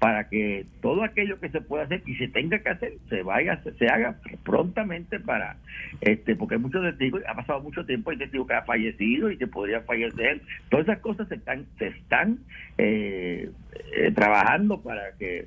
para 0.00 0.28
que 0.28 0.66
todo 0.80 1.04
aquello 1.04 1.38
que 1.38 1.50
se 1.50 1.60
pueda 1.60 1.84
hacer 1.84 2.02
y 2.06 2.16
se 2.16 2.26
tenga 2.26 2.58
que 2.58 2.70
hacer 2.70 2.94
se 3.10 3.22
vaya 3.22 3.62
se, 3.62 3.72
se 3.74 3.86
haga 3.86 4.16
prontamente 4.42 5.20
para 5.20 5.56
este 6.00 6.34
porque 6.34 6.54
hay 6.54 6.60
muchos 6.60 6.82
testigos 6.82 7.22
ha 7.28 7.34
pasado 7.34 7.60
mucho 7.60 7.84
tiempo 7.84 8.10
hay 8.10 8.16
testigos 8.16 8.48
que 8.48 8.54
ha 8.54 8.62
fallecido 8.62 9.30
y 9.30 9.36
que 9.36 9.46
podría 9.46 9.82
fallecer 9.82 10.40
todas 10.70 10.88
esas 10.88 11.00
cosas 11.00 11.28
se 11.28 11.34
están 11.34 11.66
se 11.78 11.88
están 11.88 12.38
eh, 12.78 13.50
eh, 13.94 14.12
trabajando 14.14 14.80
para 14.80 15.12
que 15.18 15.46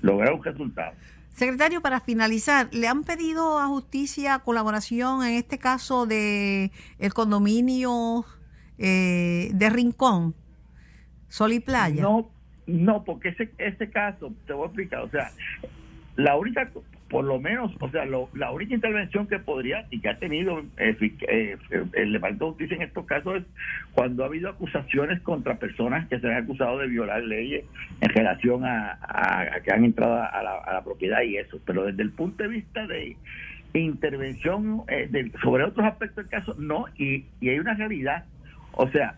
lograr 0.00 0.32
un 0.32 0.42
resultado 0.42 0.94
Secretario, 1.36 1.82
para 1.82 2.00
finalizar, 2.00 2.72
¿le 2.72 2.88
han 2.88 3.04
pedido 3.04 3.58
a 3.58 3.66
justicia 3.66 4.38
colaboración 4.38 5.22
en 5.22 5.34
este 5.34 5.58
caso 5.58 6.06
de 6.06 6.72
el 6.98 7.12
condominio 7.12 8.24
eh, 8.78 9.50
de 9.52 9.68
Rincón, 9.68 10.34
Sol 11.28 11.52
y 11.52 11.60
Playa? 11.60 12.00
No, 12.00 12.30
no, 12.66 13.04
porque 13.04 13.30
ese, 13.30 13.50
ese 13.58 13.90
caso, 13.90 14.32
te 14.46 14.52
voy 14.52 14.64
a 14.64 14.66
explicar, 14.66 15.00
o 15.00 15.08
sea, 15.08 15.30
la 16.16 16.36
única, 16.36 16.68
por 17.08 17.24
lo 17.24 17.38
menos, 17.38 17.72
o 17.78 17.88
sea, 17.90 18.04
lo, 18.06 18.28
la 18.34 18.50
única 18.50 18.74
intervención 18.74 19.28
que 19.28 19.38
podría 19.38 19.86
y 19.90 20.00
que 20.00 20.08
ha 20.08 20.18
tenido 20.18 20.60
eh, 20.78 20.96
eh, 21.28 21.56
el 21.92 22.12
Departamento 22.12 22.46
de 22.46 22.50
Justicia 22.50 22.76
en 22.76 22.82
estos 22.82 23.06
casos 23.06 23.36
es 23.36 23.42
cuando 23.92 24.24
ha 24.24 24.26
habido 24.26 24.48
acusaciones 24.48 25.20
contra 25.20 25.58
personas 25.58 26.08
que 26.08 26.18
se 26.18 26.26
han 26.26 26.42
acusado 26.42 26.78
de 26.78 26.88
violar 26.88 27.22
leyes 27.22 27.64
en 28.00 28.08
relación 28.08 28.64
a, 28.64 28.92
a, 29.02 29.42
a 29.42 29.60
que 29.60 29.72
han 29.72 29.84
entrado 29.84 30.14
a 30.14 30.42
la, 30.42 30.82
propiedad 30.82 31.22
y 31.22 31.36
eso. 31.36 31.60
Pero 31.66 31.84
desde 31.84 32.02
el 32.02 32.10
punto 32.10 32.42
de 32.42 32.48
vista 32.48 32.86
de 32.86 33.16
intervención 33.74 34.82
eh, 34.88 35.30
sobre 35.42 35.64
otros 35.64 35.86
aspectos 35.86 36.24
del 36.24 36.28
caso, 36.28 36.54
no, 36.58 36.86
y, 36.96 37.26
y 37.40 37.50
hay 37.50 37.58
una 37.58 37.74
realidad. 37.74 38.24
O 38.72 38.88
sea, 38.88 39.16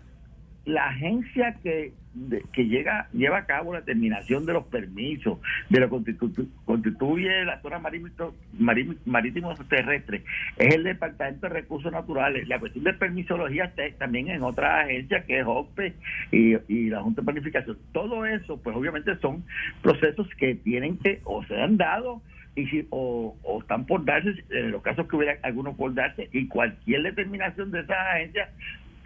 la 0.65 0.89
agencia 0.89 1.55
que 1.63 1.93
de- 2.29 2.43
que 2.53 2.67
llega 2.67 3.09
lleva 3.13 3.39
a 3.39 3.47
cabo 3.47 3.73
la 3.73 3.83
terminación 3.83 4.45
de 4.47 4.53
los 4.55 4.65
permisos, 4.67 5.39
de 5.69 5.81
lo 5.81 5.89
que 5.89 5.97
constitu- 5.97 6.49
constituye 6.65 7.45
la 7.45 7.61
zona 7.61 7.79
marítimo, 7.79 8.35
marí- 8.59 8.97
marítimo 9.07 9.55
terrestre, 9.69 10.25
es 10.57 10.75
el 10.75 10.85
Departamento 10.85 11.49
de 11.49 11.55
Recursos 11.55 11.93
Naturales. 11.93 12.49
La 12.49 12.59
cuestión 12.59 12.85
de 12.85 12.95
permisología 12.95 13.65
está 13.65 13.83
también 13.99 14.29
en 14.29 14.43
otra 14.43 14.81
agencia 14.81 15.23
que 15.25 15.41
es 15.41 15.47
OPE 15.47 15.95
y, 16.33 16.57
y 16.69 16.91
la 16.91 17.01
Junta 17.03 17.21
de 17.23 17.27
Planificación. 17.27 17.79
Todo 17.93 18.27
eso, 18.27 18.61
pues 18.63 18.77
obviamente 18.77 19.17
son 19.19 19.45
procesos 19.83 20.29
que 20.39 20.55
tienen 20.57 20.99
que 20.99 21.21
o 21.25 21.45
se 21.45 21.61
han 21.61 21.77
dado 21.77 22.23
y 22.57 22.67
si, 22.67 22.87
o, 22.91 23.37
o 23.45 23.61
están 23.61 23.87
por 23.87 24.05
darse, 24.05 24.35
en 24.51 24.73
los 24.73 24.83
casos 24.83 25.07
que 25.09 25.15
hubiera 25.15 25.37
algunos 25.43 25.77
por 25.77 25.95
darse, 25.95 26.29
y 26.33 26.49
cualquier 26.49 27.03
determinación 27.05 27.71
de 27.71 27.81
esas 27.81 27.97
agencias 28.15 28.49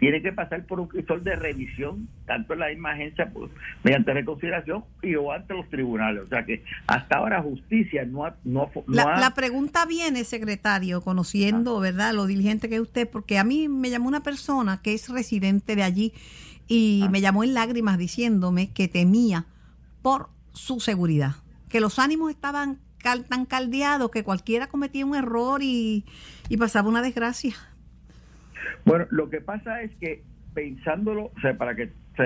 tiene 0.03 0.21
que 0.21 0.33
pasar 0.33 0.65
por 0.65 0.79
un 0.79 0.87
crisol 0.87 1.23
de 1.23 1.35
revisión, 1.35 2.09
tanto 2.25 2.53
en 2.53 2.59
la 2.59 2.67
misma 2.69 2.91
agencia 2.91 3.29
pues, 3.33 3.49
mediante 3.83 4.13
reconsideración 4.13 4.83
y 5.01 5.15
o 5.15 5.31
ante 5.31 5.53
los 5.53 5.69
tribunales. 5.69 6.23
O 6.23 6.27
sea 6.27 6.45
que 6.45 6.63
hasta 6.87 7.17
ahora 7.17 7.41
justicia 7.41 8.03
no 8.05 8.25
ha... 8.25 8.35
No, 8.43 8.69
no 8.75 8.83
La, 8.93 9.03
ha- 9.03 9.19
la 9.19 9.33
pregunta 9.33 9.85
viene, 9.85 10.23
secretario, 10.25 11.01
conociendo, 11.01 11.79
¿verdad?, 11.79 12.13
lo 12.13 12.25
diligente 12.27 12.67
que 12.69 12.75
es 12.75 12.81
usted, 12.81 13.09
porque 13.09 13.39
a 13.39 13.43
mí 13.43 13.67
me 13.69 13.89
llamó 13.89 14.07
una 14.09 14.23
persona 14.23 14.81
que 14.81 14.93
es 14.93 15.07
residente 15.09 15.75
de 15.75 15.83
allí 15.83 16.13
y 16.67 17.05
me 17.11 17.21
llamó 17.21 17.43
en 17.43 17.53
lágrimas 17.53 17.97
diciéndome 17.97 18.71
que 18.71 18.87
temía 18.87 19.45
por 20.01 20.29
su 20.53 20.79
seguridad, 20.79 21.35
que 21.69 21.79
los 21.79 21.97
ánimos 21.97 22.29
estaban 22.29 22.79
cal- 22.99 23.23
tan 23.25 23.45
caldeados 23.45 24.11
que 24.11 24.23
cualquiera 24.23 24.67
cometía 24.67 25.05
un 25.05 25.15
error 25.15 25.61
y, 25.63 26.03
y 26.49 26.57
pasaba 26.57 26.89
una 26.89 27.01
desgracia. 27.01 27.53
Bueno, 28.85 29.05
lo 29.11 29.29
que 29.29 29.41
pasa 29.41 29.81
es 29.81 29.91
que 29.95 30.23
pensándolo, 30.53 31.31
o 31.35 31.39
sea, 31.41 31.55
para 31.57 31.75
que, 31.75 31.85
o 31.85 32.23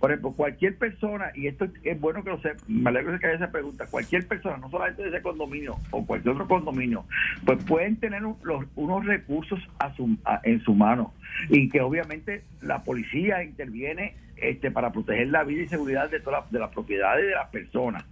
por 0.00 0.10
ejemplo, 0.10 0.32
cualquier 0.32 0.76
persona, 0.78 1.26
y 1.34 1.46
esto 1.46 1.68
es 1.84 2.00
bueno 2.00 2.24
que 2.24 2.30
lo 2.30 2.40
sepa, 2.40 2.58
me 2.66 2.90
alegro 2.90 3.12
de 3.12 3.20
que 3.20 3.26
haya 3.28 3.36
esa 3.36 3.52
pregunta, 3.52 3.86
cualquier 3.86 4.26
persona, 4.26 4.56
no 4.56 4.68
solamente 4.68 5.02
de 5.02 5.10
ese 5.10 5.22
condominio 5.22 5.76
o 5.92 6.04
cualquier 6.04 6.34
otro 6.34 6.48
condominio, 6.48 7.04
pues 7.44 7.62
pueden 7.64 7.96
tener 7.96 8.24
un- 8.24 8.36
los- 8.42 8.64
unos 8.74 9.04
recursos 9.06 9.60
a 9.78 9.94
su, 9.94 10.16
a- 10.24 10.40
en 10.42 10.60
su 10.64 10.74
mano 10.74 11.14
y 11.50 11.68
que 11.68 11.80
obviamente 11.80 12.42
la 12.62 12.82
policía 12.82 13.44
interviene 13.44 14.16
este, 14.36 14.72
para 14.72 14.90
proteger 14.90 15.28
la 15.28 15.44
vida 15.44 15.62
y 15.62 15.68
seguridad 15.68 16.10
de 16.10 16.18
todas 16.18 16.50
de 16.50 16.58
las 16.58 16.70
propiedades 16.72 17.24
de 17.26 17.30
las 17.36 17.48
personas. 17.50 18.04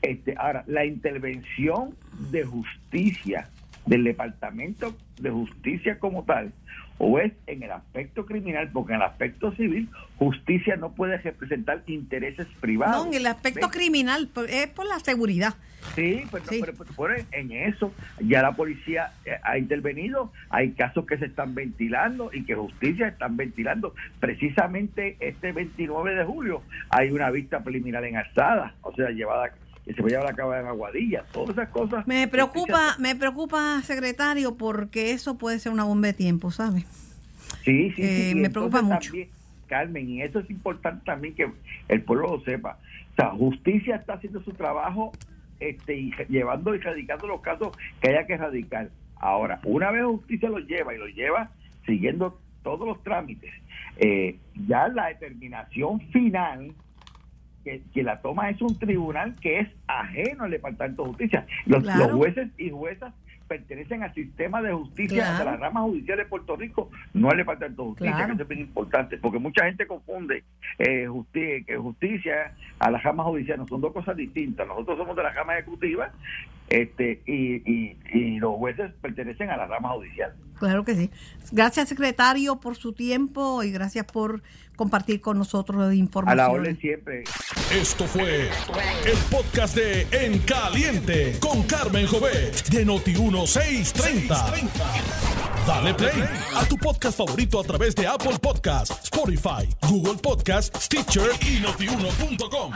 Este, 0.00 0.34
ahora, 0.38 0.64
la 0.66 0.86
intervención 0.86 1.94
de 2.30 2.42
justicia 2.44 3.48
del 3.84 4.04
Departamento 4.04 4.96
de 5.20 5.28
Justicia 5.30 5.98
como 5.98 6.24
tal, 6.24 6.52
o 6.98 7.18
es 7.18 7.32
en 7.46 7.62
el 7.62 7.72
aspecto 7.72 8.24
criminal, 8.24 8.70
porque 8.72 8.92
en 8.92 9.00
el 9.00 9.06
aspecto 9.06 9.52
civil, 9.56 9.88
justicia 10.18 10.76
no 10.76 10.92
puede 10.92 11.18
representar 11.18 11.82
intereses 11.86 12.46
privados. 12.60 13.04
No, 13.04 13.12
en 13.12 13.14
el 13.18 13.26
aspecto 13.26 13.66
¿Ves? 13.68 13.76
criminal, 13.76 14.28
por- 14.32 14.48
es 14.48 14.68
por 14.68 14.86
la 14.86 14.98
seguridad. 15.00 15.54
Sí, 15.94 16.22
pero, 16.32 16.44
Sí. 16.46 16.60
pero- 16.60 16.72
pero- 16.78 16.90
pero 16.96 17.26
en 17.32 17.52
eso 17.52 17.92
ya 18.20 18.40
la 18.40 18.52
policía 18.52 19.12
eh, 19.26 19.32
ha 19.42 19.58
intervenido, 19.58 20.32
hay 20.48 20.70
casos 20.72 21.04
que 21.04 21.18
se 21.18 21.26
están 21.26 21.54
ventilando 21.54 22.30
y 22.32 22.44
que 22.44 22.54
justicia 22.54 23.08
están 23.08 23.36
ventilando. 23.36 23.94
Precisamente 24.20 25.16
este 25.20 25.52
29 25.52 26.14
de 26.14 26.24
julio 26.24 26.62
hay 26.90 27.10
una 27.10 27.30
vista 27.30 27.62
preliminar 27.62 28.04
en 28.04 28.16
Alzada, 28.16 28.74
o 28.82 28.94
sea, 28.94 29.10
llevada 29.10 29.50
que 29.84 29.92
se 29.94 30.00
va 30.02 30.08
a 30.08 30.10
llevar 30.10 30.26
a 30.32 30.34
cabo 30.34 30.54
en 30.54 30.66
Aguadilla, 30.66 31.24
todas 31.32 31.50
esas 31.50 31.68
cosas. 31.68 32.06
Me 32.06 32.22
justicia 32.24 32.30
preocupa, 32.30 32.96
me 32.98 33.14
preocupa, 33.16 33.82
secretario, 33.82 34.56
porque 34.56 35.10
eso 35.12 35.36
puede 35.36 35.58
ser 35.58 35.72
una 35.72 35.84
bomba 35.84 36.08
de 36.08 36.14
tiempo, 36.14 36.50
¿sabe? 36.50 36.84
Sí, 37.64 37.90
sí, 37.92 38.02
Eh, 38.02 38.28
sí. 38.32 38.34
me 38.34 38.50
preocupa 38.50 38.82
mucho. 38.82 39.10
también, 39.10 39.28
Carmen, 39.66 40.08
y 40.08 40.22
eso 40.22 40.38
es 40.40 40.50
importante 40.50 41.04
también 41.04 41.34
que 41.34 41.50
el 41.88 42.02
pueblo 42.02 42.36
lo 42.36 42.44
sepa. 42.44 42.78
O 43.12 43.14
sea, 43.16 43.30
justicia 43.30 43.96
está 43.96 44.14
haciendo 44.14 44.42
su 44.42 44.52
trabajo 44.52 45.12
este, 45.60 45.96
y 45.96 46.12
llevando 46.28 46.74
y 46.74 46.78
radicando 46.78 47.26
los 47.26 47.40
casos 47.40 47.76
que 48.00 48.08
haya 48.10 48.26
que 48.26 48.34
erradicar. 48.34 48.90
Ahora, 49.16 49.60
una 49.64 49.90
vez 49.90 50.04
justicia 50.04 50.48
lo 50.48 50.58
lleva 50.58 50.94
y 50.94 50.98
lo 50.98 51.06
lleva 51.06 51.50
siguiendo 51.86 52.38
todos 52.62 52.86
los 52.88 53.02
trámites, 53.02 53.52
eh, 53.98 54.36
ya 54.66 54.88
la 54.88 55.06
determinación 55.08 56.00
final 56.10 56.72
que, 57.64 57.82
que 57.92 58.02
la 58.02 58.20
toma 58.20 58.50
es 58.50 58.60
un 58.62 58.78
tribunal 58.78 59.34
que 59.40 59.60
es 59.60 59.68
ajeno 59.86 60.44
al 60.44 60.50
Departamento 60.50 61.02
de 61.02 61.08
Justicia. 61.08 61.46
Los, 61.66 61.82
Claro. 61.82 62.04
los 62.04 62.12
jueces 62.12 62.48
y 62.58 62.70
juezas 62.70 63.12
pertenecen 63.48 64.02
al 64.02 64.14
sistema 64.14 64.62
de 64.62 64.72
justicia 64.72 65.22
Claro. 65.22 65.38
de 65.38 65.44
la 65.44 65.56
rama 65.58 65.82
judicial 65.82 66.16
de 66.18 66.24
Puerto 66.24 66.56
Rico, 66.56 66.90
no 67.12 67.28
al 67.30 67.36
Departamento 67.36 67.82
de 67.82 67.88
Justicia, 67.88 68.12
Claro. 68.12 68.26
que 68.28 68.32
eso 68.34 68.42
es 68.42 68.48
bien 68.48 68.60
importante, 68.60 69.18
porque 69.18 69.38
mucha 69.38 69.64
gente 69.66 69.86
confunde 69.86 70.44
eh, 70.78 71.06
justi- 71.08 71.64
que 71.66 71.76
justicia 71.76 72.54
a 72.78 72.90
la 72.90 72.98
rama 72.98 73.22
judicial, 73.24 73.58
no 73.58 73.68
son 73.68 73.80
dos 73.80 73.92
cosas 73.92 74.16
distintas. 74.16 74.66
Nosotros 74.66 74.96
somos 74.98 75.14
de 75.16 75.22
la 75.22 75.30
rama 75.30 75.54
ejecutiva 75.58 76.10
este 76.68 77.22
y, 77.26 77.56
y, 77.70 77.98
y 78.12 78.38
los 78.38 78.56
jueces 78.56 78.90
pertenecen 79.00 79.50
a 79.50 79.56
la 79.56 79.66
rama 79.66 79.90
judicial. 79.90 80.34
Claro 80.58 80.84
que 80.84 80.94
sí. 80.94 81.10
Gracias, 81.52 81.88
secretario, 81.88 82.56
por 82.60 82.76
su 82.76 82.92
tiempo 82.92 83.62
y 83.64 83.72
gracias 83.72 84.06
por 84.06 84.42
compartir 84.76 85.20
con 85.20 85.36
nosotros 85.38 85.88
A 85.90 85.94
información. 85.94 86.38
la 86.38 86.50
orden 86.50 86.78
siempre. 86.78 87.24
Esto 87.72 88.04
fue 88.06 88.48
el 89.04 89.18
podcast 89.30 89.76
de 89.76 90.06
En 90.12 90.38
Caliente 90.40 91.36
con 91.40 91.62
Carmen 91.64 92.06
Jovet 92.06 92.68
de 92.70 92.86
Noti1630. 92.86 94.70
Dale 95.66 95.94
play 95.94 96.22
a 96.56 96.64
tu 96.66 96.76
podcast 96.76 97.18
favorito 97.18 97.58
a 97.60 97.64
través 97.64 97.94
de 97.94 98.06
Apple 98.06 98.38
Podcasts, 98.40 99.04
Spotify, 99.04 99.68
Google 99.88 100.20
Podcasts, 100.22 100.84
Stitcher 100.84 101.30
y 101.42 101.60
notiuno.com. 101.60 102.72